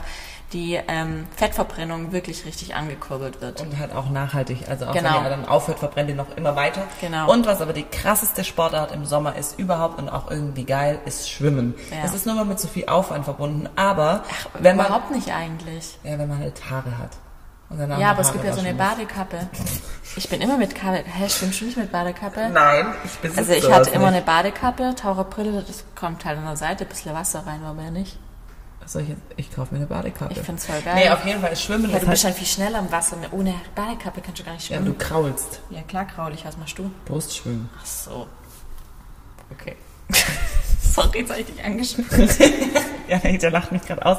die 0.53 0.75
ähm, 0.89 1.27
Fettverbrennung 1.37 2.11
wirklich 2.13 2.45
richtig 2.45 2.75
angekurbelt 2.75 3.41
wird. 3.41 3.61
und 3.61 3.79
halt 3.79 3.95
auch 3.95 4.11
nachhaltig. 4.11 4.69
Also 4.69 4.87
auch 4.87 4.93
Genau. 4.93 5.17
wenn 5.19 5.25
ihr 5.25 5.31
dann 5.31 5.47
aufhört, 5.47 5.79
verbrennt 5.79 6.09
ihr 6.11 6.17
noch 6.17 6.37
immer 6.37 6.57
weiter. 6.57 6.83
Genau. 7.01 7.31
Und 7.33 7.47
was 7.47 7.61
aber 7.61 7.73
die 7.73 7.85
krasseste 7.85 8.43
Sportart 8.43 8.93
im 8.93 9.05
Sommer 9.05 9.37
ist 9.37 9.59
überhaupt 9.59 9.99
und 9.99 10.09
auch 10.09 10.31
irgendwie 10.31 10.65
geil, 10.65 10.99
ist 11.07 11.31
Schwimmen. 11.31 11.75
Ja. 11.91 11.99
Es 12.05 12.15
ist 12.15 12.27
nur 12.27 12.35
mal 12.35 12.45
mit 12.45 12.59
so 12.59 12.67
viel 12.69 12.87
Aufwand 12.87 13.25
verbunden, 13.25 13.69
aber 13.77 14.25
wenn 14.59 14.77
man 14.77 14.87
Überhaupt 14.87 15.11
nicht 15.13 15.33
eigentlich. 15.33 15.99
ja, 16.03 16.19
wenn 16.19 16.29
man 16.29 16.39
halt 16.39 16.61
Haare 16.69 16.99
hat. 16.99 17.11
Ja, 18.01 18.11
aber 18.11 18.23
es 18.23 18.33
gibt 18.33 18.45
ja 18.45 18.53
so 18.53 18.59
eine. 18.59 18.75
Badekappe. 18.75 19.49
Ich 20.17 20.29
bin 20.29 20.41
immer 20.41 20.57
mit 20.57 20.75
Kappe. 20.75 21.05
Hä, 21.07 21.29
stimmt 21.29 21.61
du 21.61 21.67
nicht 21.67 21.77
mit 21.77 21.93
Badekappe? 21.93 22.49
Nein, 22.53 22.87
ich 23.05 23.13
besitze 23.21 23.39
Also 23.39 23.53
ich 23.53 23.71
hatte 23.73 23.91
immer 23.91 24.07
nicht. 24.11 24.17
eine 24.17 24.23
Badekappe, 24.27 24.97
Taucherbrille, 24.97 25.63
das 25.65 25.85
kommt 25.95 26.25
halt 26.25 26.39
an 26.39 26.47
der 26.47 26.57
Seite, 26.57 26.83
ein 26.85 26.89
bisschen 26.89 27.15
Wasser 27.15 27.47
rein, 27.47 27.61
aber 27.63 27.75
mehr 27.75 27.93
nicht. 27.93 28.19
Soll 28.91 29.03
ich, 29.03 29.11
jetzt- 29.11 29.23
ich 29.37 29.55
kaufe 29.55 29.73
mir 29.73 29.79
eine 29.79 29.87
Badekappe. 29.87 30.33
Ich 30.33 30.41
find's 30.41 30.67
voll 30.67 30.81
geil. 30.83 30.97
Nee, 30.97 31.11
auf 31.11 31.25
jeden 31.25 31.41
Fall 31.41 31.55
Schwimmen 31.55 31.89
ist 31.95 32.03
du 32.03 32.09
bist 32.09 32.25
halt, 32.25 32.35
viel 32.35 32.47
schneller 32.47 32.81
im 32.81 32.91
Wasser. 32.91 33.17
Ohne 33.31 33.55
Badekappe 33.77 34.21
kannst 34.21 34.41
du 34.41 34.45
gar 34.45 34.55
nicht 34.55 34.69
ja, 34.69 34.79
schwimmen. 34.79 34.99
du 34.99 35.05
kraulst. 35.05 35.61
Ja, 35.71 35.83
klar, 35.83 36.07
kraulich. 36.07 36.45
Was 36.45 36.57
machst 36.57 36.77
du? 36.77 36.91
Brustschwimmen. 37.05 37.71
Ach 37.81 37.87
so. 37.87 38.27
Okay. 39.53 39.77
Sorry, 40.83 41.21
jetzt 41.21 41.31
habe 41.31 41.41
ich 41.41 41.47
dich 41.47 41.65
angeschnitten. 41.65 42.29
Ja, 43.11 43.19
der 43.19 43.51
lacht 43.51 43.73
mich 43.73 43.83
gerade 43.83 44.07
aus. 44.07 44.19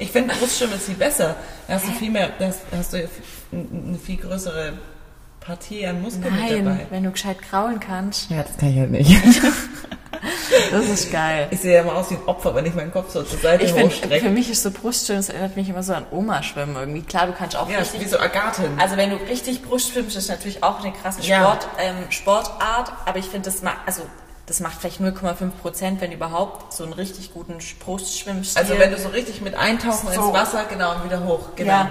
Ich 0.00 0.10
finde, 0.10 0.34
Brustschwimmen 0.34 0.74
ist 0.74 0.86
viel 0.86 0.96
besser. 0.96 1.36
Da 1.68 1.74
hast 1.74 1.86
du 1.86 1.92
viel 1.92 2.10
mehr, 2.10 2.30
da 2.40 2.52
hast, 2.76 2.92
du 2.92 3.00
ja 3.00 3.08
eine 3.52 3.96
viel 3.98 4.16
größere 4.16 4.72
Partie 5.38 5.86
an 5.86 6.02
Muskeln 6.02 6.24
mit 6.34 6.50
Nein, 6.50 6.64
dabei. 6.64 6.86
wenn 6.90 7.04
du 7.04 7.12
gescheit 7.12 7.40
kraulen 7.40 7.78
kannst. 7.78 8.30
Ja, 8.30 8.42
das 8.42 8.56
kann 8.56 8.70
ich 8.70 8.78
halt 8.80 8.90
nicht. 8.90 9.10
Das 10.70 10.86
ist 10.86 11.10
geil. 11.12 11.48
Ich 11.50 11.60
sehe 11.60 11.74
ja 11.74 11.80
immer 11.82 11.94
aus 11.96 12.10
wie 12.10 12.14
ein 12.14 12.24
Opfer, 12.26 12.54
wenn 12.54 12.66
ich 12.66 12.74
meinen 12.74 12.92
Kopf 12.92 13.10
so 13.12 13.22
zur 13.22 13.38
Seite 13.38 13.64
Ich 13.64 13.72
hochstrecke. 13.74 14.24
für 14.26 14.30
mich 14.30 14.50
ist 14.50 14.62
so 14.62 14.70
Brustschwimmen, 14.70 15.20
das 15.20 15.28
erinnert 15.28 15.56
mich 15.56 15.68
immer 15.68 15.82
so 15.82 15.94
an 15.94 16.06
Oma-Schwimmen 16.10 16.76
irgendwie. 16.76 17.02
Klar, 17.02 17.26
du 17.26 17.32
kannst 17.32 17.56
auch 17.56 17.68
Ja, 17.68 17.78
richtig... 17.78 18.00
wie 18.00 18.08
so 18.08 18.18
Agathen. 18.18 18.78
Also 18.80 18.96
wenn 18.96 19.10
du 19.10 19.16
richtig 19.16 19.62
Brust 19.62 19.90
schwimmst, 19.92 20.16
ist 20.16 20.28
natürlich 20.28 20.62
auch 20.62 20.80
eine 20.82 20.92
krasse 20.92 21.22
Ja. 21.22 21.40
Sport, 21.42 21.68
ähm, 21.78 21.94
Sportart, 22.10 22.92
aber 23.06 23.18
ich 23.18 23.26
finde, 23.26 23.50
das 23.50 23.62
macht, 23.62 23.78
also 23.86 24.02
das 24.46 24.58
macht 24.60 24.80
vielleicht 24.80 25.00
0,5 25.00 25.50
Prozent, 25.62 26.00
wenn 26.00 26.10
überhaupt, 26.12 26.72
so 26.72 26.82
einen 26.84 26.92
richtig 26.92 27.32
guten 27.32 27.58
Brustschwimmstil. 27.84 28.60
Also 28.60 28.78
wenn 28.78 28.90
du 28.90 28.98
so 28.98 29.08
richtig 29.08 29.40
mit 29.40 29.54
eintauchen 29.54 30.08
ins 30.08 30.16
So. 30.16 30.32
Wasser, 30.32 30.64
genau, 30.68 30.96
und 30.96 31.04
wieder 31.04 31.24
hoch. 31.24 31.50
Genau. 31.56 31.70
Ja. 31.70 31.90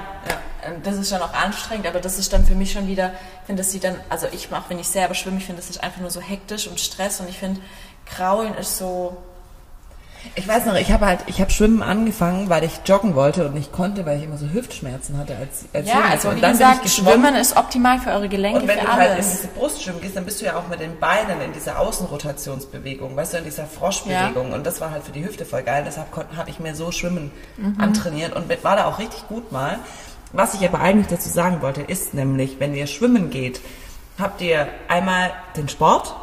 Ähm, 0.66 0.82
Das 0.84 0.96
ist 0.96 1.12
dann 1.12 1.22
auch 1.22 1.34
anstrengend, 1.34 1.88
aber 1.88 2.00
das 2.00 2.20
ist 2.20 2.34
dann 2.34 2.46
für 2.46 2.54
mich 2.54 2.72
schon 2.74 2.88
wieder, 2.88 3.14
ich 3.42 3.46
finde, 3.48 3.64
das 3.64 3.72
sieht 3.72 3.84
dann, 3.84 3.96
also 4.10 4.28
ich 4.32 4.50
auch 4.54 4.70
wenn 4.70 4.78
ich 4.80 4.88
selber 4.88 5.16
schwimme, 5.16 5.38
ich 5.38 5.46
finde, 5.46 5.62
das 5.62 5.70
ist 5.72 5.82
einfach 5.84 6.02
nur 6.02 6.12
so 6.12 6.20
hektisch 6.22 6.68
und 6.68 6.80
Stress 6.80 7.20
und 7.20 7.30
ich 7.30 7.38
finde, 7.40 7.62
Kraulen 8.16 8.54
ist 8.56 8.78
so, 8.78 9.18
Ich 10.36 10.48
weiß 10.48 10.66
noch, 10.68 10.76
ich 10.76 10.92
habe 10.92 11.06
halt, 11.08 11.22
ich 11.28 11.42
habe 11.42 11.50
Schwimmen 11.50 11.82
angefangen, 11.82 12.48
weil 12.50 12.64
ich 12.64 12.82
joggen 12.86 13.16
wollte 13.16 13.46
und 13.48 13.56
nicht 13.56 13.72
konnte, 13.72 14.06
weil 14.06 14.20
ich 14.20 14.26
immer 14.26 14.38
so 14.38 14.48
Hüftschmerzen 14.48 15.18
hatte 15.18 15.36
als, 15.36 15.66
als 15.74 15.88
ja, 15.88 15.96
Jugendliche. 15.96 16.12
also 16.12 16.30
und 16.30 16.36
wie 16.36 16.42
dann 16.42 16.52
gesagt, 16.52 16.72
bin 16.82 16.88
ich 16.88 16.96
geschwommen. 16.96 17.22
Schwimmen 17.24 17.36
ist 17.42 17.58
optimal 17.58 18.00
für 18.00 18.12
eure 18.12 18.30
Gelenke, 18.30 18.60
Und 18.62 18.68
wenn 18.68 18.80
für 18.80 18.86
du 18.86 18.92
halt 18.94 19.12
in 19.12 19.16
diese 19.18 19.48
Brustschwimmen 19.48 20.00
gehst, 20.02 20.16
dann 20.16 20.26
bist 20.26 20.40
du 20.42 20.46
ja 20.46 20.58
auch 20.58 20.68
mit 20.68 20.80
den 20.80 21.00
Beinen 21.00 21.42
in 21.42 21.54
dieser 21.54 21.80
Außenrotationsbewegung, 21.80 23.16
weißt 23.16 23.34
du, 23.34 23.38
in 23.40 23.46
dieser 23.46 23.66
Froschbewegung. 23.66 24.52
Und 24.54 24.66
das 24.66 24.80
war 24.82 24.92
halt 24.92 25.04
für 25.04 25.12
die 25.12 25.24
Hüfte 25.26 25.44
voll 25.46 25.64
geil. 25.64 25.84
Deshalb 25.86 26.08
habe 26.38 26.50
ich 26.50 26.60
mir 26.60 26.76
so 26.76 26.92
Schwimmen 26.92 27.32
Mhm. 27.58 27.76
antrainiert 27.80 28.36
und 28.36 28.48
war 28.64 28.76
da 28.76 28.86
auch 28.86 29.00
richtig 29.00 29.28
gut 29.28 29.52
mal. 29.52 29.80
Was 30.34 30.54
ich 30.54 30.64
aber 30.68 30.80
eigentlich 30.80 31.08
dazu 31.08 31.30
sagen 31.30 31.62
wollte, 31.62 31.82
ist 31.82 32.14
nämlich, 32.14 32.60
wenn 32.60 32.74
ihr 32.76 32.88
schwimmen 32.88 33.32
geht, 33.32 33.60
habt 34.20 34.40
ihr 34.42 34.68
einmal 34.88 35.32
den 35.58 35.68
Sport 35.68 36.14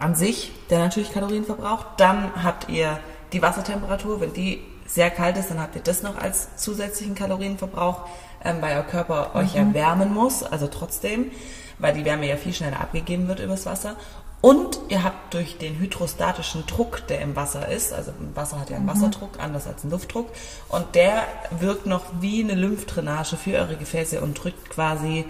an 0.00 0.14
sich, 0.14 0.52
der 0.70 0.78
natürlich 0.78 1.12
Kalorien 1.12 1.44
verbraucht. 1.44 1.86
Dann 1.98 2.42
habt 2.42 2.68
ihr 2.68 2.98
die 3.32 3.42
Wassertemperatur. 3.42 4.20
Wenn 4.20 4.32
die 4.32 4.62
sehr 4.86 5.10
kalt 5.10 5.36
ist, 5.36 5.50
dann 5.50 5.60
habt 5.60 5.74
ihr 5.76 5.82
das 5.82 6.02
noch 6.02 6.16
als 6.16 6.56
zusätzlichen 6.56 7.14
Kalorienverbrauch, 7.14 8.06
ähm, 8.44 8.56
weil 8.60 8.76
euer 8.76 8.82
Körper 8.84 9.34
euch 9.34 9.54
ja 9.54 9.74
wärmen 9.74 10.14
muss, 10.14 10.42
also 10.42 10.68
trotzdem, 10.68 11.30
weil 11.78 11.94
die 11.94 12.04
Wärme 12.04 12.28
ja 12.28 12.36
viel 12.36 12.54
schneller 12.54 12.80
abgegeben 12.80 13.28
wird 13.28 13.40
übers 13.40 13.66
Wasser. 13.66 13.96
Und 14.42 14.78
ihr 14.88 15.02
habt 15.02 15.34
durch 15.34 15.58
den 15.58 15.78
hydrostatischen 15.78 16.66
Druck, 16.66 17.06
der 17.08 17.20
im 17.20 17.34
Wasser 17.34 17.68
ist, 17.68 17.92
also 17.92 18.12
Wasser 18.34 18.60
hat 18.60 18.70
ja 18.70 18.76
einen 18.76 18.86
Wasserdruck, 18.86 19.40
anders 19.40 19.66
als 19.66 19.82
einen 19.82 19.90
Luftdruck, 19.90 20.28
und 20.68 20.94
der 20.94 21.24
wirkt 21.58 21.86
noch 21.86 22.04
wie 22.20 22.44
eine 22.44 22.54
Lymphdrainage 22.54 23.36
für 23.36 23.56
eure 23.56 23.76
Gefäße 23.76 24.20
und 24.20 24.34
drückt 24.34 24.70
quasi 24.70 25.24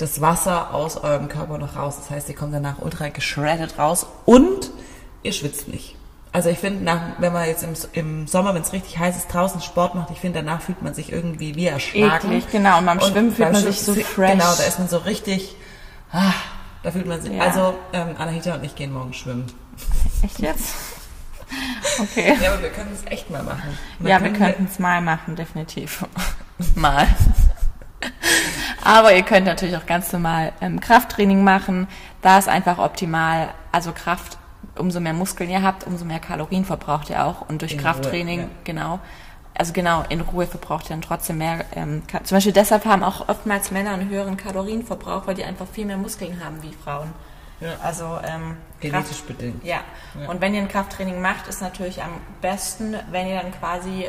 das 0.00 0.20
Wasser 0.20 0.72
aus 0.74 0.96
eurem 0.96 1.28
Körper 1.28 1.58
noch 1.58 1.76
raus. 1.76 1.96
Das 1.98 2.10
heißt, 2.10 2.28
ihr 2.28 2.34
kommt 2.34 2.54
danach 2.54 2.78
ultra 2.80 3.08
geschreddet 3.08 3.78
raus 3.78 4.06
und 4.24 4.70
ihr 5.22 5.32
schwitzt 5.32 5.68
nicht. 5.68 5.96
Also 6.32 6.48
ich 6.48 6.58
finde, 6.58 7.00
wenn 7.18 7.32
man 7.32 7.48
jetzt 7.48 7.64
im, 7.64 7.74
im 7.92 8.26
Sommer, 8.28 8.54
wenn 8.54 8.62
es 8.62 8.72
richtig 8.72 8.98
heiß 8.98 9.16
ist, 9.16 9.28
draußen 9.28 9.60
Sport 9.60 9.96
macht, 9.96 10.10
ich 10.12 10.20
finde, 10.20 10.40
danach 10.42 10.62
fühlt 10.62 10.80
man 10.80 10.94
sich 10.94 11.10
irgendwie 11.10 11.56
wie 11.56 11.66
erschlagen. 11.66 12.28
Eklig, 12.30 12.50
genau. 12.52 12.78
Und 12.78 12.86
beim 12.86 13.00
Schwimmen 13.00 13.32
fühlt 13.32 13.46
beim 13.48 13.52
man 13.52 13.62
Schwimmen 13.62 13.72
sich 13.74 13.82
so 13.82 13.94
fresh. 13.94 14.30
Genau, 14.30 14.54
da 14.56 14.62
ist 14.62 14.78
man 14.78 14.88
so 14.88 14.98
richtig, 14.98 15.56
ah, 16.12 16.32
da 16.84 16.92
fühlt 16.92 17.06
man 17.06 17.20
sich, 17.20 17.32
Ja. 17.32 17.42
also 17.42 17.74
ähm, 17.92 18.14
Anahita 18.16 18.54
und 18.54 18.64
ich 18.64 18.76
gehen 18.76 18.92
morgen 18.92 19.12
schwimmen. 19.12 19.46
Echt 20.22 20.38
jetzt? 20.38 20.74
Okay. 21.98 22.36
Ja, 22.40 22.52
aber 22.52 22.62
wir 22.62 22.68
können 22.70 22.92
es 22.94 23.10
echt 23.10 23.28
mal 23.28 23.42
machen. 23.42 23.76
Dann 23.98 24.06
Ja, 24.08 24.22
wir 24.22 24.32
könnten 24.32 24.68
es 24.70 24.78
mal 24.78 25.02
machen, 25.02 25.34
definitiv. 25.34 26.04
mal. 26.76 27.08
Aber 28.84 29.14
ihr 29.14 29.22
könnt 29.22 29.46
natürlich 29.46 29.76
auch 29.76 29.86
ganz 29.86 30.12
normal 30.12 30.52
ähm, 30.60 30.80
Krafttraining 30.80 31.44
machen. 31.44 31.86
Da 32.22 32.38
ist 32.38 32.48
einfach 32.48 32.78
optimal. 32.78 33.48
Also 33.72 33.92
Kraft, 33.92 34.38
umso 34.76 35.00
mehr 35.00 35.12
Muskeln 35.12 35.48
ihr 35.50 35.62
habt, 35.62 35.84
umso 35.86 36.04
mehr 36.04 36.18
Kalorien 36.18 36.64
verbraucht 36.64 37.10
ihr 37.10 37.24
auch. 37.24 37.48
Und 37.48 37.62
durch 37.62 37.72
In 37.72 37.80
Krafttraining, 37.80 38.40
Ruhe, 38.40 38.48
ja. 38.48 38.54
genau. 38.64 39.00
Also 39.56 39.72
genau, 39.72 40.04
in 40.08 40.20
Ruhe 40.22 40.46
verbraucht 40.46 40.86
ihr 40.86 40.90
dann 40.90 41.02
trotzdem 41.02 41.38
mehr. 41.38 41.64
Ähm, 41.74 42.02
zum 42.24 42.36
Beispiel 42.36 42.52
deshalb 42.52 42.84
haben 42.86 43.02
auch 43.02 43.28
oftmals 43.28 43.70
Männer 43.70 43.90
einen 43.90 44.08
höheren 44.08 44.36
Kalorienverbrauch, 44.36 45.26
weil 45.26 45.34
die 45.34 45.44
einfach 45.44 45.66
viel 45.66 45.84
mehr 45.84 45.98
Muskeln 45.98 46.42
haben 46.42 46.62
wie 46.62 46.72
Frauen. 46.72 47.12
Ja. 47.60 47.72
Also 47.82 48.04
ähm, 48.24 48.56
Genetisch 48.80 49.08
Kraft- 49.18 49.26
bedingt. 49.28 49.62
ja. 49.64 49.80
Ja. 50.18 50.30
Und 50.30 50.40
wenn 50.40 50.54
ihr 50.54 50.62
ein 50.62 50.68
Krafttraining 50.68 51.20
macht, 51.20 51.46
ist 51.46 51.60
natürlich 51.60 52.02
am 52.02 52.12
besten, 52.40 52.96
wenn 53.10 53.26
ihr 53.26 53.40
dann 53.42 53.52
quasi 53.52 54.08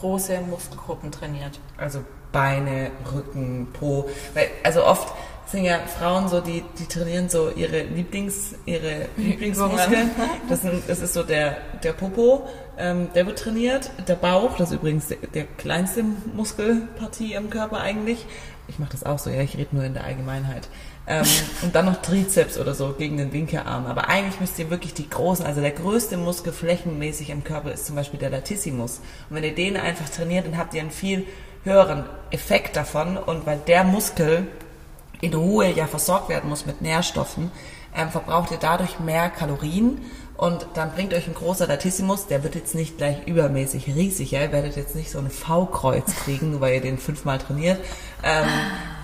große 0.00 0.40
Muskelgruppen 0.40 1.12
trainiert. 1.12 1.60
Also 1.76 2.02
Beine, 2.32 2.90
Rücken, 3.12 3.68
Po. 3.72 4.08
Weil, 4.34 4.48
also 4.62 4.84
oft 4.84 5.08
sind 5.50 5.64
ja 5.64 5.78
Frauen 5.78 6.28
so, 6.28 6.40
die, 6.40 6.62
die 6.78 6.86
trainieren 6.86 7.28
so 7.28 7.50
ihre 7.50 7.82
Lieblings, 7.82 8.54
ihre 8.66 9.06
Lieblingsmuskeln. 9.16 10.10
Das, 10.48 10.62
sind, 10.62 10.82
das 10.86 11.00
ist 11.00 11.14
so 11.14 11.22
der, 11.22 11.56
der 11.82 11.92
Popo, 11.92 12.46
ähm, 12.76 13.08
der 13.14 13.26
wird 13.26 13.38
trainiert. 13.38 13.90
Der 14.06 14.14
Bauch, 14.14 14.56
das 14.56 14.70
ist 14.70 14.76
übrigens 14.76 15.08
der, 15.08 15.16
der 15.34 15.44
kleinste 15.44 16.04
Muskelpartie 16.34 17.32
im 17.32 17.48
Körper 17.48 17.80
eigentlich. 17.80 18.26
Ich 18.68 18.78
mache 18.78 18.92
das 18.92 19.04
auch 19.04 19.18
so, 19.18 19.30
ja, 19.30 19.40
ich 19.40 19.56
rede 19.56 19.74
nur 19.74 19.84
in 19.84 19.94
der 19.94 20.04
Allgemeinheit. 20.04 20.68
Ähm, 21.06 21.24
und 21.62 21.74
dann 21.74 21.86
noch 21.86 22.02
Trizeps 22.02 22.58
oder 22.58 22.74
so 22.74 22.92
gegen 22.92 23.16
den 23.16 23.32
Winkelarm. 23.32 23.86
Aber 23.86 24.08
eigentlich 24.08 24.40
müsst 24.40 24.58
ihr 24.58 24.68
wirklich 24.68 24.92
die 24.92 25.08
großen, 25.08 25.46
also 25.46 25.62
der 25.62 25.70
größte 25.70 26.18
Muskel 26.18 26.52
flächenmäßig 26.52 27.30
im 27.30 27.42
Körper 27.42 27.72
ist 27.72 27.86
zum 27.86 27.96
Beispiel 27.96 28.20
der 28.20 28.28
Latissimus. 28.28 29.00
Und 29.30 29.36
wenn 29.36 29.44
ihr 29.44 29.54
den 29.54 29.78
einfach 29.78 30.10
trainiert, 30.10 30.46
dann 30.46 30.58
habt 30.58 30.74
ihr 30.74 30.82
einen 30.82 30.90
viel 30.90 31.26
höheren 31.68 32.04
Effekt 32.30 32.76
davon. 32.76 33.16
Und 33.16 33.46
weil 33.46 33.58
der 33.66 33.84
Muskel 33.84 34.46
in 35.20 35.34
Ruhe 35.34 35.70
ja 35.72 35.86
versorgt 35.86 36.28
werden 36.28 36.48
muss 36.48 36.66
mit 36.66 36.80
Nährstoffen, 36.80 37.50
ähm, 37.96 38.10
verbraucht 38.10 38.50
ihr 38.50 38.58
dadurch 38.58 39.00
mehr 39.00 39.30
Kalorien 39.30 40.00
und 40.38 40.68
dann 40.74 40.92
bringt 40.92 41.12
euch 41.14 41.26
ein 41.26 41.34
großer 41.34 41.66
Latissimus, 41.66 42.28
der 42.28 42.44
wird 42.44 42.54
jetzt 42.54 42.76
nicht 42.76 42.96
gleich 42.96 43.26
übermäßig 43.26 43.88
riesig, 43.88 44.30
ja? 44.30 44.42
ihr 44.42 44.52
werdet 44.52 44.76
jetzt 44.76 44.94
nicht 44.94 45.10
so 45.10 45.18
ein 45.18 45.30
V-Kreuz 45.30 46.14
kriegen, 46.14 46.60
weil 46.60 46.74
ihr 46.74 46.80
den 46.80 46.96
fünfmal 46.96 47.38
trainiert, 47.38 47.80
ähm, 48.22 48.46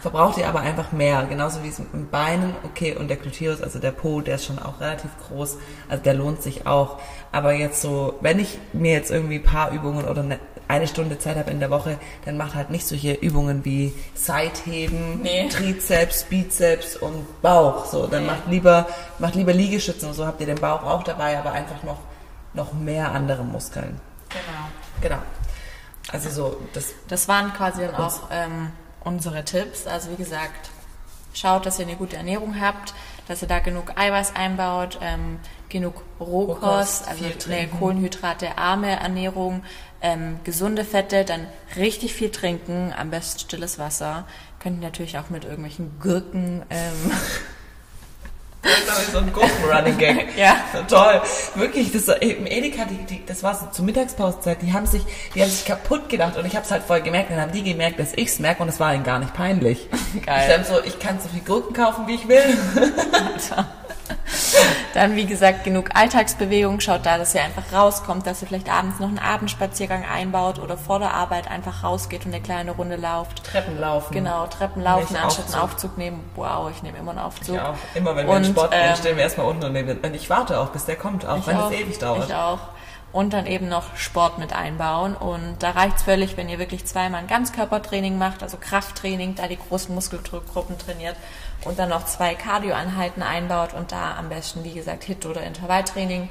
verbraucht 0.01 0.39
ihr 0.39 0.47
aber 0.47 0.61
einfach 0.61 0.93
mehr, 0.93 1.27
genauso 1.29 1.65
wie 1.65 1.69
es 1.71 1.81
mit 1.81 1.93
den 1.93 2.09
Beinen, 2.09 2.55
okay, 2.63 2.95
und 2.95 3.09
der 3.09 3.17
Gluteus, 3.17 3.63
also 3.63 3.81
der 3.81 3.91
Po, 3.91 4.21
der 4.21 4.37
ist 4.37 4.45
schon 4.45 4.61
auch 4.61 4.81
relativ 4.81 5.11
groß, 5.27 5.57
also 5.89 6.05
der 6.05 6.15
lohnt 6.15 6.41
sich 6.41 6.69
auch, 6.69 7.01
aber 7.33 7.53
jetzt 7.53 7.83
so, 7.83 8.15
wenn 8.21 8.39
ich 8.39 8.61
mir 8.73 8.93
jetzt 8.93 9.11
irgendwie 9.11 9.41
ein 9.41 9.43
paar 9.43 9.73
Übungen 9.73 10.05
oder 10.05 10.23
ne, 10.23 10.39
eine 10.69 10.87
Stunde 10.89 11.19
Zeit 11.19 11.37
habe 11.37 11.51
in 11.51 11.61
der 11.61 11.71
Woche, 11.71 11.99
dann 12.25 12.37
macht 12.37 12.55
halt 12.55 12.71
nicht 12.71 12.87
solche 12.87 13.13
Übungen 13.13 13.65
wie 13.65 13.93
Seitheben, 14.15 15.21
Nee. 15.23 15.49
Trizeps, 15.49 16.25
Bizeps 16.25 16.97
und 16.97 17.43
Bauch. 17.43 17.85
So, 17.87 18.07
dann 18.07 18.23
Nee. 18.23 18.31
macht 18.31 18.47
lieber, 18.49 18.87
macht 19.19 19.35
lieber 19.35 19.53
Liegestützen 19.53 20.09
und 20.09 20.15
so 20.15 20.27
habt 20.27 20.41
ihr 20.41 20.47
den 20.47 20.61
Bauch 20.61 20.83
auch 20.83 21.03
dabei, 21.03 21.39
aber 21.39 21.53
einfach 21.53 21.83
noch, 21.83 21.99
noch 22.55 22.73
mehr 22.73 23.13
andere 23.13 23.45
Muskeln. 23.45 24.01
Genau. 24.31 25.13
Genau. 25.17 25.23
Also 26.13 26.31
so, 26.31 26.61
das, 26.73 26.93
Das 27.09 27.29
waren 27.29 27.53
quasi 27.55 27.83
dann 27.83 27.95
auch 27.97 28.29
ähm, 28.31 28.71
unsere 29.05 29.45
Tipps. 29.45 29.87
Also 29.87 30.11
wie 30.11 30.17
gesagt, 30.17 30.71
schaut, 31.33 31.67
dass 31.67 31.79
ihr 31.79 31.87
eine 31.87 31.97
gute 31.97 32.17
Ernährung 32.17 32.61
habt, 32.61 32.95
dass 33.27 33.41
ihr 33.43 33.49
da 33.49 33.59
genug 33.61 33.93
Eiweiß 33.97 34.35
einbaut, 34.37 34.99
ähm, 35.01 35.39
genug 35.71 36.03
Rohkost, 36.21 36.63
Rohkost, 36.63 37.09
also 37.09 37.25
eine 37.51 37.69
kohlenhydratearme 37.69 39.01
Ernährung, 39.01 39.63
ähm, 40.05 40.39
gesunde 40.45 40.85
Fette, 40.85 41.25
dann 41.25 41.47
richtig 41.77 42.15
viel 42.15 42.31
trinken, 42.31 42.93
am 42.97 43.11
besten 43.11 43.41
stilles 43.41 43.79
Wasser. 43.79 44.27
Könnt 44.61 44.79
ihr 44.81 44.85
natürlich 44.85 45.19
auch 45.19 45.31
mit 45.31 45.45
irgendwelchen 45.45 45.99
Gurken 45.99 46.63
ähm, 46.71 47.11
das 48.65 48.79
ist 48.79 48.85
glaube 48.87 49.01
ich 49.03 49.09
so 49.09 49.19
ein 49.19 49.33
Gurken-Running 49.33 49.99
Gag. 49.99 50.29
Ja. 50.37 50.57
Toll. 50.89 51.21
Wirklich, 51.55 51.93
das, 51.93 52.09
im 52.09 52.47
Edeka, 52.47 52.85
die, 52.87 52.97
die, 53.05 53.27
das 53.27 53.43
war 53.43 53.55
so 53.55 53.67
zur 53.67 53.85
Mittagspauzeit, 53.85 54.63
die 54.63 54.73
haben 54.73 54.87
sich, 54.87 55.03
die 55.35 55.43
haben 55.43 55.51
sich 55.51 55.65
kaputt 55.65 56.09
gedacht 56.09 56.37
und 56.37 56.47
ich 56.47 56.57
habe 56.57 56.65
es 56.65 56.71
halt 56.71 56.83
voll 56.83 57.03
gemerkt, 57.03 57.31
dann 57.31 57.41
haben 57.41 57.53
die 57.53 57.63
gemerkt, 57.63 57.99
dass 57.99 58.15
ich's 58.15 58.39
merke 58.39 58.63
und 58.63 58.69
es 58.69 58.81
war 58.81 58.95
ihnen 58.95 59.05
gar 59.05 59.19
nicht 59.19 59.35
peinlich. 59.35 59.89
Geil. 60.27 60.61
Ich 60.61 60.67
so, 60.67 60.83
ich 60.83 60.99
kann 60.99 61.21
so 61.21 61.29
viel 61.29 61.43
Gurken 61.43 61.75
kaufen, 61.75 62.07
wie 62.07 62.15
ich 62.15 62.27
will. 62.27 62.43
Dann, 64.95 65.17
wie 65.17 65.27
gesagt, 65.27 65.65
genug 65.65 65.91
Alltagsbewegung. 65.95 66.81
Schaut 66.81 67.05
da, 67.05 67.19
dass 67.19 67.35
ihr 67.35 67.43
einfach 67.43 67.73
rauskommt, 67.73 68.27
dass 68.27 68.43
ihr 68.43 68.49
vielleicht 68.49 68.71
abends 68.71 69.01
noch 69.01 69.09
einen 69.09 69.19
Abendspaziergang 69.19 70.05
einbaut 70.05 70.59
oder 70.59 70.77
vor 70.77 70.99
der 70.99 71.13
Arbeit 71.13 71.51
einfach 71.51 71.83
rausgeht 71.83 72.25
und 72.27 72.33
eine 72.33 72.43
kleine 72.43 72.73
Runde 72.73 72.97
lauft. 72.97 73.45
Treppen 73.45 73.79
laufen. 73.79 74.13
Genau, 74.13 74.47
Treppen 74.47 74.83
laufen, 74.83 75.13
Nicht 75.13 75.23
anstatt 75.23 75.47
einen 75.47 75.63
Aufzug. 75.63 75.99
Nehmen. 75.99 76.21
Wow, 76.37 76.71
ich 76.71 76.83
nehme 76.83 76.99
immer 76.99 77.11
einen 77.11 77.21
Aufzug. 77.21 77.57
Ich 77.57 77.61
auch. 77.61 77.75
Immer 77.95 78.17
wenn 78.17 78.27
wir 78.27 78.35
Und, 78.35 78.45
in 78.45 78.51
Sport 78.51 78.71
gehen, 78.71 78.81
ähm, 78.83 78.97
stehen 78.97 79.17
wir 79.17 79.23
erstmal 79.25 79.47
unten 79.47 79.65
und 79.65 79.73
nehmen, 79.73 79.99
und 79.99 80.15
ich 80.15 80.31
warte 80.31 80.61
auch, 80.61 80.69
bis 80.69 80.85
der 80.85 80.97
kommt, 80.97 81.27
auch 81.27 81.47
wenn 81.47 81.57
auch, 81.57 81.71
es 81.71 81.79
ewig 81.79 81.99
dauert. 81.99 82.29
Ich 82.29 82.35
auch. 82.35 82.61
Und 83.13 83.33
dann 83.33 83.47
eben 83.47 83.69
noch 83.69 83.97
Sport 83.97 84.39
mit 84.39 84.53
einbauen. 84.53 85.15
Und 85.15 85.57
da 85.61 85.71
reicht's 85.71 86.03
völlig, 86.03 86.37
wenn 86.37 86.49
ihr 86.49 86.59
wirklich 86.59 86.85
zweimal 86.85 87.21
ein 87.21 87.29
Ganzkörpertraining 87.29 88.19
macht, 88.19 88.43
also 88.43 88.57
Krafttraining, 88.59 89.37
da 89.37 89.47
die 89.47 89.59
großen 89.59 89.95
Muskelgruppen 89.95 90.79
trainiert 90.79 91.17
und 91.65 91.79
dann 91.79 91.89
noch 91.89 92.05
zwei 92.07 92.35
Cardioeinheiten 92.35 93.23
einbaut 93.23 93.73
und 93.75 93.93
da 93.93 94.17
am 94.19 94.29
besten, 94.29 94.65
wie 94.65 94.73
gesagt, 94.73 95.05
Hit- 95.05 95.27
oder 95.27 95.43
Intervalltraining. 95.43 96.29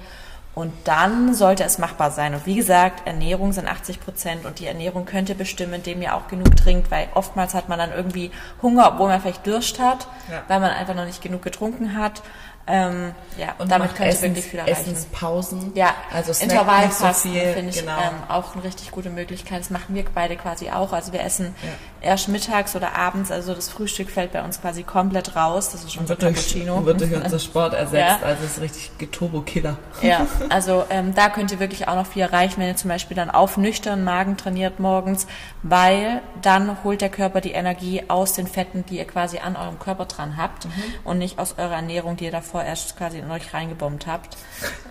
Und 0.56 0.72
dann 0.84 1.34
sollte 1.34 1.64
es 1.64 1.80
machbar 1.80 2.12
sein. 2.12 2.36
Und 2.36 2.46
wie 2.46 2.54
gesagt, 2.54 3.08
Ernährung 3.08 3.54
sind 3.54 3.68
80 3.68 4.00
Prozent 4.00 4.46
und 4.46 4.60
die 4.60 4.68
Ernährung 4.68 5.06
könnt 5.06 5.30
ihr 5.30 5.36
bestimmen, 5.36 5.74
indem 5.74 6.04
ihr 6.04 6.14
auch 6.16 6.28
genug 6.28 6.56
trinkt, 6.56 6.92
weil 6.92 7.08
oftmals 7.16 7.56
hat 7.56 7.70
man 7.70 7.80
dann 7.80 7.92
irgendwie 7.92 8.30
Hunger, 8.62 8.88
obwohl 8.94 9.08
man 9.08 9.20
vielleicht 9.20 9.48
Durst 9.48 9.80
hat, 9.80 10.08
Ja. 10.32 10.44
weil 10.48 10.60
man 10.60 10.70
einfach 10.70 10.94
noch 10.94 11.06
nicht 11.06 11.24
genug 11.24 11.42
getrunken 11.42 11.98
hat. 11.98 12.22
Ähm, 12.66 13.14
ja, 13.38 13.56
Und 13.58 13.70
damit 13.72 13.90
könnt 13.96 14.08
ihr 14.08 14.14
Essens, 14.14 14.22
wirklich 14.24 14.46
viel 14.46 14.60
erreichen. 14.60 14.92
Essenspausen. 14.94 15.72
Ja, 15.76 15.94
also 16.14 16.32
so 16.32 16.44
Intervallfasten 16.44 17.32
viel. 17.34 17.42
finde 17.54 17.70
ich 17.72 17.80
genau. 17.80 17.98
ähm, 17.98 18.14
auch 18.30 18.54
eine 18.56 18.64
richtig 18.64 18.92
gute 18.92 19.10
Möglichkeit. 19.10 19.60
Das 19.60 19.70
machen 19.70 19.94
wir 19.96 20.06
beide 20.16 20.38
quasi 20.38 20.70
auch. 20.70 20.94
Also 20.94 21.12
wir 21.12 21.22
essen 21.24 21.54
Ja. 21.62 22.10
erst 22.12 22.30
mittags 22.30 22.74
oder 22.76 22.96
abends. 22.96 23.32
Also 23.32 23.54
das 23.54 23.68
Frühstück 23.68 24.10
fällt 24.10 24.32
bei 24.32 24.42
uns 24.44 24.62
quasi 24.62 24.84
komplett 24.84 25.36
raus. 25.36 25.72
Das 25.72 25.84
ist 25.84 25.92
schon 25.94 26.04
so 26.06 26.10
wird 26.10 26.22
durch, 26.22 26.36
Cappuccino. 26.36 26.86
wird 26.86 27.02
durch 27.02 27.14
unser 27.14 27.40
Sport 27.40 27.74
ersetzt. 27.74 28.22
Ja. 28.22 28.26
Also 28.26 28.46
es 28.46 28.52
ist 28.58 28.62
richtig 28.62 29.12
Turbo-Killer. 29.12 29.78
Ja, 30.02 30.26
also 30.50 30.86
ähm, 30.90 31.14
da 31.14 31.28
könnt 31.30 31.52
ihr 31.52 31.60
wirklich 31.60 31.90
auch 31.90 31.96
noch 31.96 32.08
viel 32.08 32.22
erreichen, 32.22 32.62
wenn 32.62 32.68
ihr 32.70 32.78
zum 32.78 32.90
Beispiel 32.90 33.16
dann 33.18 33.30
auf 33.30 33.58
nüchternen 33.58 34.06
Magen 34.06 34.38
trainiert 34.38 34.80
morgens, 34.80 35.28
weil 35.64 36.22
dann 36.42 36.78
holt 36.86 37.02
der 37.02 37.10
Körper 37.10 37.42
die 37.42 37.52
Energie 37.52 38.04
aus 38.08 38.34
den 38.34 38.48
Fetten, 38.48 38.86
die 38.86 39.00
ihr 39.00 39.06
quasi 39.06 39.40
an 39.40 39.58
eurem 39.58 39.80
Körper 39.80 40.06
dran 40.06 40.38
habt 40.38 40.68
und 41.04 41.18
nicht 41.18 41.40
aus 41.40 41.56
eurer 41.58 41.74
Ernährung, 41.76 42.16
die 42.16 42.26
ihr 42.26 42.32
davor 42.32 42.53
erst 42.62 42.98
quasi 42.98 43.20
in 43.20 43.32
euch 43.32 43.54
reingebombt 43.54 44.06
habt. 44.08 44.36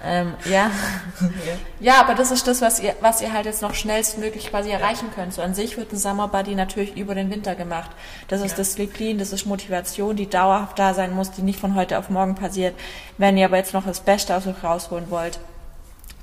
Ähm, 0.05 0.35
ja. 0.51 0.68
ja, 1.79 2.01
aber 2.01 2.16
das 2.16 2.33
ist 2.33 2.48
das, 2.48 2.61
was 2.61 2.81
ihr, 2.81 2.96
was 3.01 3.20
ihr 3.20 3.33
halt 3.33 3.46
jetzt 3.46 3.62
noch 3.62 3.72
schnellstmöglich 3.72 4.51
quasi 4.51 4.68
erreichen 4.70 5.11
könnt. 5.14 5.33
So 5.33 5.42
an 5.42 5.55
sich 5.55 5.77
wird 5.77 5.92
ein 5.92 5.96
Summer 5.96 6.27
Body 6.27 6.57
natürlich 6.57 6.96
über 6.96 7.14
den 7.14 7.31
Winter 7.31 7.55
gemacht. 7.55 7.88
Das 8.27 8.40
ist 8.40 8.51
Ja. 8.51 8.57
Disziplin, 8.57 9.18
das 9.18 9.33
ist 9.33 9.46
Motivation, 9.46 10.16
die 10.16 10.29
dauerhaft 10.29 10.77
da 10.81 10.92
sein 10.94 11.14
muss, 11.14 11.31
die 11.31 11.42
nicht 11.42 11.61
von 11.61 11.77
heute 11.77 12.01
auf 12.01 12.11
morgen 12.11 12.35
passiert. 12.35 12.75
Wenn 13.16 13.37
ihr 13.38 13.44
aber 13.46 13.59
jetzt 13.59 13.75
noch 13.75 13.85
das 13.87 14.01
Beste 14.01 14.35
aus 14.37 14.44
euch 14.48 14.64
rausholen 14.64 15.09
wollt, 15.09 15.38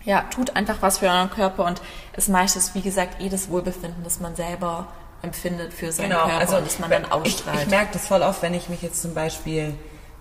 ja, 0.04 0.24
tut 0.24 0.58
einfach 0.58 0.82
was 0.82 0.98
für 0.98 1.08
euren 1.08 1.30
Körper 1.30 1.64
und 1.64 1.82
es 2.12 2.28
meistens, 2.28 2.76
wie 2.76 2.82
gesagt, 2.82 3.22
eh 3.22 3.30
das 3.30 3.50
Wohlbefinden, 3.50 4.04
das 4.04 4.20
man 4.20 4.36
selber 4.36 4.88
empfindet 5.22 5.74
für 5.74 5.94
seinen 5.94 6.10
Genau, 6.10 6.24
Körper 6.26 6.38
also 6.40 6.58
und 6.58 6.66
das 6.66 6.80
man 6.80 6.90
dann 6.90 7.04
ich, 7.04 7.12
ausstrahlt. 7.14 7.62
ich 7.62 7.68
merke 7.68 7.94
das 7.94 8.08
voll 8.08 8.24
oft, 8.24 8.42
wenn 8.42 8.54
ich 8.54 8.68
mich 8.68 8.82
jetzt 8.82 9.02
zum 9.02 9.14
Beispiel, 9.14 9.74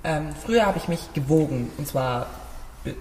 ähm, 0.05 0.31
früher 0.45 0.67
habe 0.67 0.79
ich 0.79 0.89
mich 0.89 1.13
gewogen 1.15 1.71
und 1.79 1.87
zwar 1.87 2.27
äh, 2.85 2.93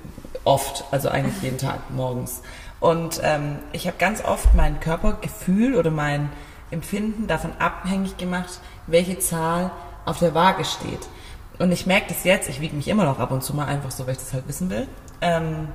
oft, 0.43 0.85
also 0.91 1.09
eigentlich 1.09 1.41
jeden 1.41 1.57
Tag 1.57 1.89
morgens. 1.89 2.41
Und 2.79 3.19
ähm, 3.23 3.59
ich 3.71 3.87
habe 3.87 3.97
ganz 3.97 4.23
oft 4.23 4.53
mein 4.53 4.79
Körpergefühl 4.79 5.75
oder 5.75 5.91
mein 5.91 6.29
Empfinden 6.69 7.27
davon 7.27 7.51
abhängig 7.59 8.17
gemacht, 8.17 8.59
welche 8.87 9.19
Zahl 9.19 9.71
auf 10.05 10.19
der 10.19 10.33
Waage 10.33 10.63
steht. 10.63 11.07
Und 11.59 11.71
ich 11.71 11.85
merke 11.85 12.07
das 12.09 12.23
jetzt, 12.23 12.49
ich 12.49 12.61
wiege 12.61 12.75
mich 12.75 12.87
immer 12.87 13.05
noch 13.05 13.19
ab 13.19 13.31
und 13.31 13.43
zu 13.43 13.55
mal 13.55 13.65
einfach 13.65 13.91
so, 13.91 14.05
weil 14.05 14.13
ich 14.13 14.19
das 14.19 14.33
halt 14.33 14.47
wissen 14.47 14.69
will. 14.69 14.87
Ähm, 15.21 15.69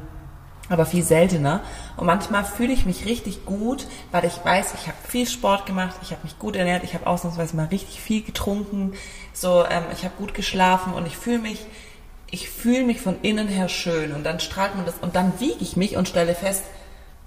aber 0.69 0.87
viel 0.87 1.03
seltener. 1.03 1.61
Und 1.97 2.07
manchmal 2.07 2.45
fühle 2.45 2.73
ich 2.73 2.87
mich 2.87 3.05
richtig 3.05 3.45
gut, 3.45 3.87
weil 4.11 4.25
ich 4.25 4.45
weiß, 4.45 4.75
ich 4.75 4.87
habe 4.87 4.97
viel 5.07 5.27
Sport 5.27 5.67
gemacht, 5.67 5.97
ich 6.03 6.11
habe 6.11 6.23
mich 6.23 6.39
gut 6.39 6.57
ernährt, 6.57 6.85
ich 6.85 6.95
habe 6.95 7.07
ausnahmsweise 7.07 7.57
mal 7.57 7.67
richtig 7.67 8.01
viel 8.01 8.23
getrunken, 8.23 8.93
so, 9.33 9.65
ähm, 9.65 9.85
ich 9.93 10.05
habe 10.05 10.15
gut 10.19 10.35
geschlafen 10.35 10.95
und 10.95 11.07
ich 11.07 11.17
fühle 11.17 11.39
mich, 11.39 11.67
ich 12.31 12.49
fühle 12.49 12.85
mich 12.85 13.01
von 13.01 13.17
innen 13.23 13.49
her 13.49 13.69
schön 13.69 14.13
und 14.13 14.25
dann 14.25 14.41
strahlt 14.41 14.75
man 14.77 14.87
das 14.87 14.95
und 15.03 15.15
dann 15.17 15.39
wiege 15.39 15.59
ich 15.61 15.77
mich 15.77 15.97
und 15.97 16.09
stelle 16.09 16.35
fest, 16.35 16.65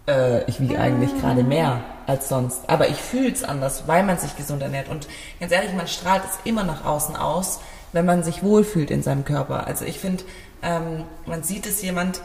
äh, 0.08 0.44
ich 0.50 0.60
wiege 0.60 0.80
eigentlich 0.80 1.16
gerade 1.20 1.44
mehr 1.44 1.82
als 2.08 2.30
sonst. 2.30 2.62
Aber 2.68 2.90
ich 2.90 2.98
fühle 2.98 3.32
es 3.32 3.44
anders, 3.44 3.88
weil 3.88 4.04
man 4.04 4.18
sich 4.18 4.36
gesund 4.36 4.62
ernährt. 4.62 4.90
Und 4.90 5.08
ganz 5.40 5.52
ehrlich, 5.52 5.74
man 5.74 5.88
strahlt 5.88 6.24
es 6.26 6.40
immer 6.44 6.64
nach 6.64 6.86
außen 6.86 7.16
aus, 7.16 7.60
wenn 7.92 8.06
man 8.06 8.24
sich 8.24 8.44
wohlfühlt 8.44 8.92
in 8.92 9.04
seinem 9.04 9.26
Körper. 9.26 9.68
Also 9.68 9.86
ich 9.86 10.00
finde, 10.00 10.24
ähm, 10.62 11.04
man 11.26 11.44
sieht 11.44 11.66
es 11.66 11.82
jemand 11.82 12.22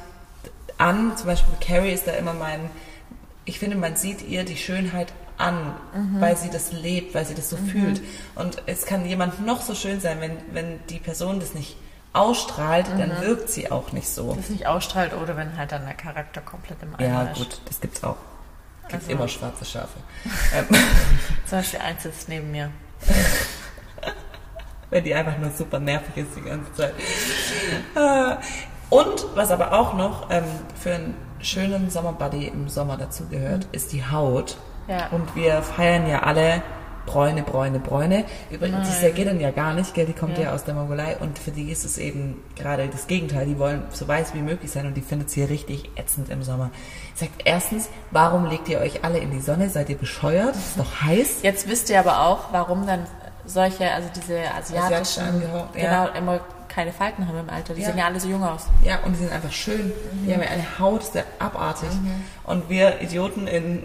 an, 0.78 1.16
zum 1.16 1.26
Beispiel 1.26 1.54
Carrie 1.60 1.92
ist 1.92 2.06
da 2.06 2.12
immer 2.12 2.32
mein, 2.34 2.60
ich 3.44 3.58
finde, 3.58 3.76
man 3.76 3.96
sieht 3.96 4.22
ihr 4.22 4.44
die 4.44 4.56
Schönheit 4.56 5.12
an, 5.38 5.74
weil 6.18 6.36
sie 6.36 6.50
das 6.50 6.72
lebt, 6.72 7.14
weil 7.14 7.24
sie 7.24 7.34
das 7.34 7.48
so 7.50 7.56
fühlt. 7.56 8.02
Und 8.34 8.62
es 8.66 8.84
kann 8.84 9.06
jemand 9.06 9.44
noch 9.46 9.62
so 9.62 9.74
schön 9.74 9.98
sein, 10.00 10.20
wenn, 10.20 10.36
wenn 10.52 10.78
die 10.88 10.98
Person 10.98 11.40
das 11.40 11.54
nicht 11.54 11.76
ausstrahlt, 12.12 12.86
dann 12.98 13.20
wirkt 13.22 13.48
sie 13.48 13.70
auch 13.70 13.92
nicht 13.92 14.08
so. 14.08 14.34
das 14.34 14.50
nicht 14.50 14.66
ausstrahlt 14.66 15.14
oder 15.14 15.36
wenn 15.36 15.56
halt 15.56 15.72
dann 15.72 15.84
der 15.86 15.94
Charakter 15.94 16.40
komplett 16.42 16.78
im 16.82 16.90
Ja, 16.98 17.20
Eimer 17.20 17.30
ist. 17.32 17.38
gut, 17.38 17.60
das 17.66 17.80
gibt's 17.80 18.02
auch. 18.04 18.16
Gibt 18.88 19.02
Also- 19.02 19.12
immer 19.12 19.28
schwarze 19.28 19.64
Schafe. 19.64 19.98
Ähm, 20.54 20.66
Zum 21.46 21.58
Beispiel 21.58 21.80
eins 21.80 22.02
sitzt 22.02 22.28
neben 22.28 22.50
mir. 22.50 22.70
wenn 24.90 25.04
die 25.04 25.14
einfach 25.14 25.38
nur 25.38 25.50
super 25.52 25.78
nervig 25.78 26.16
ist 26.16 26.36
die 26.36 26.40
ganze 26.42 26.72
Zeit. 26.74 26.94
Und 28.90 29.26
was 29.34 29.50
aber 29.50 29.72
auch 29.72 29.94
noch 29.94 30.30
ähm, 30.30 30.44
für 30.74 30.94
einen 30.94 31.14
schönen 31.40 31.90
Sommerbody 31.90 32.48
im 32.48 32.68
Sommer 32.68 32.96
dazugehört, 32.96 33.68
ist 33.72 33.92
die 33.92 34.04
Haut. 34.04 34.56
Ja. 34.88 35.08
Und 35.10 35.34
wir 35.36 35.62
feiern 35.62 36.08
ja 36.08 36.22
alle 36.24 36.62
Bräune, 37.06 37.42
Bräune, 37.42 37.80
Bräune. 37.80 38.24
Übrigens, 38.50 38.88
die 38.88 38.94
Sergeden 38.94 39.40
ja 39.40 39.50
gar 39.50 39.74
nicht, 39.74 39.94
gell? 39.94 40.06
die 40.06 40.12
kommt 40.12 40.38
ja. 40.38 40.44
Ja. 40.44 40.52
aus 40.52 40.64
der 40.64 40.74
Mongolei 40.74 41.16
und 41.18 41.38
für 41.38 41.50
die 41.50 41.70
ist 41.70 41.84
es 41.84 41.98
eben 41.98 42.42
gerade 42.56 42.88
das 42.88 43.06
Gegenteil. 43.06 43.46
Die 43.46 43.58
wollen 43.58 43.82
so 43.90 44.06
weiß 44.06 44.34
wie 44.34 44.42
möglich 44.42 44.70
sein 44.70 44.86
und 44.86 44.96
die 44.96 45.00
findet 45.00 45.28
es 45.28 45.34
hier 45.34 45.48
richtig 45.48 45.90
ätzend 45.96 46.28
im 46.28 46.42
Sommer. 46.42 46.70
Sagt 47.14 47.42
erstens, 47.44 47.88
warum 48.10 48.46
legt 48.46 48.68
ihr 48.68 48.80
euch 48.80 49.04
alle 49.04 49.18
in 49.18 49.30
die 49.30 49.40
Sonne? 49.40 49.70
Seid 49.70 49.88
ihr 49.88 49.98
bescheuert? 49.98 50.54
Es 50.54 50.68
ist 50.68 50.78
doch 50.78 51.00
heiß. 51.02 51.42
Jetzt 51.42 51.68
wisst 51.68 51.90
ihr 51.90 51.98
aber 51.98 52.20
auch, 52.26 52.52
warum 52.52 52.86
dann 52.86 53.06
solche, 53.44 53.90
also 53.90 54.08
diese 54.14 54.38
asiatischen, 54.40 54.76
Asiatische 54.78 55.22
angehaucht, 55.22 55.72
genau, 55.74 56.04
ja. 56.04 56.06
immer 56.16 56.40
keine 56.70 56.92
Falten 56.92 57.26
haben 57.28 57.38
im 57.38 57.50
Alter. 57.50 57.74
Die 57.74 57.82
Ja. 57.82 57.88
sehen 57.88 57.98
ja 57.98 58.06
alle 58.06 58.18
so 58.20 58.28
jung 58.28 58.42
aus. 58.42 58.66
Ja, 58.84 59.00
und 59.04 59.12
die 59.12 59.18
sind 59.18 59.32
einfach 59.32 59.52
schön. 59.52 59.92
Die 60.26 60.32
haben 60.32 60.42
ja 60.42 60.48
eine 60.48 60.78
Haut, 60.78 61.02
sehr 61.04 61.24
abartig. 61.38 61.88
Und 62.44 62.68
wir 62.70 63.00
Idioten 63.02 63.46
in, 63.46 63.82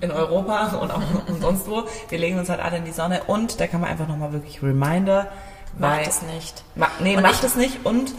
in 0.00 0.10
Europa 0.10 0.76
und 0.80 0.90
auch 0.90 1.00
und 1.28 1.40
sonst 1.40 1.66
wo, 1.68 1.84
wir 2.08 2.18
legen 2.18 2.38
uns 2.38 2.48
halt 2.48 2.60
alle 2.60 2.76
in 2.78 2.84
die 2.84 2.92
Sonne. 2.92 3.22
Und 3.26 3.60
da 3.60 3.66
kann 3.66 3.80
man 3.80 3.90
einfach 3.90 4.08
nochmal 4.08 4.32
wirklich 4.32 4.62
Reminder. 4.62 5.28
Macht 5.78 6.06
es 6.06 6.22
nicht. 6.22 6.62
Ma 6.74 6.88
nee, 7.00 7.16
Und 7.16 7.22
macht 7.22 7.42
es 7.42 7.56
nicht 7.56 7.84
und 7.84 8.14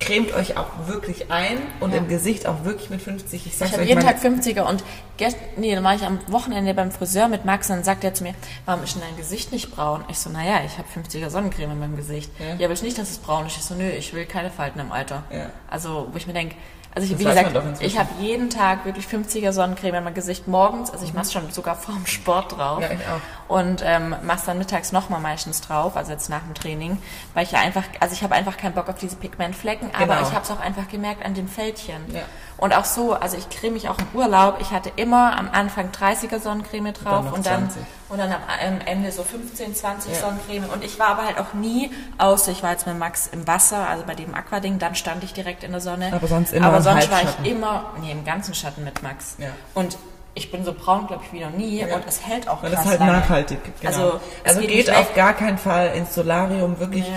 cremt 0.00 0.32
euch 0.34 0.56
auch 0.56 0.66
wirklich 0.86 1.30
ein 1.30 1.58
und 1.78 1.92
Ja. 1.92 1.98
im 1.98 2.08
Gesicht 2.08 2.46
auch 2.46 2.64
wirklich 2.64 2.90
mit 2.90 3.02
50. 3.02 3.46
Ich 3.46 3.60
Ich 3.60 3.72
habe 3.72 3.84
jeden 3.84 4.00
Tag 4.00 4.16
50er 4.18 4.62
und 4.62 4.82
gest 5.18 5.36
nee, 5.56 5.74
dann 5.74 5.84
war 5.84 5.94
ich 5.94 6.02
am 6.02 6.18
Wochenende 6.28 6.72
beim 6.74 6.90
Friseur 6.90 7.28
mit 7.28 7.44
Max 7.44 7.68
und 7.68 7.76
dann 7.76 7.84
sagt 7.84 8.02
er 8.02 8.14
zu 8.14 8.24
mir, 8.24 8.34
warum 8.64 8.82
ist 8.82 8.94
denn 8.94 9.02
dein 9.02 9.16
Gesicht 9.16 9.52
nicht 9.52 9.70
braun? 9.70 10.02
Ich 10.08 10.18
so, 10.18 10.30
naja, 10.30 10.60
ich 10.64 10.78
habe 10.78 10.88
50er 10.88 11.28
Sonnencreme 11.28 11.72
in 11.72 11.78
meinem 11.78 11.96
Gesicht. 11.96 12.30
Ja. 12.38 12.54
Ja, 12.56 12.68
willst 12.70 12.82
nicht, 12.82 12.98
dass 12.98 13.10
es 13.10 13.18
braun 13.18 13.46
ist? 13.46 13.56
Ich 13.58 13.62
so, 13.62 13.74
nö, 13.74 13.88
ich 13.88 14.12
will 14.14 14.24
keine 14.24 14.50
Falten 14.50 14.80
im 14.80 14.90
Alter. 14.90 15.22
Ja. 15.30 15.50
Also, 15.70 16.08
wo 16.10 16.16
ich 16.16 16.26
mir 16.26 16.32
denke, 16.32 16.56
Also 16.92 17.12
ich, 17.12 17.18
wie 17.20 17.24
gesagt, 17.24 17.52
ich 17.80 17.98
habe 17.98 18.08
jeden 18.18 18.50
Tag 18.50 18.84
wirklich 18.84 19.06
50er 19.06 19.52
Sonnencreme 19.52 19.94
in 19.96 20.04
mein 20.04 20.14
Gesicht 20.14 20.48
morgens. 20.48 20.90
Also 20.90 21.04
ich 21.04 21.14
mache 21.14 21.30
schon 21.30 21.48
sogar 21.52 21.76
vorm 21.76 22.04
Sport 22.06 22.56
drauf. 22.56 22.78
Mhm. 22.78 22.82
Ja, 22.82 22.90
ich 22.90 23.00
auch. 23.00 23.56
Und 23.56 23.82
ähm, 23.84 24.14
mach's 24.22 24.44
dann 24.44 24.58
mittags 24.58 24.92
nochmal 24.92 25.20
meistens 25.20 25.60
drauf, 25.60 25.96
also 25.96 26.12
jetzt 26.12 26.30
nach 26.30 26.42
dem 26.42 26.54
Training, 26.54 26.98
weil 27.34 27.42
ich 27.44 27.50
ja 27.52 27.58
einfach, 27.60 27.82
also 27.98 28.14
ich 28.14 28.22
habe 28.22 28.34
einfach 28.36 28.56
keinen 28.56 28.74
Bock 28.74 28.88
auf 28.88 28.96
diese 28.98 29.16
Pigmentflecken, 29.16 29.90
aber 29.92 30.06
Genau. 30.16 30.28
ich 30.28 30.32
habe 30.34 30.44
es 30.44 30.50
auch 30.52 30.60
einfach 30.60 30.86
gemerkt 30.88 31.24
an 31.24 31.34
den 31.34 31.48
Fältchen. 31.48 31.96
Ja. 32.14 32.20
Und 32.58 32.74
auch 32.74 32.84
so, 32.84 33.14
also 33.14 33.36
ich 33.36 33.48
creme 33.48 33.72
mich 33.74 33.88
auch 33.88 33.96
im 33.98 34.06
Urlaub. 34.12 34.58
Ich 34.60 34.70
hatte 34.70 34.92
immer 34.96 35.36
am 35.38 35.48
Anfang 35.50 35.90
30er 35.90 36.38
Sonnencreme 36.38 36.92
drauf 36.92 37.32
und 37.32 37.46
dann 37.46 37.70
20. 37.70 37.82
und 38.10 38.18
dann 38.18 38.30
am 38.32 38.40
am 38.66 38.80
Ende 38.86 39.10
so 39.10 39.22
15, 39.24 39.74
20 39.74 40.12
Ja. 40.12 40.18
Sonnencreme. 40.20 40.64
Und 40.72 40.84
ich 40.84 40.98
war 40.98 41.08
aber 41.08 41.24
halt 41.24 41.38
auch 41.38 41.54
nie, 41.54 41.90
außer 42.18 42.52
ich 42.52 42.62
war 42.62 42.70
jetzt 42.72 42.86
mit 42.86 42.98
Max 42.98 43.28
im 43.32 43.46
Wasser, 43.48 43.88
also 43.88 44.04
bei 44.06 44.14
dem 44.14 44.34
Aquading, 44.34 44.78
dann 44.78 44.94
stand 44.94 45.24
ich 45.24 45.32
direkt 45.32 45.64
in 45.64 45.72
der 45.72 45.80
Sonne. 45.80 46.12
Aber 46.12 46.26
sonst 46.28 46.52
immer 46.52 46.66
Aber 46.66 46.79
im 46.80 46.84
sonst 46.84 47.10
war 47.10 47.20
ich 47.22 47.50
immer, 47.50 47.84
nee, 48.00 48.12
im 48.12 48.24
ganzen 48.24 48.54
Schatten 48.54 48.84
mit 48.84 49.02
Max. 49.02 49.36
Ja. 49.38 49.48
Und 49.74 49.96
ich 50.34 50.52
bin 50.52 50.64
so 50.64 50.72
braun, 50.72 51.08
glaube 51.08 51.24
ich, 51.26 51.32
wie 51.32 51.40
noch 51.44 51.50
nie. 51.50 51.80
Ja. 51.80 51.94
Und 51.96 52.04
es 52.06 52.24
hält 52.24 52.48
auch 52.48 52.62
Weil 52.62 52.70
krass 52.70 52.82
das 52.84 52.90
halt 52.92 53.00
lange. 53.00 53.12
nachhaltig. 53.12 53.58
Genau. 53.80 53.88
Also, 53.88 54.20
es 54.44 54.48
also 54.56 54.60
geht 54.60 54.70
geht, 54.86 54.94
auf 54.94 55.12
gar 55.14 55.34
keinen 55.34 55.58
Fall 55.58 55.88
ins 55.96 56.14
Solarium. 56.14 56.78
Wirklich 56.78 57.02
Nee. 57.08 57.16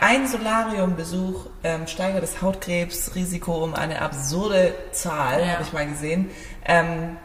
ein, 0.00 0.22
ein 0.22 0.26
Solariumbesuch 0.28 1.46
ähm, 1.62 1.86
steigert 1.86 2.22
das 2.22 2.40
Hautkrebsrisiko 2.40 3.62
um 3.64 3.74
eine 3.74 4.00
absurde 4.00 4.74
Zahl, 4.92 5.40
Ja. 5.42 5.52
habe 5.54 5.62
ich 5.62 5.72
mal 5.74 5.86
gesehen. 5.86 6.30
Ähm, 6.64 7.16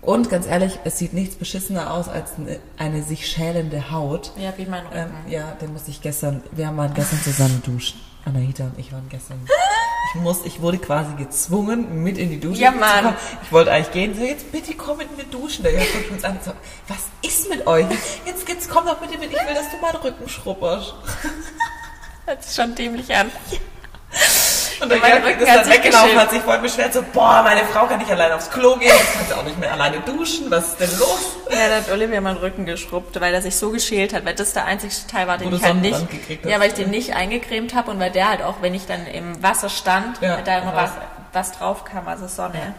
und 0.00 0.30
ganz 0.30 0.46
ehrlich, 0.46 0.80
es 0.84 0.98
sieht 0.98 1.12
nichts 1.12 1.36
beschissener 1.36 1.92
aus 1.92 2.08
als 2.08 2.32
eine, 2.38 2.58
eine 2.78 3.02
sich 3.02 3.28
schälende 3.28 3.90
Haut. 3.92 4.32
Ja, 4.36 4.52
wie 4.56 4.64
mein 4.66 4.84
Rücken. 4.86 4.96
Ähm, 4.98 5.30
ja, 5.30 5.52
den 5.60 5.72
musste 5.74 5.90
ich 5.90 6.00
gestern, 6.00 6.42
wir 6.50 6.74
waren 6.76 6.92
gestern 6.94 7.20
zusammen 7.20 7.62
duschen. 7.64 8.00
Anahita 8.24 8.64
und 8.64 8.78
ich 8.78 8.90
waren 8.92 9.08
gestern. 9.10 9.38
Ich 10.08 10.20
muss, 10.20 10.44
ich 10.44 10.60
wurde 10.60 10.78
quasi 10.78 11.14
gezwungen, 11.14 12.02
mit 12.02 12.18
in 12.18 12.28
die 12.30 12.40
Dusche 12.40 12.60
Ja, 12.60 12.72
zu 12.72 12.78
Mann. 12.78 13.04
kommen. 13.04 13.16
Ich 13.44 13.52
wollte 13.52 13.72
eigentlich 13.72 13.92
gehen, 13.92 14.14
so 14.16 14.22
jetzt 14.24 14.50
bitte 14.52 14.74
komm 14.74 14.98
mit 14.98 15.16
mir 15.16 15.24
duschen. 15.24 15.62
Der 15.62 15.72
guckt 15.72 16.10
uns 16.10 16.24
an, 16.24 16.38
so, 16.44 16.52
was 16.88 16.98
ist 17.22 17.48
mit 17.48 17.66
euch? 17.66 17.86
Jetzt, 18.26 18.46
jetzt 18.48 18.68
komm 18.68 18.84
doch 18.86 18.98
bitte 18.98 19.18
mit, 19.18 19.30
ich 19.32 19.38
will, 19.46 19.54
dass 19.54 19.70
du 19.70 19.76
meinen 19.80 19.96
Rücken 19.96 20.28
schrubberst. 20.28 20.94
Hört 22.26 22.44
sich 22.44 22.54
schon 22.54 22.74
dämlich 22.74 23.14
an. 23.14 23.30
Und 24.82 24.88
der 24.88 24.98
Ja, 24.98 25.18
Jörg 25.18 25.40
ist 25.40 25.48
dann 25.48 25.70
weggelaufen, 25.70 26.18
hat 26.18 26.30
sich 26.30 26.42
voll 26.42 26.58
beschwert, 26.58 26.92
so, 26.92 27.02
boah, 27.12 27.42
meine 27.44 27.64
Frau 27.66 27.86
kann 27.86 27.98
nicht 27.98 28.10
allein 28.10 28.32
aufs 28.32 28.50
Klo 28.50 28.76
gehen, 28.76 28.88
jetzt 28.88 29.12
kann 29.14 29.26
sie 29.28 29.34
auch 29.34 29.44
nicht 29.44 29.58
mehr 29.58 29.72
alleine 29.72 30.00
duschen, 30.00 30.50
was 30.50 30.68
ist 30.70 30.80
denn 30.80 30.98
los? 30.98 31.36
Ja, 31.50 31.68
da 31.68 31.76
hat 31.76 31.90
Olivia 31.90 32.20
meinen 32.20 32.38
Rücken 32.38 32.66
geschrubbt, 32.66 33.20
weil 33.20 33.32
er 33.32 33.42
sich 33.42 33.56
so 33.56 33.70
geschält 33.70 34.12
hat, 34.12 34.24
weil 34.24 34.34
das 34.34 34.52
der 34.52 34.64
einzige 34.64 34.92
Teil 35.10 35.28
war, 35.28 35.38
den 35.38 35.52
Wo 35.52 35.56
ich 35.56 35.62
halt 35.62 35.76
nicht, 35.76 36.06
ja, 36.44 36.58
weil 36.58 36.68
ich 36.68 36.74
den 36.74 36.90
nicht 36.90 37.14
eingecremt 37.14 37.74
habe 37.74 37.90
und 37.92 38.00
weil 38.00 38.10
der 38.10 38.28
halt 38.28 38.42
auch, 38.42 38.56
wenn 38.60 38.74
ich 38.74 38.86
dann 38.86 39.06
im 39.06 39.40
Wasser 39.42 39.68
stand, 39.68 40.20
Ja, 40.20 40.38
da 40.42 40.58
immer 40.58 40.74
was, 40.74 40.90
was 41.32 41.52
drauf 41.52 41.84
kam, 41.84 42.08
also 42.08 42.26
Sonne. 42.26 42.74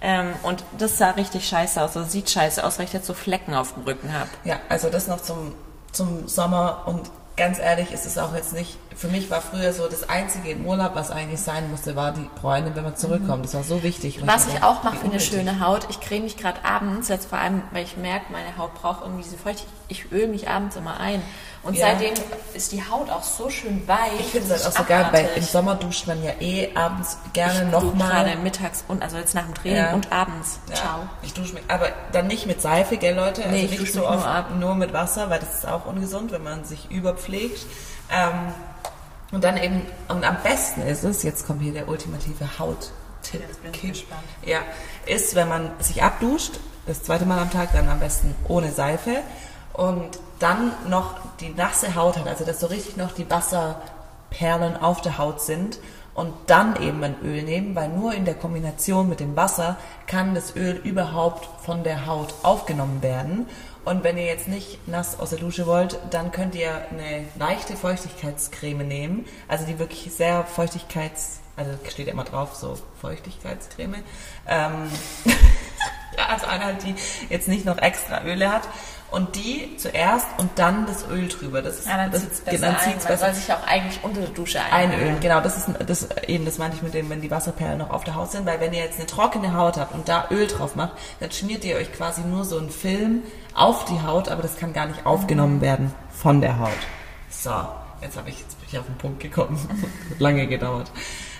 Ähm, 0.00 0.34
und 0.42 0.64
das 0.76 0.98
sah 0.98 1.10
richtig 1.10 1.48
scheiße 1.48 1.80
aus, 1.80 1.96
also 1.96 2.08
sieht 2.08 2.28
scheiße 2.28 2.62
aus, 2.64 2.78
weil 2.78 2.84
ich 2.84 2.92
jetzt 2.92 3.06
so 3.06 3.14
Flecken 3.14 3.54
auf 3.54 3.74
dem 3.74 3.84
Rücken 3.84 4.12
habe. 4.12 4.28
Ja, 4.44 4.56
also 4.68 4.90
das 4.90 5.06
noch 5.06 5.20
zum, 5.22 5.54
zum 5.92 6.28
Sommer 6.28 6.82
und 6.86 7.10
ganz 7.36 7.58
ehrlich, 7.58 7.90
ist 7.90 8.04
es 8.04 8.18
auch 8.18 8.34
jetzt 8.34 8.52
nicht, 8.52 8.76
für 8.96 9.08
mich 9.08 9.30
war 9.30 9.40
früher 9.40 9.72
so 9.72 9.88
das 9.88 10.08
Einzige 10.08 10.50
im 10.50 10.66
Urlaub, 10.66 10.94
was 10.94 11.10
eigentlich 11.10 11.40
sein 11.40 11.70
musste, 11.70 11.96
war 11.96 12.12
die 12.12 12.28
Bräune, 12.40 12.74
wenn 12.74 12.84
man 12.84 12.96
zurückkommt. 12.96 13.44
Das 13.44 13.54
war 13.54 13.62
so 13.64 13.82
wichtig. 13.82 14.20
Was 14.26 14.46
ich 14.48 14.62
auch 14.62 14.82
mache 14.82 14.96
für 14.96 15.06
eine 15.06 15.20
schöne 15.20 15.60
Haut, 15.60 15.86
ich 15.90 16.00
creme 16.00 16.24
mich 16.24 16.36
gerade 16.36 16.64
abends, 16.64 17.08
jetzt 17.08 17.28
vor 17.28 17.38
allem, 17.38 17.62
weil 17.72 17.84
ich 17.84 17.96
merke, 17.96 18.32
meine 18.32 18.56
Haut 18.56 18.74
braucht 18.74 19.02
irgendwie 19.02 19.22
diese 19.22 19.36
Feuchtigkeit. 19.36 19.72
Ich 19.88 20.10
öle 20.12 20.28
mich 20.28 20.48
abends 20.48 20.76
immer 20.76 20.98
ein. 20.98 21.22
Und 21.62 21.74
Ja. 21.76 21.88
seitdem 21.88 22.12
ist 22.54 22.72
die 22.72 22.82
Haut 22.90 23.10
auch 23.10 23.22
so 23.22 23.48
schön 23.48 23.86
weich. 23.88 24.18
Ich 24.20 24.26
finde 24.26 24.52
es 24.54 24.64
halt 24.64 24.74
auch 24.74 24.78
so 24.80 24.84
geil, 24.84 25.06
weil 25.12 25.28
im 25.36 25.42
Sommer 25.42 25.74
duscht 25.76 26.06
man 26.06 26.22
ja 26.22 26.32
eh 26.40 26.74
abends 26.74 27.16
gerne 27.32 27.60
du 27.70 27.70
gerade 27.70 27.86
nochmal. 27.86 28.36
mittags 28.36 28.84
und 28.88 29.02
also 29.02 29.16
jetzt 29.16 29.34
nach 29.34 29.44
dem 29.44 29.54
Training 29.54 29.76
Ja. 29.78 29.92
und 29.94 30.10
abends. 30.12 30.58
Ja, 30.68 30.74
Ciao. 30.74 30.98
ich 31.22 31.32
dusche 31.34 31.54
mich, 31.54 31.62
aber 31.68 31.88
dann 32.12 32.26
nicht 32.26 32.46
mit 32.46 32.60
Seife, 32.60 32.96
gell 32.98 33.14
Leute? 33.14 33.42
Also 33.42 33.54
Nee, 33.54 33.64
ich 33.64 33.70
nicht 33.70 33.82
dusche 33.82 33.92
so 33.92 34.00
mich 34.00 34.08
oft 34.10 34.50
nur 34.50 34.64
nur 34.64 34.74
mit 34.74 34.92
Wasser, 34.92 35.28
weil 35.30 35.38
das 35.40 35.54
ist 35.54 35.68
auch 35.68 35.84
ungesund, 35.86 36.32
wenn 36.32 36.42
man 36.42 36.64
sich 36.64 36.90
überpflegt. 36.90 37.66
Ähm, 38.10 38.52
und 39.32 39.42
dann 39.42 39.56
eben, 39.56 39.82
und 40.08 40.24
am 40.24 40.36
besten 40.42 40.82
ist 40.82 41.02
es, 41.02 41.22
jetzt 41.22 41.46
kommt 41.46 41.62
hier 41.62 41.72
der 41.72 41.88
ultimative 41.88 42.58
Haut-Tipp. 42.58 43.42
Jetzt 43.46 43.62
bin 43.62 43.72
ich 43.74 43.82
gespannt. 43.82 44.22
Ja, 44.44 44.60
ist, 45.06 45.34
wenn 45.34 45.48
man 45.48 45.70
sich 45.80 46.02
abduscht, 46.02 46.60
das 46.86 47.02
zweite 47.02 47.26
Mal 47.26 47.38
am 47.38 47.50
Tag, 47.50 47.72
dann 47.72 47.88
am 47.88 47.98
besten 47.98 48.34
ohne 48.46 48.70
Seife 48.70 49.22
und 49.72 50.18
dann 50.38 50.72
noch 50.88 51.16
die 51.40 51.48
nasse 51.50 51.94
Haut 51.94 52.16
hat, 52.18 52.28
also 52.28 52.44
dass 52.44 52.60
so 52.60 52.66
richtig 52.66 52.96
noch 52.96 53.12
die 53.12 53.28
Wasserperlen 53.28 54.76
auf 54.76 55.00
der 55.00 55.18
Haut 55.18 55.40
sind 55.40 55.78
und 56.14 56.32
dann 56.46 56.80
eben 56.80 57.02
ein 57.02 57.16
Öl 57.22 57.42
nehmen, 57.42 57.74
weil 57.74 57.88
nur 57.88 58.14
in 58.14 58.24
der 58.24 58.34
Kombination 58.34 59.08
mit 59.08 59.20
dem 59.20 59.34
Wasser 59.34 59.76
kann 60.06 60.34
das 60.34 60.54
Öl 60.54 60.76
überhaupt 60.84 61.48
von 61.64 61.82
der 61.82 62.06
Haut 62.06 62.34
aufgenommen 62.42 63.02
werden. 63.02 63.48
Und 63.84 64.02
wenn 64.02 64.16
ihr 64.16 64.24
jetzt 64.24 64.48
nicht 64.48 64.88
nass 64.88 65.18
aus 65.20 65.30
der 65.30 65.38
Dusche 65.38 65.66
wollt, 65.66 65.98
dann 66.10 66.32
könnt 66.32 66.54
ihr 66.54 66.70
eine 66.90 67.26
leichte 67.38 67.76
Feuchtigkeitscreme 67.76 68.86
nehmen, 68.86 69.26
also 69.46 69.66
die 69.66 69.78
wirklich 69.78 70.10
sehr 70.10 70.44
Feuchtigkeits, 70.44 71.40
also 71.56 71.72
steht 71.88 72.06
ja 72.06 72.12
immer 72.12 72.24
drauf, 72.24 72.54
so 72.54 72.78
Feuchtigkeitscreme. 73.00 73.96
Ähm, 74.48 74.90
ja, 76.16 76.26
also 76.28 76.46
eine 76.46 76.64
halt, 76.64 76.82
die 76.82 76.94
jetzt 77.28 77.48
nicht 77.48 77.66
noch 77.66 77.78
extra 77.78 78.24
Öle 78.24 78.50
hat. 78.50 78.62
Und 79.14 79.36
die 79.36 79.76
zuerst 79.78 80.26
und 80.38 80.50
dann 80.56 80.86
das 80.86 81.08
Öl 81.08 81.28
drüber. 81.28 81.62
Das 81.62 81.78
ist, 81.78 81.86
Ja, 81.86 81.96
dann 81.96 82.10
das, 82.10 82.22
zieht 82.22 82.32
es 82.32 82.40
besser 82.40 82.58
dann 82.66 82.74
ein. 82.76 82.80
zieht's 82.82 83.04
Man 83.04 83.12
besser. 83.12 83.26
soll 83.26 83.34
sich 83.34 83.52
auch 83.52 83.66
eigentlich 83.66 83.98
unter 84.02 84.20
der 84.20 84.30
Dusche 84.30 84.60
einölen. 84.60 85.00
Einölen, 85.00 85.20
genau, 85.20 85.40
das 85.40 85.56
ist 85.56 85.68
das 85.86 86.08
eben 86.26 86.44
das 86.44 86.58
meinte 86.58 86.76
ich 86.76 86.82
mit 86.82 86.94
dem, 86.94 87.08
wenn 87.10 87.20
die 87.20 87.30
Wasserperlen 87.30 87.78
noch 87.78 87.90
auf 87.90 88.04
der 88.04 88.16
Haut 88.16 88.32
sind, 88.32 88.44
weil 88.44 88.60
wenn 88.60 88.72
ihr 88.72 88.80
jetzt 88.82 88.98
eine 88.98 89.06
trockene 89.06 89.54
Haut 89.56 89.76
habt 89.78 89.94
und 89.94 90.08
da 90.08 90.26
Öl 90.30 90.46
drauf 90.48 90.74
macht, 90.76 90.92
dann 91.20 91.30
schmiert 91.30 91.64
ihr 91.64 91.76
euch 91.76 91.92
quasi 91.92 92.22
nur 92.22 92.44
so 92.44 92.58
einen 92.58 92.70
Film 92.70 93.22
auf 93.54 93.84
die 93.84 94.02
Haut, 94.02 94.28
aber 94.28 94.42
das 94.42 94.56
kann 94.56 94.72
gar 94.72 94.86
nicht 94.86 95.06
aufgenommen 95.06 95.60
werden 95.60 95.94
von 96.10 96.40
der 96.40 96.58
Haut. 96.58 96.70
So, 97.30 97.50
jetzt 98.02 98.16
habe 98.16 98.28
ich 98.30 98.40
jetzt 98.40 98.58
bin 98.58 98.68
ich 98.70 98.78
auf 98.78 98.86
den 98.86 98.98
Punkt 98.98 99.20
gekommen. 99.20 99.58
Lange 100.18 100.46
gedauert. 100.48 100.90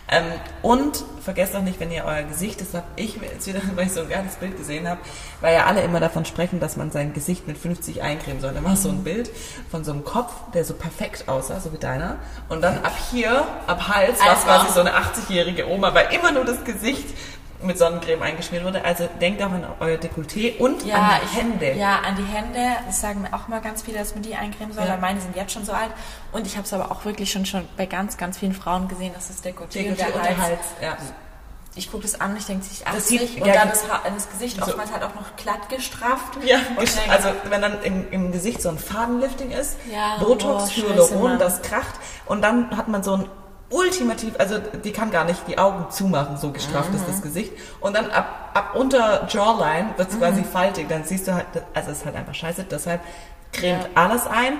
Ähm, 0.08 0.24
und 0.60 1.02
vergesst 1.22 1.56
auch 1.56 1.62
nicht, 1.62 1.80
wenn 1.80 1.90
ihr 1.90 2.04
euer 2.04 2.22
Gesicht, 2.24 2.60
das 2.60 2.74
habe 2.74 2.86
ich 2.96 3.18
mir 3.18 3.28
jetzt 3.28 3.46
wieder, 3.46 3.60
weil 3.74 3.86
ich 3.86 3.92
so 3.92 4.00
ein 4.00 4.08
geiles 4.08 4.36
Bild 4.36 4.56
gesehen 4.56 4.88
habe, 4.88 5.00
weil 5.40 5.54
ja 5.54 5.64
alle 5.64 5.82
immer 5.82 5.98
davon 5.98 6.24
sprechen, 6.24 6.60
dass 6.60 6.76
man 6.76 6.90
sein 6.90 7.14
Gesicht 7.14 7.48
mit 7.48 7.56
50 7.56 8.02
eincremen 8.02 8.40
soll. 8.40 8.52
Dann 8.52 8.64
war 8.64 8.76
so 8.76 8.90
ein 8.90 9.02
Bild 9.02 9.30
von 9.70 9.82
so 9.84 9.92
einem 9.92 10.04
Kopf, 10.04 10.32
der 10.52 10.64
so 10.64 10.74
perfekt 10.74 11.28
aussah, 11.28 11.60
so 11.60 11.72
wie 11.72 11.78
deiner. 11.78 12.16
Und 12.48 12.62
dann 12.62 12.78
ab 12.84 12.94
hier, 13.10 13.46
ab 13.66 13.88
Hals, 13.88 14.20
war 14.20 14.36
quasi 14.36 14.72
so 14.74 14.80
eine 14.80 14.90
80-jährige 14.90 15.68
Oma, 15.68 15.94
weil 15.94 16.12
immer 16.14 16.32
nur 16.32 16.44
das 16.44 16.62
Gesicht 16.64 17.06
mit 17.64 17.78
Sonnencreme 17.78 18.22
eingeschmiert 18.22 18.64
wurde. 18.64 18.84
Also 18.84 19.08
denkt 19.20 19.42
auch 19.42 19.50
an 19.50 19.66
euer 19.80 19.96
Dekolleté 19.98 20.56
und 20.58 20.84
Ja, 20.84 20.96
an 20.96 21.10
die 21.22 21.26
ich, 21.26 21.36
Hände. 21.42 21.72
Ja, 21.74 22.00
an 22.06 22.16
die 22.16 22.24
Hände. 22.24 22.76
Das 22.86 23.00
sagen 23.00 23.22
mir 23.22 23.32
auch 23.34 23.48
mal 23.48 23.60
ganz 23.60 23.82
viele, 23.82 23.98
dass 23.98 24.14
man 24.14 24.22
die 24.22 24.34
eincremen 24.34 24.72
soll, 24.72 24.84
Ja. 24.84 24.92
weil 24.92 24.98
meine 25.00 25.20
sind 25.20 25.34
jetzt 25.36 25.52
schon 25.52 25.64
so 25.64 25.72
alt. 25.72 25.90
Und 26.32 26.46
ich 26.46 26.56
habe 26.56 26.64
es 26.66 26.72
aber 26.72 26.90
auch 26.90 27.04
wirklich 27.04 27.30
schon, 27.32 27.46
schon 27.46 27.66
bei 27.76 27.86
ganz, 27.86 28.16
ganz 28.16 28.38
vielen 28.38 28.54
Frauen 28.54 28.88
gesehen, 28.88 29.12
dass 29.14 29.28
das 29.28 29.42
Dekolleté, 29.42 29.88
und 29.90 29.96
Dekolleté 29.96 29.96
der 29.96 30.14
und 30.14 30.22
Hals. 30.22 30.28
der 30.28 30.38
Hals. 30.38 30.60
Ja. 30.82 30.96
Ich 31.76 31.90
gucke 31.90 32.04
das 32.04 32.20
an 32.20 32.30
und 32.30 32.36
ich 32.36 32.46
denke, 32.46 32.64
sich 32.64 32.86
80 32.86 32.94
Das 32.94 33.08
sieht- 33.08 33.40
und 33.42 33.48
ja, 33.48 33.54
dann 33.54 33.68
das, 33.70 33.82
das 34.14 34.30
Gesicht 34.30 34.56
So. 34.58 34.62
oftmals 34.62 34.92
halt 34.92 35.02
auch 35.02 35.14
noch 35.16 35.34
glatt 35.36 35.68
gestrafft. 35.68 36.38
Ja, 36.44 36.58
und 36.76 36.88
dann- 36.96 37.10
also 37.10 37.28
wenn 37.48 37.62
dann 37.62 37.82
im, 37.82 38.08
im 38.12 38.30
Gesicht 38.30 38.62
so 38.62 38.68
ein 38.68 38.78
Fadenlifting 38.78 39.50
ist, 39.50 39.76
Ja, 39.92 40.16
Botox, 40.20 40.70
oh, 40.78 40.88
Hyaluron, 40.88 41.38
das 41.40 41.62
kracht 41.62 41.94
und 42.26 42.42
dann 42.42 42.76
hat 42.76 42.86
man 42.86 43.02
so 43.02 43.16
ein 43.16 43.28
ultimativ, 43.70 44.34
also 44.38 44.58
die 44.58 44.92
kann 44.92 45.10
gar 45.10 45.24
nicht 45.24 45.40
die 45.48 45.58
Augen 45.58 45.90
zumachen, 45.90 46.36
so 46.36 46.50
gestrafft 46.52 46.94
ist 46.94 47.02
Mhm. 47.08 47.10
das 47.12 47.22
Gesicht. 47.22 47.52
Und 47.80 47.96
dann 47.96 48.10
ab, 48.10 48.50
ab 48.54 48.74
unter 48.76 49.26
Jawline 49.28 49.90
wird 49.96 50.08
Mhm. 50.10 50.14
es 50.14 50.20
quasi 50.20 50.44
faltig, 50.44 50.88
dann 50.88 51.04
siehst 51.04 51.26
du 51.28 51.34
halt, 51.34 51.46
also 51.74 51.90
es 51.90 51.98
ist 51.98 52.04
halt 52.04 52.16
einfach 52.16 52.34
scheiße, 52.34 52.64
deshalb 52.70 53.00
cremt 53.52 53.82
Ja. 53.82 53.88
alles 53.94 54.26
ein. 54.26 54.54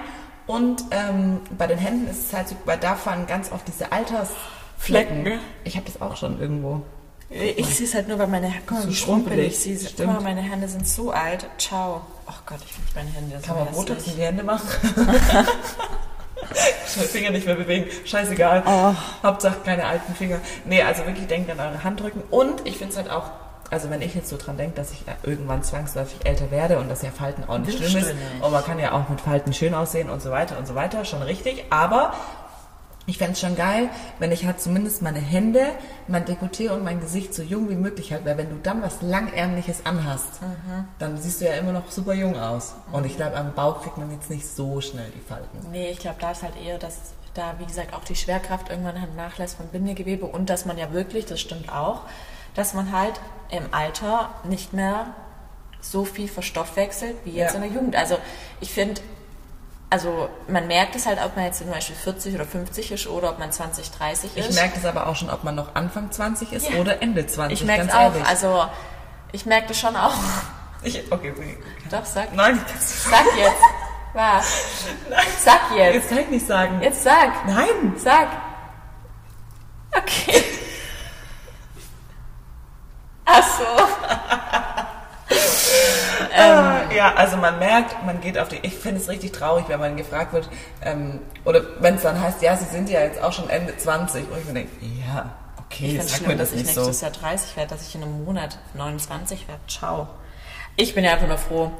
Und 0.47 0.85
ähm, 0.91 1.41
bei 1.57 1.67
den 1.67 1.79
Händen 1.79 2.09
ist 2.11 2.27
es 2.29 2.33
halt 2.35 2.49
so, 2.49 2.57
weil 2.67 2.77
da 2.79 2.97
fallen 2.97 3.27
ganz 3.27 3.51
oft 3.51 3.67
diese 3.67 3.91
Altersflecken. 3.93 5.23
Flecken. 5.25 5.41
Ich 5.65 5.77
habe 5.77 5.87
das 5.87 6.03
auch 6.03 6.17
schon 6.17 6.39
irgendwo. 6.41 6.83
Ich 7.31 7.75
sehe 7.75 7.87
es 7.87 7.95
halt 7.95 8.07
nur, 8.09 8.19
weil 8.19 8.27
meine 8.27 8.53
mal, 8.69 8.83
So 8.83 8.93
schrumpelig 8.93 9.57
stimmt. 9.59 9.95
Guck 9.97 10.07
mal, 10.07 10.21
meine 10.21 10.43
Hände 10.43 10.69
sind 10.69 10.87
so 10.87 11.11
alt. 11.11 11.47
Ciao. 11.59 12.03
Ach 12.27 12.43
Gott, 12.47 12.59
ich 12.65 12.73
finde 12.75 12.89
meine 12.95 13.11
Hände 13.11 13.41
so 13.41 13.47
Kann 13.47 13.65
man. 13.65 13.75
Botox 13.75 14.07
in 14.07 14.17
die 14.17 14.23
Hände 14.23 14.43
machen? 14.45 14.69
Finger 16.87 17.31
nicht 17.31 17.47
mehr 17.47 17.55
bewegen, 17.55 17.87
scheißegal. 18.05 18.63
Oh. 18.67 18.95
Hauptsache 19.23 19.59
keine 19.65 19.87
alten 19.87 20.15
Finger. 20.15 20.41
Nee, 20.65 20.83
also 20.83 21.07
wirklich 21.07 21.27
denkt 21.27 21.51
an 21.51 21.61
eure 21.61 21.85
Handrücken. 21.85 22.23
Und 22.31 22.67
ich 22.67 22.79
finde 22.79 22.93
es 22.93 22.97
halt 22.97 23.11
auch, 23.11 23.31
also 23.71 23.91
wenn 23.91 24.03
ich 24.03 24.15
jetzt 24.15 24.29
so 24.29 24.37
dran 24.37 24.57
denke, 24.57 24.77
dass 24.77 24.93
ich 24.93 25.03
äh, 25.07 25.29
irgendwann 25.29 25.63
zwangsläufig 25.63 26.25
älter 26.25 26.51
werde 26.51 26.79
und 26.79 26.91
dass 26.91 27.03
ja 27.03 27.11
Falten 27.11 27.45
auch 27.45 27.59
nicht 27.59 27.79
schlimm 27.79 28.03
ist. 28.03 28.07
nicht. 28.09 28.17
Und 28.41 28.53
man 28.53 28.65
kann 28.65 28.79
ja 28.79 28.93
auch 28.93 29.09
mit 29.09 29.21
Falten 29.21 29.53
schön 29.53 29.75
aussehen 29.75 30.11
und 30.11 30.23
so 30.23 30.31
weiter 30.31 30.59
und 30.59 30.67
so 30.67 30.75
weiter, 30.75 31.05
schon 31.05 31.23
richtig. 31.23 31.65
Aber 31.71 32.13
ich 33.07 33.19
fände 33.19 33.33
es 33.35 33.41
schon 33.41 33.55
geil, 33.57 33.89
wenn 34.19 34.33
ich 34.33 34.47
halt 34.47 34.61
zumindest 34.61 35.03
meine 35.03 35.19
Hände, 35.19 35.67
mein 36.09 36.25
Dekolleté 36.25 36.71
und 36.71 36.83
mein 36.85 37.01
Gesicht 37.01 37.35
so 37.35 37.43
jung 37.43 37.69
wie 37.69 37.75
möglich 37.75 38.13
halt, 38.13 38.25
weil 38.25 38.39
wenn 38.39 38.49
du 38.49 38.57
dann 38.63 38.83
was 38.83 39.03
Langärmliches 39.03 39.85
anhast, 39.85 40.41
Mhm. 40.43 40.85
dann 40.99 41.17
siehst 41.21 41.41
du 41.41 41.45
ja 41.47 41.55
immer 41.55 41.73
noch 41.73 41.91
super 41.91 42.15
jung 42.15 42.39
aus. 42.39 42.75
Und 42.93 43.05
ich 43.07 43.17
glaube, 43.17 43.37
am 43.37 43.53
Bauch 43.55 43.83
kriegt 43.83 43.99
man 43.99 44.11
jetzt 44.11 44.31
nicht 44.31 44.47
so 44.47 44.81
schnell 44.81 45.11
die 45.15 45.21
Falten. 45.21 45.59
Nee, 45.71 45.91
ich 45.91 45.99
glaube, 45.99 46.17
da 46.21 46.31
ist 46.31 46.43
halt 46.43 46.55
eher, 46.65 46.79
dass 46.79 46.97
da, 47.35 47.55
wie 47.59 47.67
gesagt, 47.67 47.93
auch 47.95 48.05
die 48.05 48.15
Schwerkraft 48.15 48.71
irgendwann 48.71 49.01
halt 49.01 49.15
nachlässt 49.17 49.57
vom 49.57 49.67
Bindegewebe 49.67 50.25
und 50.25 50.49
dass 50.49 50.65
man 50.67 50.79
ja 50.79 50.93
wirklich, 50.93 51.27
das 51.27 51.41
stimmt 51.41 51.71
auch, 51.73 52.03
dass 52.55 52.75
man 52.75 52.93
halt 52.97 53.21
im 53.51 53.65
Alter 53.73 54.31
nicht 54.45 54.73
mehr 54.73 55.07
so 55.81 56.05
viel 56.05 56.29
verstoffwechselt 56.29 57.17
wie 57.25 57.33
jetzt 57.33 57.51
Ja. 57.55 57.57
in 57.61 57.63
der 57.63 57.71
Jugend. 57.73 57.97
Also 57.97 58.17
ich 58.61 58.73
finde, 58.73 59.01
also 59.95 60.29
man 60.49 60.67
merkt 60.67 60.97
es 60.97 61.07
halt, 61.07 61.21
ob 61.25 61.37
man 61.37 61.45
jetzt 61.45 61.59
zum 61.59 61.71
Beispiel 61.71 61.95
40 61.95 62.35
oder 62.35 62.45
50 62.45 62.91
ist 62.91 63.07
oder 63.07 63.31
ob 63.31 63.39
man 63.39 63.53
20, 63.53 63.93
30 63.93 64.37
ist. 64.37 64.49
Ich 64.51 64.55
merke 64.57 64.75
das 64.75 64.85
aber 64.87 65.07
auch 65.07 65.15
schon, 65.15 65.31
ob 65.31 65.45
man 65.45 65.55
noch 65.55 65.77
Anfang 65.77 66.11
20 66.11 66.53
ist 66.53 66.69
Ja. 66.69 66.81
oder 66.81 67.01
Ende 67.01 67.25
20. 67.25 67.61
Ich 67.61 67.65
merke 67.65 67.85
es 67.87 67.95
auch. 67.95 68.13
ehrlich. 68.13 68.27
Also 68.27 68.65
ich 69.31 69.47
merke 69.47 69.69
das 69.69 69.79
schon 69.79 69.95
auch. 69.95 70.13
Ich, 70.83 71.01
okay, 71.13 71.31
okay. 71.31 71.59
Doch, 71.93 72.05
sag. 72.05 72.35
Nein, 72.35 72.59
Sag 72.81 73.25
jetzt. 73.39 73.63
Was? 74.15 74.65
Sag 75.45 75.61
jetzt. 75.77 75.95
Jetzt 75.95 76.09
kann 76.09 76.19
ich 76.19 76.29
nicht 76.29 76.47
sagen. 76.49 76.83
Jetzt 76.83 77.05
sag. 77.05 77.47
Nein. 77.47 77.93
Sag. 77.97 78.27
Okay. 79.97 80.43
Ach 83.27 83.43
so. 83.59 83.65
Ja, 86.95 87.15
also 87.15 87.37
man 87.37 87.59
merkt, 87.59 88.05
man 88.05 88.21
geht 88.21 88.39
auf 88.39 88.49
die. 88.49 88.59
Ich 88.63 88.75
finde 88.75 89.01
es 89.01 89.09
richtig 89.09 89.33
traurig, 89.33 89.65
wenn 89.69 89.81
man 89.81 89.97
gefragt 89.97 90.33
wird, 90.33 90.49
ähm, 90.83 91.21
oder 91.45 91.63
wenn 91.81 91.97
es 91.97 92.03
dann 92.03 92.21
heißt, 92.21 92.41
ja, 92.43 92.57
Sie 92.57 92.65
sind 92.67 92.89
ja 92.89 93.01
jetzt 93.01 93.21
auch 93.23 93.33
schon 93.33 93.49
Ende 93.51 93.77
20, 93.77 94.25
wo 94.31 94.37
ich 94.37 94.45
mir 94.45 94.55
denke, 94.55 94.71
ja, 95.07 95.35
okay, 95.65 95.97
Ich 95.99 96.03
sag 96.03 96.21
mir 96.21 96.27
schlimm, 96.27 96.39
das 96.39 96.51
dass 96.51 96.59
ich 96.61 96.65
nicht 96.67 96.75
so. 96.75 96.81
nächstes 96.83 97.01
Jahr 97.03 97.11
30 97.11 97.57
werde, 97.57 97.75
dass 97.75 97.89
ich 97.89 97.95
in 97.95 98.03
einem 98.03 98.25
Monat 98.25 98.59
29 98.75 99.49
werde. 99.49 99.61
Ciao. 99.69 100.09
Ich 100.77 100.95
bin 100.95 101.05
ja 101.05 101.13
einfach 101.13 101.29
nur 101.29 101.39
froh. 101.39 101.71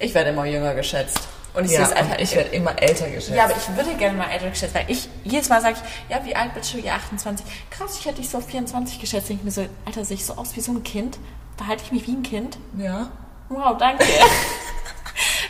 Ich 0.00 0.14
werde 0.14 0.30
immer 0.30 0.44
jünger 0.44 0.74
geschätzt. 0.74 1.20
Und 1.54 1.66
ich 1.66 1.70
Ja, 1.70 1.84
sehe 1.84 1.86
es 1.86 1.92
einfach. 1.92 2.14
und 2.16 2.20
ich 2.20 2.34
werde 2.34 2.50
immer 2.50 2.82
älter 2.82 3.06
geschätzt. 3.08 3.36
ja, 3.36 3.44
aber 3.44 3.54
ich 3.56 3.76
würde 3.76 3.94
gerne 3.96 4.18
mal 4.18 4.28
älter 4.28 4.50
geschätzt, 4.50 4.74
weil 4.74 4.86
ich 4.88 5.08
jedes 5.22 5.48
Mal 5.48 5.60
sage 5.62 5.76
ich, 5.76 6.10
ja, 6.12 6.24
wie 6.24 6.34
alt 6.34 6.52
bist 6.52 6.74
du? 6.74 6.78
Ja, 6.78 6.94
28. 6.94 7.46
Krass, 7.70 7.96
ich 7.98 8.06
hätte 8.06 8.16
dich 8.16 8.28
so 8.28 8.38
auf 8.38 8.46
24 8.48 9.00
geschätzt. 9.00 9.28
Denke 9.28 9.42
ich 9.42 9.44
mir 9.44 9.50
so, 9.52 9.68
Alter, 9.86 10.04
sehe 10.04 10.16
ich 10.16 10.24
so 10.26 10.34
aus 10.34 10.56
wie 10.56 10.60
so 10.60 10.72
ein 10.72 10.82
Kind? 10.82 11.18
Verhalte 11.56 11.84
ich 11.84 11.92
mich 11.92 12.06
wie 12.08 12.12
ein 12.16 12.22
Kind? 12.24 12.58
ja. 12.76 13.08
Wow, 13.50 13.76
danke. 13.78 14.02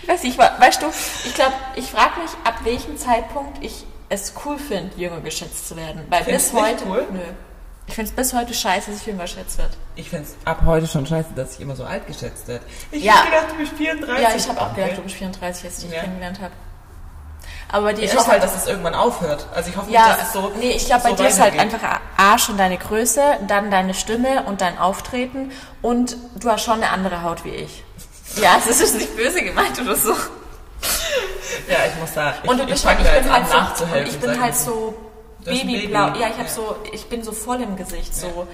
Weiß 0.06 0.24
ich, 0.24 0.36
weißt 0.38 0.82
du, 0.82 0.86
ich 1.24 1.34
glaube, 1.34 1.52
ich 1.76 1.90
frage 1.90 2.20
mich, 2.20 2.30
ab 2.44 2.54
welchem 2.64 2.96
Zeitpunkt 2.98 3.62
ich 3.64 3.84
es 4.08 4.32
cool 4.44 4.58
finde, 4.58 4.94
jünger 4.96 5.20
geschätzt 5.20 5.68
zu 5.68 5.76
werden. 5.76 6.02
Weil 6.10 6.24
Findest 6.24 6.52
bis 6.52 6.60
nicht 6.62 6.72
heute. 6.72 6.84
cool? 6.88 7.06
Nö. 7.10 7.20
Ich 7.86 7.94
finde 7.94 8.10
es 8.10 8.16
bis 8.16 8.32
heute 8.32 8.54
scheiße, 8.54 8.90
dass 8.90 9.00
ich 9.00 9.06
jünger 9.06 9.22
geschätzt 9.24 9.58
wird. 9.58 9.70
Ich 9.96 10.08
finde 10.08 10.24
es 10.26 10.36
ab 10.46 10.62
heute 10.64 10.86
schon 10.86 11.06
scheiße, 11.06 11.30
dass 11.36 11.54
ich 11.54 11.60
immer 11.60 11.76
so 11.76 11.84
alt 11.84 12.06
geschätzt 12.06 12.48
werde. 12.48 12.64
Ich 12.90 13.02
Ja. 13.04 13.14
hab 13.14 13.24
gedacht, 13.26 13.46
du 13.50 13.56
bist 13.56 13.72
34. 13.74 14.22
Ja, 14.22 14.34
ich 14.34 14.48
habe 14.48 14.60
auch 14.60 14.74
gedacht, 14.74 14.96
du 14.96 15.02
bist 15.02 15.16
34, 15.16 15.64
als 15.66 15.78
ich 15.78 15.84
dich 15.84 15.92
Ja. 15.94 16.00
kennengelernt 16.02 16.40
habe. 16.40 16.52
Aber 17.70 17.86
bei 17.86 17.92
dir 17.94 18.04
Ich 18.04 18.16
hoffe 18.16 18.30
halt, 18.30 18.42
dass 18.42 18.54
es 18.56 18.66
irgendwann 18.66 18.94
aufhört. 18.94 19.46
Also 19.54 19.68
ich 19.70 19.76
hoffe 19.76 19.86
nicht, 19.90 19.94
ja, 19.98 20.08
dass 20.16 20.28
es 20.28 20.32
so. 20.32 20.52
nee, 20.58 20.70
ich 20.72 20.86
glaube, 20.86 21.02
bei 21.02 21.10
so 21.10 21.16
dir 21.16 21.28
ist 21.28 21.40
halt 21.40 21.58
einfach 21.58 22.00
A 22.16 22.38
schon 22.38 22.56
deine 22.56 22.78
Größe, 22.78 23.20
dann 23.48 23.70
deine 23.70 23.94
Stimme 23.94 24.44
und 24.44 24.60
dein 24.60 24.78
Auftreten 24.78 25.50
und 25.82 26.16
du 26.36 26.50
hast 26.50 26.62
schon 26.64 26.74
eine 26.82 26.90
andere 26.90 27.22
Haut 27.22 27.44
wie 27.44 27.50
ich. 27.50 27.83
Ja, 28.36 28.56
es 28.68 28.80
ist 28.80 28.94
nicht 28.96 29.16
böse 29.16 29.42
gemeint 29.42 29.80
oder 29.80 29.94
so. 29.96 30.10
Ja, 31.68 31.78
ich 31.88 32.00
muss 32.00 32.12
da. 32.14 32.34
Ich, 32.42 32.50
Und 32.50 32.58
du 32.60 32.66
bist 32.66 32.84
halt, 32.84 32.98
ich 33.00 33.10
bin 33.22 33.32
halt 33.32 33.46
so, 33.48 33.86
ich 34.04 34.18
bin 34.20 34.40
halt 34.40 34.54
so 34.56 34.94
babyblau. 35.44 36.06
Baby. 36.06 36.20
Ja, 36.20 36.28
ich 36.28 36.34
habe 36.34 36.42
Ja. 36.44 36.48
so, 36.48 36.76
ich 36.92 37.06
bin 37.06 37.22
so 37.22 37.32
voll 37.32 37.60
im 37.62 37.76
Gesicht, 37.76 38.14
so. 38.14 38.46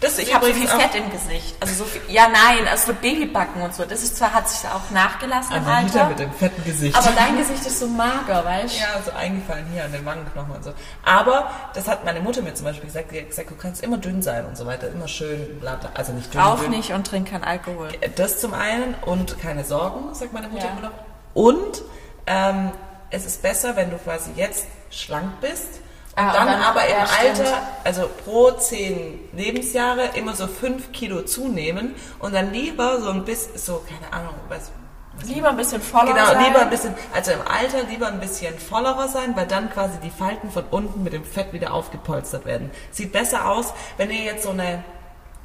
Das 0.00 0.18
Ich 0.18 0.34
habe 0.34 0.46
so 0.46 0.52
viel 0.52 0.68
Fett 0.68 0.94
im 0.94 1.10
Gesicht. 1.10 1.56
Also 1.60 1.74
so 1.74 1.84
viel, 1.84 2.02
ja, 2.08 2.28
nein, 2.28 2.68
also 2.68 2.92
so 2.92 2.94
Babybacken 2.94 3.62
und 3.62 3.74
so. 3.74 3.84
Das 3.84 4.02
ist 4.02 4.16
zwar, 4.16 4.34
hat 4.34 4.48
sich 4.48 4.68
auch 4.68 4.90
nachgelassen 4.90 5.56
im 5.56 5.66
Anita 5.66 6.00
Alter. 6.00 6.08
mit 6.10 6.18
dem 6.18 6.32
fetten 6.32 6.64
Gesicht. 6.64 6.96
Aber 6.96 7.10
dein 7.16 7.36
Gesicht 7.38 7.66
ist 7.66 7.78
so 7.78 7.86
mager, 7.86 8.44
weißt 8.44 8.74
du? 8.74 8.80
Ja, 8.80 9.00
so 9.04 9.12
eingefallen 9.12 9.66
hier 9.72 9.84
an 9.84 9.92
den 9.92 10.04
Wangenknochen 10.04 10.54
und 10.54 10.64
so. 10.64 10.72
Aber 11.04 11.50
das 11.74 11.88
hat 11.88 12.04
meine 12.04 12.20
Mutter 12.20 12.42
mir 12.42 12.54
zum 12.54 12.66
Beispiel 12.66 12.86
gesagt. 12.86 13.12
Die 13.12 13.20
hat 13.20 13.28
gesagt, 13.28 13.50
du 13.50 13.56
kannst 13.56 13.82
immer 13.82 13.96
dünn 13.98 14.22
sein 14.22 14.44
und 14.46 14.56
so 14.56 14.66
weiter. 14.66 14.88
Immer 14.88 15.08
schön, 15.08 15.58
bla, 15.60 15.76
bla. 15.76 15.90
also 15.94 16.12
nicht 16.12 16.32
dünn. 16.34 16.40
Auch 16.40 16.60
dünn. 16.60 16.70
nicht 16.70 16.92
und 16.92 17.06
trink 17.06 17.30
kein 17.30 17.44
Alkohol. 17.44 17.88
Das 18.16 18.40
zum 18.40 18.54
einen 18.54 18.94
und 19.06 19.38
keine 19.40 19.64
Sorgen, 19.64 20.14
sagt 20.14 20.32
meine 20.32 20.48
Mutter 20.48 20.64
Ja. 20.66 20.70
immer 20.72 20.88
noch. 20.88 20.94
Und 21.34 21.82
ähm, 22.26 22.72
es 23.10 23.24
ist 23.24 23.42
besser, 23.42 23.76
wenn 23.76 23.90
du 23.90 23.98
quasi 23.98 24.30
jetzt 24.36 24.66
schlank 24.90 25.40
bist 25.40 25.80
Ah, 26.18 26.32
dann, 26.32 26.46
dann- 26.46 26.62
aber 26.62 26.86
im. 26.86 26.96
Alter, 26.96 27.58
also 27.84 28.08
pro 28.24 28.50
zehn 28.52 29.20
Lebensjahre 29.32 30.10
immer 30.14 30.34
so 30.34 30.46
fünf 30.46 30.90
Kilo 30.92 31.22
zunehmen 31.22 31.94
und 32.18 32.34
dann 32.34 32.52
lieber 32.52 33.00
so 33.00 33.10
ein 33.10 33.24
bisschen, 33.24 33.56
so 33.58 33.82
keine 33.86 34.12
Ahnung, 34.12 34.34
was, 34.48 34.72
was 35.18 35.28
Lieber 35.28 35.50
ein 35.50 35.56
bisschen 35.56 35.80
voller 35.82 36.12
Genau, 36.14 36.26
sein. 36.26 36.44
lieber 36.44 36.60
ein 36.60 36.70
bisschen, 36.70 36.94
also 37.14 37.32
im 37.32 37.40
Alter 37.42 37.82
lieber 37.88 38.06
ein 38.08 38.18
bisschen 38.20 38.58
vollerer 38.58 39.08
sein, 39.08 39.36
weil 39.36 39.46
dann 39.46 39.70
quasi 39.70 39.98
die 40.02 40.10
Falten 40.10 40.50
von 40.50 40.64
unten 40.70 41.02
mit 41.02 41.12
dem 41.12 41.24
Fett 41.24 41.52
wieder 41.52 41.72
aufgepolstert 41.74 42.44
werden. 42.46 42.70
Sieht 42.90 43.12
besser 43.12 43.48
aus, 43.50 43.72
wenn 43.98 44.10
ihr 44.10 44.22
jetzt 44.24 44.42
so 44.44 44.50
eine, 44.50 44.84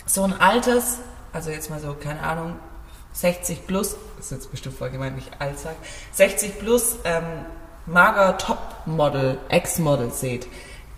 so 0.06 0.24
ein 0.24 0.40
altes, 0.40 1.00
also 1.34 1.50
jetzt 1.52 1.70
mal 1.70 1.80
so, 1.80 1.94
keine 1.94 2.22
Ahnung, 2.24 2.56
60 3.14 3.68
plus, 3.68 3.96
ist 4.20 4.32
jetzt 4.32 4.52
bestimmt 4.52 4.78
voll 4.78 4.90
gemein, 4.90 5.14
wenn 5.14 5.20
ich 5.20 5.32
alt 5.40 5.60
sag, 5.60 5.76
60 6.14 6.60
plus, 6.60 6.96
ähm, 7.04 7.24
mager 7.86 8.38
Topmodel, 8.38 9.38
Ex-Model 9.50 10.12
seht. 10.12 10.48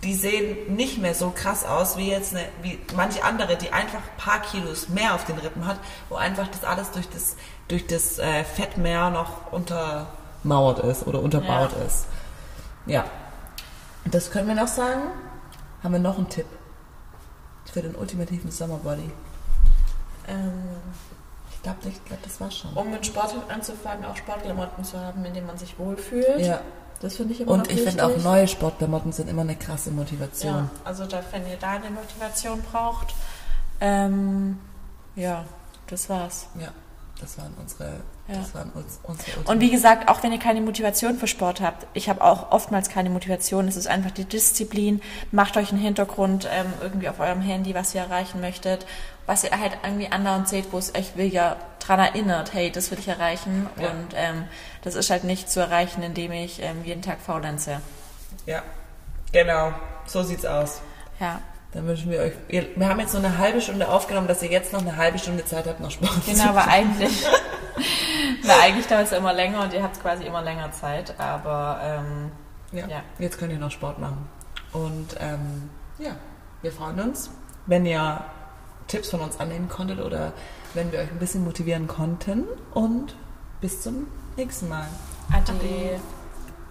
Die 0.02 0.14
sehen 0.14 0.74
nicht 0.76 0.98
mehr 1.00 1.14
so 1.14 1.30
krass 1.30 1.64
aus 1.64 1.96
wie 1.96 2.10
jetzt 2.10 2.34
eine, 2.34 2.44
wie 2.62 2.78
manche 2.94 3.24
andere, 3.24 3.56
die 3.56 3.72
einfach 3.72 3.98
ein 3.98 4.16
paar 4.18 4.40
Kilos 4.42 4.90
mehr 4.90 5.14
auf 5.14 5.24
den 5.24 5.38
Rippen 5.38 5.66
hat, 5.66 5.78
wo 6.10 6.16
einfach 6.16 6.46
das 6.48 6.62
alles 6.64 6.90
durch 6.90 7.08
das, 7.08 7.36
durch 7.68 7.86
das 7.86 8.18
äh, 8.18 8.44
Fettmeer 8.44 9.08
noch 9.10 9.50
untermauert 9.50 10.80
ist 10.80 11.06
oder 11.06 11.20
unterbaut 11.22 11.72
Ja. 11.72 11.84
ist. 11.86 12.06
Ja. 12.86 13.04
Das 14.04 14.30
können 14.30 14.48
wir 14.48 14.54
noch 14.54 14.68
sagen. 14.68 15.00
Haben 15.82 15.92
wir 15.94 16.00
noch 16.00 16.18
einen 16.18 16.28
Tipp 16.28 16.46
für 17.72 17.80
den 17.80 17.94
ultimativen 17.94 18.50
Summerbody? 18.50 19.10
Ähm, 20.28 20.52
glaube 21.64 21.78
ich 21.88 22.04
glaube, 22.04 22.22
das 22.22 22.40
war's 22.40 22.56
schon. 22.58 22.72
um 22.74 22.90
mit 22.90 23.04
Sport 23.04 23.34
anzufangen, 23.48 24.04
auch 24.04 24.16
Sportklamotten 24.16 24.84
zu 24.84 24.98
haben, 25.00 25.24
in 25.24 25.34
denen 25.34 25.46
man 25.48 25.58
sich 25.58 25.76
wohlfühlt. 25.78 26.40
Ja. 26.40 26.60
Das 27.00 27.16
finde 27.16 27.34
ich 27.34 27.40
immer 27.40 27.50
Und 27.52 27.70
ich 27.70 27.82
finde 27.82 28.06
auch 28.06 28.16
neue 28.18 28.46
Sportklamotten 28.48 29.12
sind 29.12 29.28
immer 29.28 29.42
eine 29.42 29.56
krasse 29.56 29.90
Motivation. 29.90 30.54
Ja, 30.54 30.70
also 30.84 31.04
da, 31.04 31.20
wenn 31.32 31.46
ihr 31.46 31.56
da 31.60 31.72
eine 31.72 31.90
Motivation 31.90 32.62
braucht, 32.62 33.14
ähm, 33.80 34.58
ja, 35.16 35.44
das 35.88 36.08
war's. 36.08 36.46
Ja, 36.58 36.68
das 37.20 37.36
waren 37.36 37.52
unsere, 37.60 38.00
Ja. 38.28 38.36
das 38.36 38.54
waren 38.54 38.70
uns, 38.70 39.00
unsere 39.02 39.40
Und 39.44 39.60
wie 39.60 39.70
gesagt, 39.70 40.08
auch 40.08 40.22
wenn 40.22 40.32
ihr 40.32 40.38
keine 40.38 40.60
Motivation 40.62 41.18
für 41.18 41.26
Sport 41.26 41.60
habt, 41.60 41.86
ich 41.92 42.08
habe 42.08 42.22
auch 42.22 42.52
oftmals 42.52 42.88
keine 42.88 43.10
Motivation, 43.10 43.68
es 43.68 43.76
ist 43.76 43.86
einfach 43.88 44.12
die 44.12 44.24
Disziplin, 44.24 45.02
macht 45.30 45.56
euch 45.58 45.72
einen 45.72 45.80
Hintergrund 45.80 46.48
ähm, 46.50 46.72
irgendwie 46.80 47.08
auf 47.08 47.20
eurem 47.20 47.42
Handy, 47.42 47.74
was 47.74 47.94
ihr 47.94 48.00
erreichen 48.00 48.40
möchtet, 48.40 48.86
was 49.26 49.44
ihr 49.44 49.50
halt 49.58 49.78
irgendwie 49.82 50.10
andauernd 50.10 50.48
seht, 50.48 50.72
wo 50.72 50.78
es 50.78 50.94
euch 50.94 51.16
will 51.16 51.26
ja 51.32 51.56
dran 51.80 51.98
erinnert, 52.00 52.52
hey, 52.54 52.70
das 52.70 52.90
will 52.90 52.98
ich 52.98 53.08
erreichen 53.08 53.66
Ja. 53.80 53.90
und 53.90 54.08
ähm, 54.14 54.44
das 54.82 54.94
ist 54.94 55.10
halt 55.10 55.24
nicht 55.24 55.50
zu 55.50 55.60
erreichen, 55.60 56.02
indem 56.02 56.32
ich 56.32 56.60
ähm, 56.62 56.84
jeden 56.84 57.02
Tag 57.02 57.20
faulenze. 57.20 57.80
Ja, 58.46 58.62
genau. 59.32 59.72
So 60.06 60.22
sieht's 60.22 60.44
aus. 60.44 60.80
Ja, 61.20 61.40
Dann 61.72 61.86
wünschen 61.86 62.10
wir 62.10 62.20
euch. 62.20 62.32
Wir, 62.48 62.66
wir 62.76 62.88
haben 62.88 63.00
jetzt 63.00 63.14
nur 63.14 63.24
eine 63.24 63.38
halbe 63.38 63.60
Stunde 63.60 63.88
aufgenommen, 63.88 64.28
dass 64.28 64.42
ihr 64.42 64.50
jetzt 64.50 64.72
noch 64.72 64.80
eine 64.80 64.96
halbe 64.96 65.18
Stunde 65.18 65.44
Zeit 65.44 65.66
habt, 65.66 65.80
noch 65.80 65.90
Sport 65.90 66.24
zu 66.24 66.30
genau, 66.30 66.48
aber 66.50 66.66
eigentlich, 66.68 67.24
weil 68.44 68.60
eigentlich 68.60 68.86
dauert 68.86 69.04
es 69.06 69.12
immer 69.12 69.32
länger 69.32 69.62
und 69.62 69.72
ihr 69.72 69.82
habt 69.82 70.00
quasi 70.00 70.24
immer 70.24 70.42
länger 70.42 70.70
Zeit, 70.72 71.14
aber 71.18 71.80
ähm, 71.82 72.30
Ja. 72.72 72.86
Ja. 72.88 73.02
Jetzt 73.18 73.38
könnt 73.38 73.52
ihr 73.52 73.58
noch 73.58 73.70
Sport 73.70 73.98
machen. 73.98 74.28
Und 74.72 75.16
ähm, 75.20 75.70
ja, 75.98 76.10
wir 76.62 76.72
freuen 76.72 76.98
uns, 77.00 77.30
wenn 77.66 77.86
ihr 77.86 78.24
Tipps 78.88 79.10
von 79.10 79.20
uns 79.20 79.40
annehmen 79.40 79.68
konntet 79.68 80.00
oder 80.00 80.32
wenn 80.74 80.92
wir 80.92 81.00
euch 81.00 81.10
ein 81.10 81.18
bisschen 81.18 81.44
motivieren 81.44 81.86
konnten. 81.86 82.44
Und 82.72 83.16
bis 83.60 83.80
zum 83.82 84.06
nächsten 84.36 84.68
Mal. 84.68 84.88
Ade. 85.32 86.00